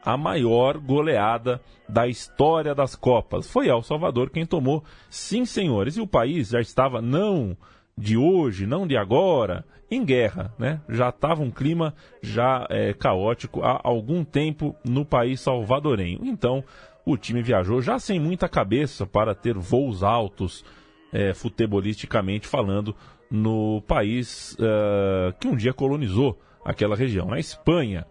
A 0.07 0.15
maior 0.15 0.77
goleada 0.77 1.61
da 1.89 2.07
história 2.07 2.73
das 2.73 2.95
Copas. 2.95 3.49
Foi 3.49 3.67
El 3.67 3.83
Salvador 3.83 4.29
quem 4.29 4.45
tomou, 4.45 4.81
sim, 5.09 5.43
senhores. 5.43 5.97
E 5.97 6.01
o 6.01 6.07
país 6.07 6.47
já 6.49 6.61
estava 6.61 7.01
não 7.01 7.57
de 7.97 8.15
hoje, 8.15 8.65
não 8.65 8.87
de 8.87 8.95
agora, 8.95 9.65
em 9.91 10.05
guerra, 10.05 10.53
né? 10.57 10.79
Já 10.87 11.09
estava 11.09 11.43
um 11.43 11.51
clima 11.51 11.93
já 12.21 12.65
é, 12.69 12.93
caótico 12.93 13.61
há 13.63 13.81
algum 13.83 14.23
tempo 14.23 14.73
no 14.85 15.03
país 15.03 15.41
salvadorenho. 15.41 16.21
Então, 16.23 16.63
o 17.05 17.17
time 17.17 17.41
viajou 17.41 17.81
já 17.81 17.99
sem 17.99 18.17
muita 18.17 18.47
cabeça 18.47 19.05
para 19.05 19.35
ter 19.35 19.55
voos 19.57 20.03
altos, 20.03 20.63
é, 21.11 21.33
futebolisticamente 21.33 22.47
falando, 22.47 22.95
no 23.29 23.81
país 23.81 24.55
uh, 24.59 25.33
que 25.37 25.49
um 25.49 25.55
dia 25.57 25.73
colonizou 25.73 26.39
aquela 26.63 26.95
região, 26.95 27.33
a 27.33 27.39
Espanha. 27.39 28.05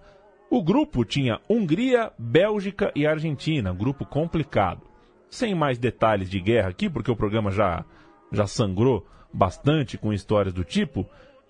O 0.48 0.62
grupo 0.62 1.04
tinha 1.04 1.40
Hungria, 1.50 2.12
Bélgica 2.18 2.92
e 2.94 3.06
Argentina, 3.06 3.72
grupo 3.72 4.06
complicado. 4.06 4.82
Sem 5.28 5.54
mais 5.54 5.78
detalhes 5.78 6.30
de 6.30 6.40
guerra 6.40 6.68
aqui, 6.68 6.88
porque 6.88 7.10
o 7.10 7.16
programa 7.16 7.50
já, 7.50 7.84
já 8.32 8.46
sangrou 8.46 9.06
bastante 9.32 9.98
com 9.98 10.12
histórias 10.12 10.54
do 10.54 10.62
tipo. 10.62 11.04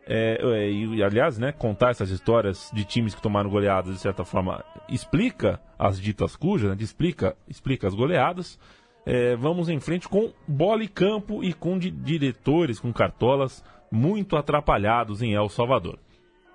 É, 0.07 0.39
é, 0.41 0.71
e, 0.71 1.03
aliás, 1.03 1.37
né, 1.37 1.53
contar 1.53 1.91
essas 1.91 2.11
histórias 2.11 2.71
de 2.73 2.85
times 2.85 3.15
que 3.15 3.21
tomaram 3.21 3.51
goleadas, 3.51 3.93
de 3.93 4.01
certa 4.01 4.25
forma, 4.25 4.65
explica 4.89 5.61
as 5.79 6.01
ditas 6.01 6.35
cujas, 6.37 6.71
né, 6.71 6.77
explica, 6.81 7.37
explica 7.49 7.87
as 7.87 7.95
goleadas. 7.95 8.59
é, 9.05 9.37
vamos 9.37 9.69
em 9.69 9.79
frente 9.79 10.09
com 10.09 10.33
bola 10.49 10.83
e 10.83 10.89
campo 10.89 11.45
e 11.45 11.53
com 11.53 11.79
di 11.79 11.91
diretores, 11.91 12.81
com 12.81 12.93
cartolas 12.93 13.63
muito 13.91 14.37
atrapalhados 14.37 15.23
em 15.23 15.35
El 15.35 15.49
Salvador. 15.49 15.99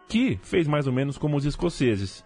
Que 0.10 0.38
fez 0.42 0.68
mais 0.68 0.88
ou 0.88 0.92
menos 0.92 1.18
como 1.18 1.38
os 1.38 1.46
escoceses. 1.46 2.26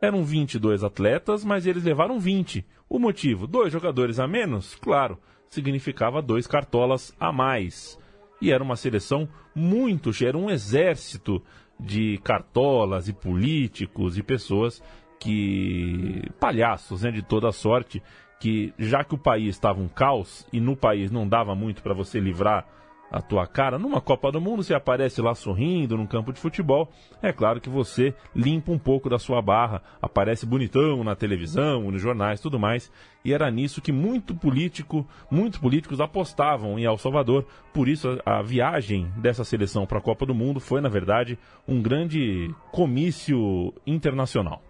Eram 0.00 0.24
22 0.24 0.84
atletas, 0.84 1.44
mas 1.44 1.66
eles 1.66 1.84
levaram 1.84 2.20
20. 2.20 2.64
O 2.88 2.98
motivo? 2.98 3.46
Dois 3.46 3.72
jogadores 3.72 4.18
a 4.18 4.28
menos? 4.28 4.76
Claro, 4.76 5.18
significava 5.48 6.22
dois 6.22 6.46
cartolas 6.46 7.14
a 7.18 7.32
mais. 7.32 7.98
E 8.40 8.52
era 8.52 8.62
uma 8.62 8.76
seleção 8.76 9.28
muito, 9.54 10.10
era 10.24 10.38
um 10.38 10.48
exército 10.48 11.42
de 11.78 12.18
cartolas 12.22 13.08
e 13.08 13.12
políticos 13.12 14.16
e 14.16 14.22
pessoas 14.22 14.82
que. 15.18 16.22
palhaços 16.38 17.02
né, 17.02 17.10
de 17.10 17.22
toda 17.22 17.50
sorte, 17.50 18.00
que 18.38 18.72
já 18.78 19.02
que 19.02 19.14
o 19.14 19.18
país 19.18 19.48
estava 19.48 19.80
um 19.80 19.88
caos 19.88 20.46
e 20.52 20.60
no 20.60 20.76
país 20.76 21.10
não 21.10 21.28
dava 21.28 21.54
muito 21.56 21.82
para 21.82 21.94
você 21.94 22.20
livrar 22.20 22.66
a 23.10 23.20
tua 23.20 23.46
cara, 23.46 23.78
numa 23.78 24.00
Copa 24.00 24.30
do 24.30 24.40
Mundo 24.40 24.62
você 24.62 24.74
aparece 24.74 25.20
lá 25.20 25.34
sorrindo 25.34 25.96
num 25.96 26.06
campo 26.06 26.32
de 26.32 26.40
futebol, 26.40 26.90
é 27.22 27.32
claro 27.32 27.60
que 27.60 27.68
você 27.68 28.14
limpa 28.34 28.70
um 28.70 28.78
pouco 28.78 29.08
da 29.08 29.18
sua 29.18 29.40
barra, 29.40 29.82
aparece 30.00 30.44
bonitão 30.46 31.02
na 31.02 31.14
televisão, 31.14 31.90
nos 31.90 32.00
jornais, 32.00 32.40
tudo 32.40 32.58
mais, 32.58 32.90
e 33.24 33.32
era 33.32 33.50
nisso 33.50 33.80
que 33.80 33.92
muito 33.92 34.34
político, 34.34 35.06
muitos 35.30 35.58
políticos 35.58 36.00
apostavam 36.00 36.78
em 36.78 36.84
El 36.84 36.98
Salvador, 36.98 37.46
por 37.72 37.88
isso 37.88 38.18
a, 38.24 38.38
a 38.38 38.42
viagem 38.42 39.10
dessa 39.16 39.44
seleção 39.44 39.86
para 39.86 39.98
a 39.98 40.02
Copa 40.02 40.26
do 40.26 40.34
Mundo 40.34 40.60
foi, 40.60 40.80
na 40.80 40.88
verdade, 40.88 41.38
um 41.66 41.80
grande 41.80 42.54
comício 42.72 43.72
internacional. 43.86 44.62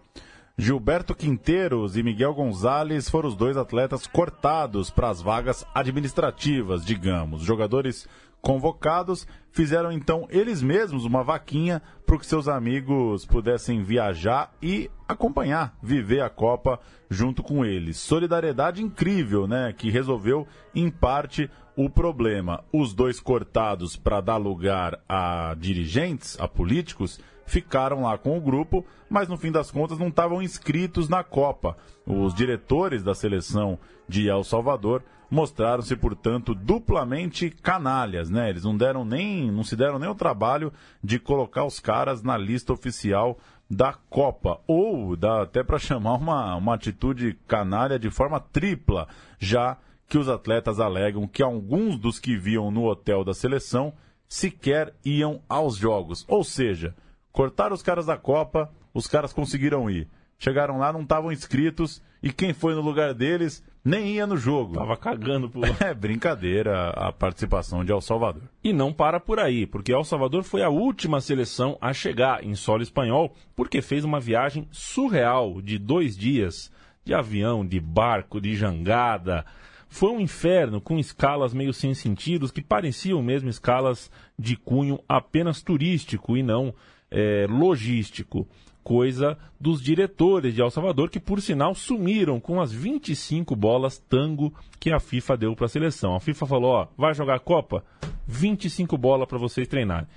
Gilberto 0.60 1.14
Quinteiros 1.14 1.96
e 1.96 2.02
Miguel 2.02 2.34
Gonzalez 2.34 3.08
foram 3.08 3.28
os 3.28 3.36
dois 3.36 3.56
atletas 3.56 4.08
cortados 4.08 4.90
para 4.90 5.08
as 5.08 5.22
vagas 5.22 5.64
administrativas, 5.72 6.84
digamos. 6.84 7.42
Jogadores 7.42 8.08
convocados 8.40 9.26
fizeram 9.50 9.90
então 9.90 10.26
eles 10.30 10.62
mesmos 10.62 11.04
uma 11.04 11.24
vaquinha 11.24 11.82
para 12.06 12.18
que 12.18 12.26
seus 12.26 12.48
amigos 12.48 13.26
pudessem 13.26 13.82
viajar 13.82 14.52
e 14.62 14.90
acompanhar, 15.06 15.76
viver 15.82 16.20
a 16.20 16.30
Copa 16.30 16.78
junto 17.10 17.42
com 17.42 17.64
eles. 17.64 17.96
Solidariedade 17.96 18.82
incrível, 18.82 19.46
né? 19.46 19.74
Que 19.76 19.90
resolveu 19.90 20.46
em 20.74 20.90
parte 20.90 21.50
o 21.76 21.88
problema. 21.88 22.64
Os 22.72 22.92
dois 22.94 23.20
cortados 23.20 23.96
para 23.96 24.20
dar 24.20 24.36
lugar 24.36 25.00
a 25.08 25.54
dirigentes, 25.58 26.38
a 26.38 26.46
políticos, 26.46 27.20
ficaram 27.46 28.02
lá 28.02 28.18
com 28.18 28.36
o 28.36 28.40
grupo, 28.40 28.84
mas 29.08 29.28
no 29.28 29.36
fim 29.36 29.50
das 29.50 29.70
contas 29.70 29.98
não 29.98 30.08
estavam 30.08 30.42
inscritos 30.42 31.08
na 31.08 31.24
Copa. 31.24 31.76
Os 32.06 32.34
diretores 32.34 33.02
da 33.02 33.14
seleção 33.14 33.78
de 34.08 34.28
El 34.28 34.44
Salvador 34.44 35.02
mostraram-se, 35.30 35.94
portanto, 35.96 36.54
duplamente 36.54 37.50
canalhas, 37.50 38.30
né? 38.30 38.50
Eles 38.50 38.64
não 38.64 38.76
deram 38.76 39.04
nem, 39.04 39.50
não 39.50 39.62
se 39.62 39.76
deram 39.76 39.98
nem 39.98 40.08
o 40.08 40.14
trabalho 40.14 40.72
de 41.02 41.18
colocar 41.18 41.64
os 41.64 41.80
caras 41.80 42.22
na 42.22 42.36
lista 42.36 42.72
oficial 42.72 43.38
da 43.70 43.92
Copa, 43.92 44.60
ou 44.66 45.14
dá 45.14 45.42
até 45.42 45.62
para 45.62 45.78
chamar 45.78 46.14
uma, 46.14 46.56
uma 46.56 46.74
atitude 46.74 47.38
canalha 47.46 47.98
de 47.98 48.10
forma 48.10 48.40
tripla, 48.40 49.06
já 49.38 49.76
que 50.08 50.16
os 50.16 50.28
atletas 50.28 50.80
alegam 50.80 51.28
que 51.28 51.42
alguns 51.42 51.98
dos 51.98 52.18
que 52.18 52.36
viam 52.36 52.70
no 52.70 52.84
hotel 52.84 53.22
da 53.24 53.34
seleção 53.34 53.92
sequer 54.26 54.94
iam 55.04 55.42
aos 55.48 55.76
jogos. 55.76 56.24
Ou 56.26 56.42
seja, 56.42 56.94
Cortaram 57.38 57.72
os 57.72 57.82
caras 57.82 58.06
da 58.06 58.16
Copa, 58.16 58.68
os 58.92 59.06
caras 59.06 59.32
conseguiram 59.32 59.88
ir. 59.88 60.08
Chegaram 60.40 60.76
lá, 60.76 60.92
não 60.92 61.02
estavam 61.02 61.30
inscritos, 61.30 62.02
e 62.22 62.32
quem 62.32 62.52
foi 62.52 62.74
no 62.74 62.80
lugar 62.80 63.14
deles 63.14 63.62
nem 63.84 64.14
ia 64.14 64.26
no 64.26 64.36
jogo. 64.36 64.74
Tava 64.74 64.96
cagando 64.96 65.48
por 65.48 65.64
É 65.80 65.94
brincadeira 65.94 66.90
a 66.90 67.12
participação 67.12 67.84
de 67.84 67.92
El 67.92 68.00
Salvador. 68.00 68.42
E 68.62 68.72
não 68.72 68.92
para 68.92 69.18
por 69.18 69.38
aí, 69.38 69.66
porque 69.66 69.92
El 69.92 70.04
Salvador 70.04 70.42
foi 70.42 70.62
a 70.62 70.68
última 70.68 71.20
seleção 71.20 71.78
a 71.80 71.92
chegar 71.92 72.44
em 72.44 72.54
solo 72.54 72.82
espanhol, 72.82 73.34
porque 73.56 73.80
fez 73.80 74.04
uma 74.04 74.20
viagem 74.20 74.68
surreal 74.70 75.62
de 75.62 75.78
dois 75.78 76.16
dias, 76.16 76.70
de 77.04 77.14
avião, 77.14 77.66
de 77.66 77.80
barco, 77.80 78.40
de 78.40 78.54
jangada. 78.54 79.46
Foi 79.88 80.10
um 80.10 80.20
inferno 80.20 80.80
com 80.80 80.98
escalas 80.98 81.54
meio 81.54 81.72
sem 81.72 81.94
sentidos, 81.94 82.50
que 82.50 82.60
pareciam 82.60 83.22
mesmo 83.22 83.48
escalas 83.48 84.10
de 84.38 84.54
cunho 84.54 85.00
apenas 85.08 85.62
turístico 85.62 86.36
e 86.36 86.42
não 86.42 86.74
é, 87.10 87.46
logístico, 87.48 88.46
coisa 88.88 89.36
dos 89.60 89.82
diretores 89.82 90.54
de 90.54 90.62
El 90.62 90.70
Salvador, 90.70 91.10
que 91.10 91.20
por 91.20 91.42
sinal 91.42 91.74
sumiram 91.74 92.40
com 92.40 92.58
as 92.58 92.72
25 92.72 93.54
bolas 93.54 93.98
tango 93.98 94.50
que 94.80 94.90
a 94.90 94.98
FIFA 94.98 95.36
deu 95.36 95.54
para 95.54 95.66
a 95.66 95.68
seleção. 95.68 96.16
A 96.16 96.20
FIFA 96.20 96.46
falou: 96.46 96.70
ó, 96.70 96.88
vai 96.96 97.12
jogar 97.12 97.34
a 97.34 97.38
Copa? 97.38 97.84
25 98.26 98.96
bolas 98.96 99.28
para 99.28 99.36
vocês 99.36 99.68
treinarem. 99.68 100.08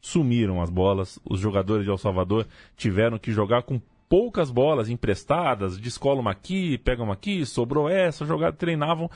Sumiram 0.00 0.60
as 0.60 0.70
bolas, 0.70 1.20
os 1.24 1.38
jogadores 1.38 1.84
de 1.84 1.90
El 1.90 1.98
Salvador 1.98 2.48
tiveram 2.76 3.16
que 3.16 3.30
jogar 3.30 3.62
com 3.62 3.80
poucas 4.08 4.50
bolas 4.50 4.88
emprestadas, 4.88 5.78
descolam 5.78 6.20
uma 6.20 6.32
aqui, 6.32 6.78
pegam 6.78 7.04
uma 7.04 7.14
aqui, 7.14 7.46
sobrou 7.46 7.88
essa, 7.88 8.26
jogar, 8.26 8.52
treinavam 8.54 9.08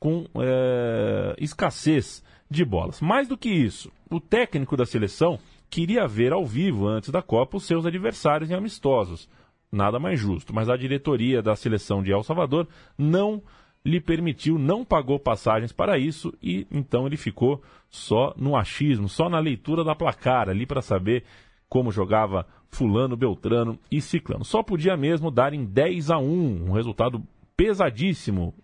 com 0.00 0.24
é, 0.38 1.34
escassez 1.38 2.24
de 2.50 2.64
bolas. 2.64 3.02
Mais 3.02 3.28
do 3.28 3.36
que 3.36 3.50
isso, 3.50 3.92
o 4.10 4.18
técnico 4.20 4.74
da 4.74 4.86
seleção 4.86 5.38
queria 5.74 6.06
ver 6.06 6.32
ao 6.32 6.46
vivo, 6.46 6.86
antes 6.86 7.10
da 7.10 7.20
Copa, 7.20 7.56
os 7.56 7.64
seus 7.64 7.84
adversários 7.84 8.48
em 8.48 8.54
amistosos. 8.54 9.28
Nada 9.72 9.98
mais 9.98 10.20
justo. 10.20 10.54
Mas 10.54 10.68
a 10.70 10.76
diretoria 10.76 11.42
da 11.42 11.56
seleção 11.56 12.00
de 12.00 12.12
El 12.12 12.22
Salvador 12.22 12.68
não 12.96 13.42
lhe 13.84 14.00
permitiu, 14.00 14.56
não 14.56 14.84
pagou 14.84 15.18
passagens 15.18 15.72
para 15.72 15.98
isso 15.98 16.32
e 16.40 16.64
então 16.70 17.08
ele 17.08 17.16
ficou 17.16 17.60
só 17.90 18.32
no 18.36 18.56
achismo, 18.56 19.08
só 19.08 19.28
na 19.28 19.40
leitura 19.40 19.82
da 19.82 19.96
placar 19.96 20.48
ali 20.48 20.64
para 20.64 20.80
saber 20.80 21.24
como 21.68 21.90
jogava 21.90 22.46
fulano, 22.68 23.16
beltrano 23.16 23.76
e 23.90 24.00
ciclano. 24.00 24.44
Só 24.44 24.62
podia 24.62 24.96
mesmo 24.96 25.28
dar 25.28 25.52
em 25.52 25.64
10 25.64 26.12
a 26.12 26.18
1, 26.18 26.68
um 26.68 26.72
resultado 26.72 27.20
pesadíssimo 27.56 28.54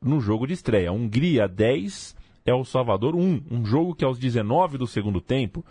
no 0.00 0.18
jogo 0.18 0.46
de 0.46 0.54
estreia. 0.54 0.92
Hungria 0.92 1.46
10, 1.46 2.16
El 2.46 2.64
Salvador 2.64 3.14
1, 3.14 3.42
um 3.50 3.66
jogo 3.66 3.94
que 3.94 4.04
aos 4.04 4.18
19 4.18 4.78
do 4.78 4.86
segundo 4.86 5.20
tempo 5.20 5.62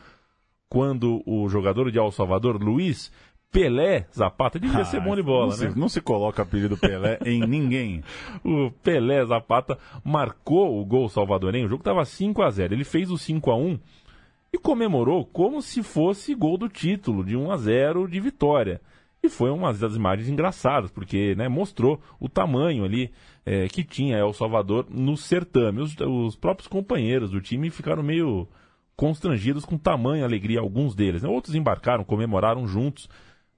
quando 0.70 1.22
o 1.26 1.48
jogador 1.50 1.92
de 1.92 1.98
El 1.98 2.12
Salvador, 2.12 2.62
Luiz 2.62 3.12
Pelé 3.52 4.06
Zapata, 4.14 4.60
devia 4.60 4.82
ah, 4.82 4.86
ser 4.86 5.00
bom 5.00 5.16
de 5.16 5.24
bola, 5.24 5.52
não 5.52 5.58
né? 5.58 5.72
Se, 5.72 5.80
não 5.80 5.90
se 5.90 6.02
coloca 6.02 6.42
apelido 6.42 6.78
Pelé 6.78 7.18
em 7.26 7.40
ninguém. 7.48 8.04
O 8.44 8.72
Pelé 8.84 9.26
Zapata 9.26 9.78
marcou 10.04 10.80
o 10.80 10.86
gol 10.86 11.08
salvadorenho, 11.10 11.66
o 11.66 11.70
jogo 11.70 11.82
estava 11.82 12.04
5 12.04 12.42
a 12.42 12.50
0 12.50 12.74
Ele 12.74 12.84
fez 12.84 13.10
o 13.10 13.18
5 13.18 13.50
a 13.52 13.56
1 13.56 13.80
e 14.54 14.58
comemorou 14.58 15.26
como 15.26 15.62
se 15.62 15.82
fosse 15.82 16.34
gol 16.36 16.58
do 16.58 16.70
título, 16.70 17.24
de 17.24 17.36
1 17.36 17.52
a 17.52 17.58
0 17.58 18.08
de 18.08 18.20
vitória. 18.20 18.82
E 19.24 19.30
foi 19.30 19.50
uma 19.50 19.74
das 19.74 19.96
imagens 19.96 20.30
engraçadas, 20.30 20.92
porque 20.92 21.36
né, 21.36 21.48
mostrou 21.48 22.00
o 22.20 22.30
tamanho 22.30 22.86
ali 22.86 23.12
é, 23.46 23.68
que 23.68 23.84
tinha 23.84 24.18
El 24.18 24.32
Salvador 24.32 24.86
no 24.90 25.18
certame. 25.18 25.82
Os, 25.82 25.96
os 26.00 26.36
próprios 26.36 26.68
companheiros 26.68 27.32
do 27.32 27.42
time 27.42 27.70
ficaram 27.70 28.04
meio 28.04 28.48
constrangidos 28.98 29.64
com 29.64 29.78
tamanha 29.78 30.26
alegria, 30.26 30.60
alguns 30.60 30.96
deles. 30.96 31.22
Né? 31.22 31.30
Outros 31.30 31.56
embarcaram, 31.56 32.04
comemoraram 32.04 32.68
juntos, 32.68 33.08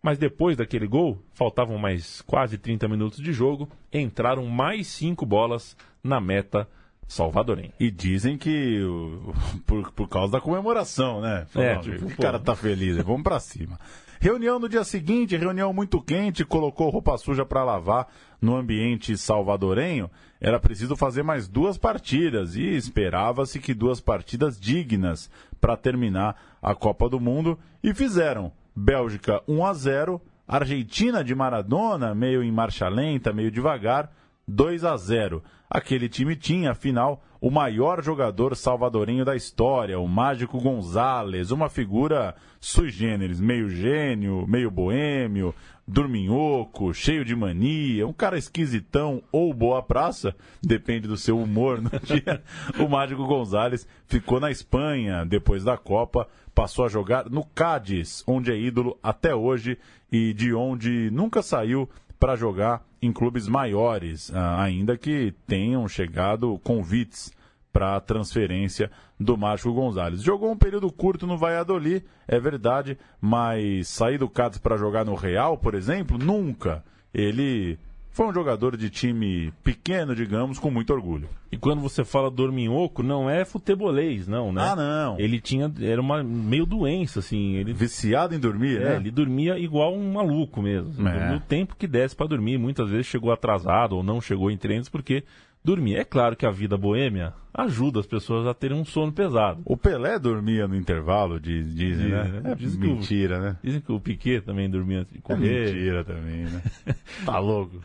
mas 0.03 0.17
depois 0.17 0.57
daquele 0.57 0.85
gol, 0.85 1.23
faltavam 1.33 1.77
mais 1.77 2.21
quase 2.21 2.57
30 2.57 2.87
minutos 2.89 3.19
de 3.19 3.31
jogo, 3.31 3.69
entraram 3.91 4.45
mais 4.45 4.87
cinco 4.87 5.25
bolas 5.25 5.75
na 6.03 6.19
meta 6.19 6.67
salvadorenha. 7.07 7.73
E 7.79 7.89
dizem 7.89 8.37
que 8.37 8.81
por, 9.65 9.91
por 9.93 10.09
causa 10.09 10.33
da 10.33 10.41
comemoração, 10.41 11.21
né? 11.21 11.47
é, 11.55 11.77
tipo, 11.77 12.05
o 12.05 12.15
cara 12.17 12.37
tá 12.37 12.55
feliz, 12.55 12.97
vamos 12.97 13.23
para 13.23 13.39
cima. 13.39 13.79
Reunião 14.21 14.59
no 14.59 14.67
dia 14.67 14.83
seguinte, 14.83 15.37
reunião 15.37 15.71
muito 15.71 16.01
quente, 16.01 16.43
colocou 16.43 16.89
roupa 16.89 17.17
suja 17.17 17.45
para 17.45 17.63
lavar 17.63 18.09
no 18.41 18.53
ambiente 18.53 19.17
salvadorenho. 19.17 20.11
Era 20.41 20.59
preciso 20.59 20.97
fazer 20.97 21.23
mais 21.23 21.47
duas 21.47 21.77
partidas 21.77 22.57
e 22.57 22.63
esperava-se 22.63 23.61
que 23.61 23.73
duas 23.73 24.01
partidas 24.01 24.59
dignas 24.59 25.31
para 25.61 25.77
terminar 25.77 26.35
a 26.61 26.75
Copa 26.75 27.07
do 27.07 27.17
Mundo 27.17 27.57
e 27.81 27.93
fizeram. 27.93 28.51
Bélgica 28.75 29.41
1 29.47 29.65
a 29.65 29.73
0, 29.73 30.21
Argentina 30.45 31.23
de 31.23 31.33
Maradona, 31.33 32.13
meio 32.13 32.43
em 32.43 32.51
marcha 32.51 32.89
lenta, 32.89 33.31
meio 33.31 33.49
devagar, 33.49 34.11
2 34.45 34.83
a 34.83 34.97
0. 34.97 35.41
Aquele 35.69 36.09
time 36.09 36.35
tinha, 36.35 36.71
afinal, 36.71 37.23
o 37.41 37.49
maior 37.49 38.03
jogador 38.03 38.55
salvadorenho 38.55 39.23
da 39.23 39.35
história, 39.35 39.99
o 39.99 40.07
Mágico 40.07 40.59
Gonzalez, 40.59 41.51
uma 41.51 41.69
figura 41.69 42.35
sui 42.59 42.89
generis, 42.89 43.39
meio 43.39 43.69
gênio, 43.69 44.45
meio 44.45 44.69
boêmio, 44.69 45.55
dorminhoco, 45.87 46.93
cheio 46.93 47.23
de 47.23 47.35
mania, 47.35 48.05
um 48.05 48.13
cara 48.13 48.37
esquisitão 48.37 49.23
ou 49.31 49.53
boa 49.53 49.81
praça, 49.81 50.35
depende 50.61 51.07
do 51.07 51.17
seu 51.17 51.39
humor 51.39 51.81
no 51.81 51.89
dia. 51.99 52.43
o 52.77 52.89
Mágico 52.89 53.25
Gonzalez 53.25 53.87
ficou 54.05 54.39
na 54.39 54.51
Espanha 54.51 55.25
depois 55.25 55.63
da 55.63 55.77
Copa, 55.77 56.27
passou 56.53 56.85
a 56.85 56.89
jogar 56.89 57.29
no 57.29 57.45
Cádiz, 57.45 58.23
onde 58.27 58.51
é 58.51 58.57
ídolo 58.57 58.97
até 59.01 59.33
hoje 59.33 59.77
e 60.11 60.33
de 60.33 60.53
onde 60.53 61.09
nunca 61.11 61.41
saiu 61.41 61.89
para 62.19 62.35
jogar 62.35 62.85
em 63.01 63.13
clubes 63.13 63.47
maiores, 63.47 64.31
ah, 64.33 64.61
ainda 64.61 64.97
que 64.97 65.33
tenham 65.47 65.87
chegado 65.87 66.59
convites 66.63 67.31
para 67.71 67.99
transferência 68.01 68.91
do 69.19 69.37
Márcio 69.37 69.73
Gonzalez. 69.73 70.21
Jogou 70.21 70.51
um 70.51 70.57
período 70.57 70.91
curto 70.91 71.25
no 71.25 71.37
Valladolid, 71.37 72.03
é 72.27 72.39
verdade, 72.39 72.97
mas 73.21 73.87
sair 73.87 74.17
do 74.17 74.29
Cádiz 74.29 74.57
para 74.57 74.77
jogar 74.77 75.05
no 75.05 75.15
Real, 75.15 75.57
por 75.57 75.75
exemplo, 75.75 76.17
nunca. 76.17 76.83
Ele 77.13 77.79
foi 78.19 78.27
um 78.27 78.33
jogador 78.33 78.75
de 78.75 78.89
time 78.89 79.53
pequeno, 79.63 80.13
digamos, 80.13 80.59
com 80.59 80.69
muito 80.69 80.91
orgulho. 80.91 81.29
E 81.49 81.55
quando 81.55 81.79
você 81.81 82.03
fala 82.03 82.29
dorminhoco, 82.29 83.01
não 83.01 83.29
é 83.29 83.45
futebolês, 83.45 84.27
não, 84.27 84.51
né? 84.51 84.61
Ah, 84.61 84.75
não. 84.75 85.17
Ele 85.17 85.39
tinha, 85.39 85.71
era 85.79 86.01
uma 86.01 86.21
meio 86.21 86.65
doença, 86.65 87.19
assim, 87.19 87.53
ele... 87.55 87.71
Viciado 87.71 88.35
em 88.35 88.39
dormir, 88.39 88.75
É, 88.81 88.89
né? 88.89 88.95
ele 88.97 89.09
dormia 89.09 89.57
igual 89.57 89.95
um 89.95 90.11
maluco 90.11 90.61
mesmo. 90.61 90.89
assim, 90.89 91.07
É. 91.07 91.11
dormia 91.13 91.37
o 91.37 91.39
tempo 91.39 91.77
que 91.77 91.87
desse 91.87 92.13
para 92.13 92.27
dormir. 92.27 92.57
Muitas 92.57 92.89
vezes 92.89 93.05
chegou 93.05 93.31
atrasado 93.31 93.95
ou 93.95 94.03
não 94.03 94.19
chegou 94.19 94.51
em 94.51 94.57
treinos 94.57 94.89
porque 94.89 95.23
dormia. 95.63 95.99
É 95.99 96.03
claro 96.03 96.35
que 96.35 96.45
a 96.45 96.51
vida 96.51 96.77
boêmia 96.77 97.33
ajuda 97.53 97.99
as 97.99 98.05
pessoas 98.05 98.47
a 98.47 98.53
terem 98.53 98.77
um 98.77 98.85
sono 98.85 99.11
pesado. 99.11 99.61
O 99.65 99.75
Pelé 99.75 100.17
dormia 100.19 100.67
no 100.67 100.75
intervalo, 100.75 101.39
diz, 101.39 101.73
dizem, 101.75 102.07
Dizem, 102.07 102.09
né? 102.09 102.41
né? 102.41 102.51
É 102.51 102.55
Dizem 102.55 102.79
que 102.79 102.87
o- 102.87 102.95
mentira, 102.95 103.39
né? 103.39 103.57
Dizem 103.63 103.81
que 103.81 103.91
o 103.91 103.99
Piquet 103.99 104.41
também 104.41 104.69
dormia 104.69 104.99
antes 105.01 105.11
de 105.13 105.19
É 105.19 105.21
correr. 105.21 105.65
mentira 105.73 106.03
também, 106.03 106.45
né? 106.45 106.61
tá 107.25 107.39
louco. 107.39 107.81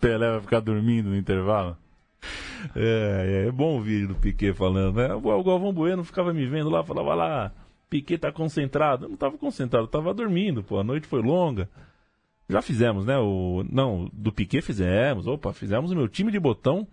Pelé 0.00 0.30
vai 0.32 0.40
ficar 0.40 0.60
dormindo 0.60 1.10
no 1.10 1.16
intervalo? 1.16 1.76
É, 2.76 3.44
é, 3.44 3.48
é 3.48 3.52
bom 3.52 3.78
o 3.78 3.80
vídeo 3.80 4.08
do 4.08 4.14
Piquet 4.14 4.52
falando, 4.52 4.96
né? 4.96 5.14
O 5.14 5.18
o 5.28 5.44
Galvão 5.44 5.72
Bueno 5.72 6.04
ficava 6.04 6.32
me 6.32 6.44
vendo 6.46 6.68
lá, 6.68 6.82
falava 6.84 7.14
lá, 7.14 7.52
Piquet 7.88 8.18
tá 8.18 8.30
concentrado. 8.30 9.06
Eu 9.06 9.08
não 9.10 9.16
tava 9.16 9.38
concentrado, 9.38 9.84
eu 9.86 9.90
tava 9.90 10.12
dormindo, 10.12 10.62
pô, 10.62 10.78
a 10.78 10.84
noite 10.84 11.06
foi 11.06 11.22
longa. 11.22 11.68
Já 12.50 12.62
fizemos, 12.62 13.04
né? 13.04 13.18
O, 13.18 13.64
não, 13.70 14.10
do 14.12 14.32
Piquet 14.32 14.62
fizemos, 14.62 15.26
opa, 15.26 15.52
fizemos 15.52 15.90
o 15.90 15.96
meu 15.96 16.08
time 16.08 16.32
de 16.32 16.38
botão 16.38 16.86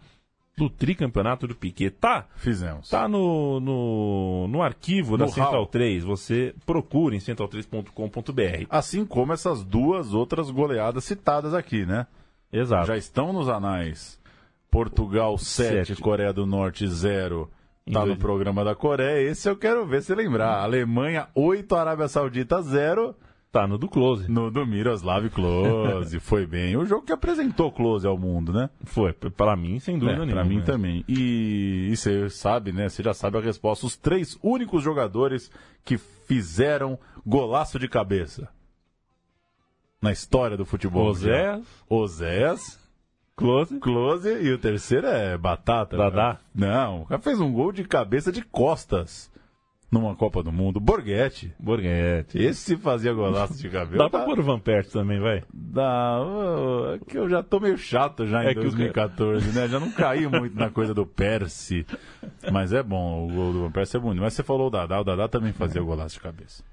do 0.58 0.70
tricampeonato 0.70 1.48
do 1.48 1.56
Piquet. 1.56 1.92
Tá, 1.92 2.26
Fizemos. 2.36 2.90
tá 2.90 3.08
no, 3.08 3.60
no, 3.60 4.48
no 4.48 4.62
arquivo 4.64 5.16
da 5.16 5.26
No 5.26 5.32
Central 5.32 5.54
hall. 5.54 5.68
3, 5.68 6.04
3, 6.04 6.04
você 6.04 6.56
procura 6.66 7.16
em 7.16 7.20
central3.com.br. 7.20 8.66
Assim 8.70 9.06
como 9.06 9.34
essas 9.34 9.64
duas 9.64 10.16
outras 10.16 10.50
goleadas 10.50 11.04
citadas 11.04 11.54
aqui, 11.54 11.86
né? 11.86 12.08
Exato. 12.52 12.88
Já 12.88 12.98
estão 12.98 13.32
nos 13.32 13.48
anais. 13.48 14.20
Portugal 14.72 15.38
7, 15.38 15.88
Sete. 15.88 16.02
Coreia 16.02 16.34
do 16.34 16.46
Norte 16.46 16.88
0. 16.88 17.50
Em 17.86 17.94
Tá 17.94 18.06
no 18.06 18.18
programa 18.18 18.66
da 18.66 18.76
Coreia. 18.76 19.30
Esse 19.30 19.48
eu 19.48 19.56
quero 19.56 19.86
ver 19.86 20.02
se 20.02 20.14
lembrar. 20.14 20.62
Alemanha 20.62 21.28
8, 21.36 21.74
Arábia 21.76 22.08
Saudita 22.08 22.62
0. 22.62 23.16
Tá 23.52 23.66
no 23.66 23.78
do 23.78 23.88
Close. 23.88 24.30
No 24.30 24.52
do 24.52 24.66
Miroslav 24.68 25.30
Klose. 25.30 26.20
Foi 26.20 26.46
bem. 26.46 26.76
O 26.76 26.86
jogo 26.86 27.06
que 27.06 27.14
apresentou 27.14 27.72
Klose 27.72 28.06
ao 28.06 28.18
mundo, 28.18 28.52
né? 28.52 28.70
Foi, 28.84 29.14
pra 29.14 29.56
mim, 29.56 29.80
sem 29.80 29.98
dúvida 29.98 30.18
É, 30.24 30.26
nenhuma. 30.26 30.42
pra 30.42 30.44
mim 30.44 30.58
né? 30.58 30.64
também. 30.64 31.06
E, 31.08 31.92
você 31.96 32.30
sabe, 32.30 32.72
né? 32.72 32.90
Você 32.90 33.02
já 33.02 33.14
sabe 33.14 33.38
a 33.38 33.42
resposta. 33.42 33.86
Os 33.86 33.96
três 33.96 34.38
únicos 34.44 34.84
jogadores 34.84 35.50
que 35.84 35.98
fizeram 35.98 37.00
golaço 37.26 37.80
de 37.80 37.88
cabeça 37.88 38.50
na 40.02 40.12
história 40.12 40.58
do 40.58 40.66
futebol. 40.66 41.14
José, 41.14 41.60
Oséias, 41.90 42.78
Close. 43.36 43.80
Close 43.80 44.30
e 44.30 44.52
o 44.52 44.58
terceiro 44.58 45.08
é 45.08 45.38
Batata. 45.38 45.96
Dadá. 45.96 46.40
Não, 46.54 47.04
o 47.04 47.06
cara 47.06 47.22
fez 47.22 47.40
um 47.40 47.52
gol 47.54 47.72
de 47.72 47.84
cabeça 47.86 48.32
de 48.32 48.42
costas 48.44 49.32
numa 49.92 50.16
Copa 50.16 50.44
do 50.44 50.52
Mundo. 50.52 50.80
Borghetti. 50.80 51.54
Borghetti. 51.58 52.38
Esse 52.38 52.76
fazia 52.78 53.14
golaço 53.14 53.58
de 53.58 53.70
cabeça. 53.70 53.98
Dá 53.98 54.10
pra 54.10 54.26
pôr 54.26 54.40
o 54.40 54.44
Van 54.44 54.60
Persie 54.60 54.92
também, 54.92 55.20
vai? 55.20 55.44
Dá, 55.54 56.20
é 56.94 57.06
que 57.06 57.18
eu 57.18 57.30
já 57.30 57.42
tô 57.42 57.60
meio 57.60 57.78
chato 57.78 58.26
já 58.26 58.44
em 58.44 58.48
É 58.48 58.54
que 58.54 58.60
o 58.60 58.64
2014, 58.64 59.58
né? 59.58 59.68
Já 59.68 59.80
não 59.80 59.92
caí 59.92 60.28
muito 60.28 60.58
na 60.58 60.70
coisa 60.70 60.94
do 60.94 61.06
Percy. 61.06 61.86
Mas 62.52 62.74
é 62.74 62.84
bom, 62.84 63.28
o 63.28 63.34
gol 63.34 63.54
do 63.54 63.62
Van 63.62 63.72
Persie 63.72 63.98
é 63.98 64.00
bonito. 64.00 64.22
Mas 64.22 64.34
você 64.34 64.44
falou 64.44 64.68
o 64.68 64.72
Dadá, 64.72 65.00
o 65.00 65.04
Dadá 65.04 65.28
também 65.28 65.54
fazia 65.54 65.82
golaço 65.82 66.16
de 66.16 66.22
cabeça. 66.22 66.64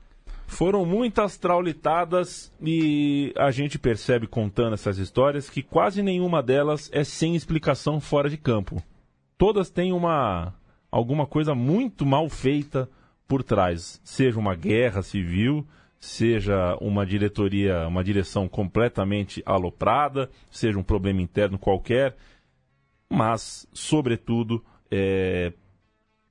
Foram 0.47 0.85
muitas 0.85 1.39
traulitadas 1.39 2.53
e 2.61 3.33
a 3.37 3.51
gente 3.51 3.79
percebe 3.79 4.27
contando 4.27 4.75
essas 4.75 4.99
histórias 4.99 5.49
que 5.49 5.63
quase 5.63 6.03
nenhuma 6.03 6.43
delas 6.43 6.91
é 6.93 7.03
sem 7.03 7.35
explicação 7.35 7.99
fora 7.99 8.29
de 8.29 8.37
campo. 8.37 8.83
Todas 9.39 9.71
têm 9.71 9.93
uma 9.93 10.53
alguma 10.91 11.27
coisa 11.27 11.55
muito 11.57 12.07
mal 12.07 12.29
feita 12.29 12.89
por 13.27 13.43
trás, 13.43 14.01
seja 14.05 14.39
uma 14.39 14.55
guerra 14.55 15.03
civil, 15.03 15.67
seja 15.99 16.77
uma 16.81 17.07
diretoria, 17.07 17.89
uma 17.89 18.05
direção 18.05 18.47
completamente 18.47 19.43
aloprada, 19.47 20.31
seja 20.51 20.79
um 20.79 20.83
problema 20.83 21.23
interno 21.23 21.59
qualquer, 21.59 22.17
mas 23.09 23.67
sobretudo 23.73 24.63
é, 24.91 25.53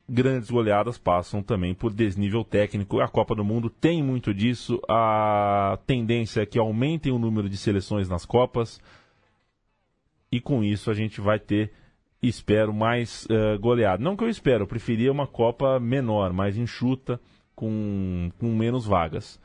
grandes 0.08 0.52
goleadas 0.52 0.98
passam 0.98 1.42
também 1.42 1.74
por 1.74 1.94
desnível 1.94 2.44
técnico. 2.44 3.00
A 3.00 3.08
Copa 3.08 3.34
do 3.34 3.44
Mundo 3.44 3.70
tem 3.70 4.04
muito 4.04 4.34
disso. 4.34 4.80
A 4.88 5.80
tendência 5.88 6.42
é 6.42 6.46
que 6.46 6.60
aumentem 6.60 7.12
o 7.12 7.20
número 7.20 7.50
de 7.50 7.58
seleções 7.58 8.10
nas 8.10 8.26
Copas. 8.26 8.80
E 10.32 10.40
com 10.40 10.64
isso 10.64 10.90
a 10.90 10.94
gente 10.94 11.22
vai 11.22 11.40
ter, 11.40 11.72
espero, 12.24 12.74
mais 12.74 13.28
eh, 13.30 13.58
goleada. 13.58 14.04
Não 14.04 14.16
que 14.16 14.24
eu 14.24 14.30
espero, 14.30 14.64
eu 14.64 14.68
preferia 14.68 15.12
uma 15.12 15.28
Copa 15.28 15.80
menor, 15.80 16.34
mais 16.34 16.58
enxuta, 16.58 17.20
com, 17.56 18.32
com 18.40 18.56
menos 18.56 18.86
vagas. 18.86 19.40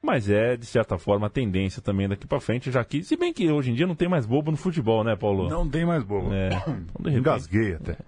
Mas 0.00 0.28
é, 0.28 0.56
de 0.56 0.66
certa 0.66 0.98
forma, 0.98 1.26
a 1.26 1.30
tendência 1.30 1.80
também 1.80 2.08
daqui 2.08 2.26
pra 2.26 2.40
frente, 2.40 2.70
já 2.70 2.84
que, 2.84 3.02
se 3.02 3.16
bem 3.16 3.32
que 3.32 3.50
hoje 3.50 3.70
em 3.70 3.74
dia 3.74 3.86
não 3.86 3.94
tem 3.94 4.08
mais 4.08 4.26
bobo 4.26 4.50
no 4.50 4.56
futebol, 4.56 5.02
né, 5.02 5.16
Paulo? 5.16 5.48
Não 5.48 5.68
tem 5.68 5.84
mais 5.84 6.02
bobo. 6.04 6.32
É. 6.32 6.50
Então, 7.00 7.12
de 7.12 7.18
Engasguei 7.18 7.74
até. 7.74 7.98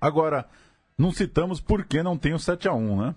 Agora, 0.00 0.46
não 0.96 1.10
citamos 1.10 1.60
por 1.60 1.84
que 1.84 2.02
não 2.02 2.16
tem 2.16 2.32
o 2.32 2.36
7x1, 2.36 2.96
né? 2.96 3.14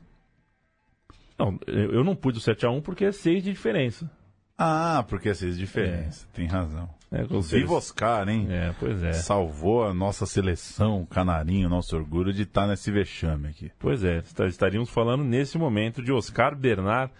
Não, 1.37 1.59
eu 1.67 2.03
não 2.03 2.15
pus 2.15 2.37
o 2.37 2.39
7x1 2.39 2.81
porque 2.81 3.05
é 3.05 3.11
6 3.11 3.43
de 3.43 3.51
diferença. 3.51 4.09
Ah, 4.57 5.03
porque 5.07 5.29
é 5.29 5.33
seis 5.33 5.57
diferença. 5.57 6.27
Tem 6.33 6.45
razão. 6.45 6.89
É, 7.13 7.23
Viva 7.41 7.75
Oscar, 7.75 8.27
hein? 8.27 8.47
É, 8.49 8.73
pois 8.79 9.03
é. 9.03 9.13
Salvou 9.13 9.85
a 9.85 9.93
nossa 9.93 10.25
seleção, 10.25 11.03
o 11.03 11.05
canarinho, 11.05 11.69
nosso 11.69 11.95
orgulho 11.95 12.33
de 12.33 12.41
estar 12.41 12.65
nesse 12.65 12.89
vexame 12.89 13.49
aqui. 13.49 13.71
Pois 13.77 14.03
é, 14.03 14.23
estaríamos 14.47 14.89
falando 14.89 15.23
nesse 15.23 15.55
momento 15.55 16.01
de 16.01 16.11
Oscar 16.11 16.55
Bernard. 16.55 17.13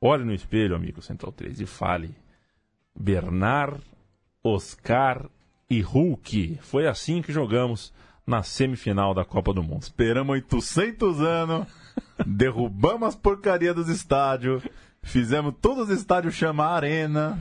Olhe 0.00 0.24
no 0.24 0.34
espelho, 0.34 0.74
amigo 0.74 1.00
Central 1.00 1.30
3, 1.30 1.60
e 1.60 1.66
fale. 1.66 2.12
Bernard, 2.98 3.80
Oscar 4.42 5.26
e 5.70 5.80
Hulk. 5.80 6.58
Foi 6.62 6.88
assim 6.88 7.22
que 7.22 7.32
jogamos 7.32 7.94
na 8.26 8.42
semifinal 8.42 9.14
da 9.14 9.24
Copa 9.24 9.54
do 9.54 9.62
Mundo. 9.62 9.82
Esperamos 9.82 10.34
800 10.34 11.20
anos, 11.20 11.68
derrubamos 12.26 13.10
as 13.10 13.14
porcarias 13.14 13.76
dos 13.76 13.88
estádios, 13.88 14.60
fizemos 15.04 15.54
todos 15.62 15.88
os 15.88 15.96
estádios 15.96 16.34
chamar 16.34 16.70
arena 16.70 17.38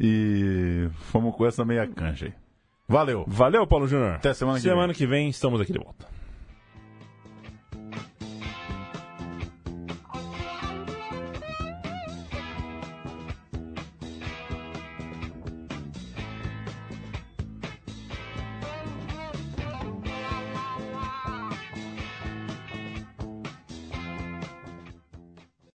e 0.00 0.88
fomos 1.10 1.34
com 1.36 1.44
essa 1.46 1.64
meia 1.64 1.86
cancha 1.86 2.26
aí. 2.26 2.32
Valeu! 2.88 3.24
Valeu, 3.28 3.66
Paulo 3.66 3.86
Júnior. 3.86 4.14
Até 4.14 4.32
semana 4.34 4.56
que 4.56 4.62
Semana 4.62 4.94
que 4.94 5.06
vem 5.06 5.28
estamos 5.28 5.60
aqui 5.60 5.72
de 5.72 5.78
volta. 5.78 6.06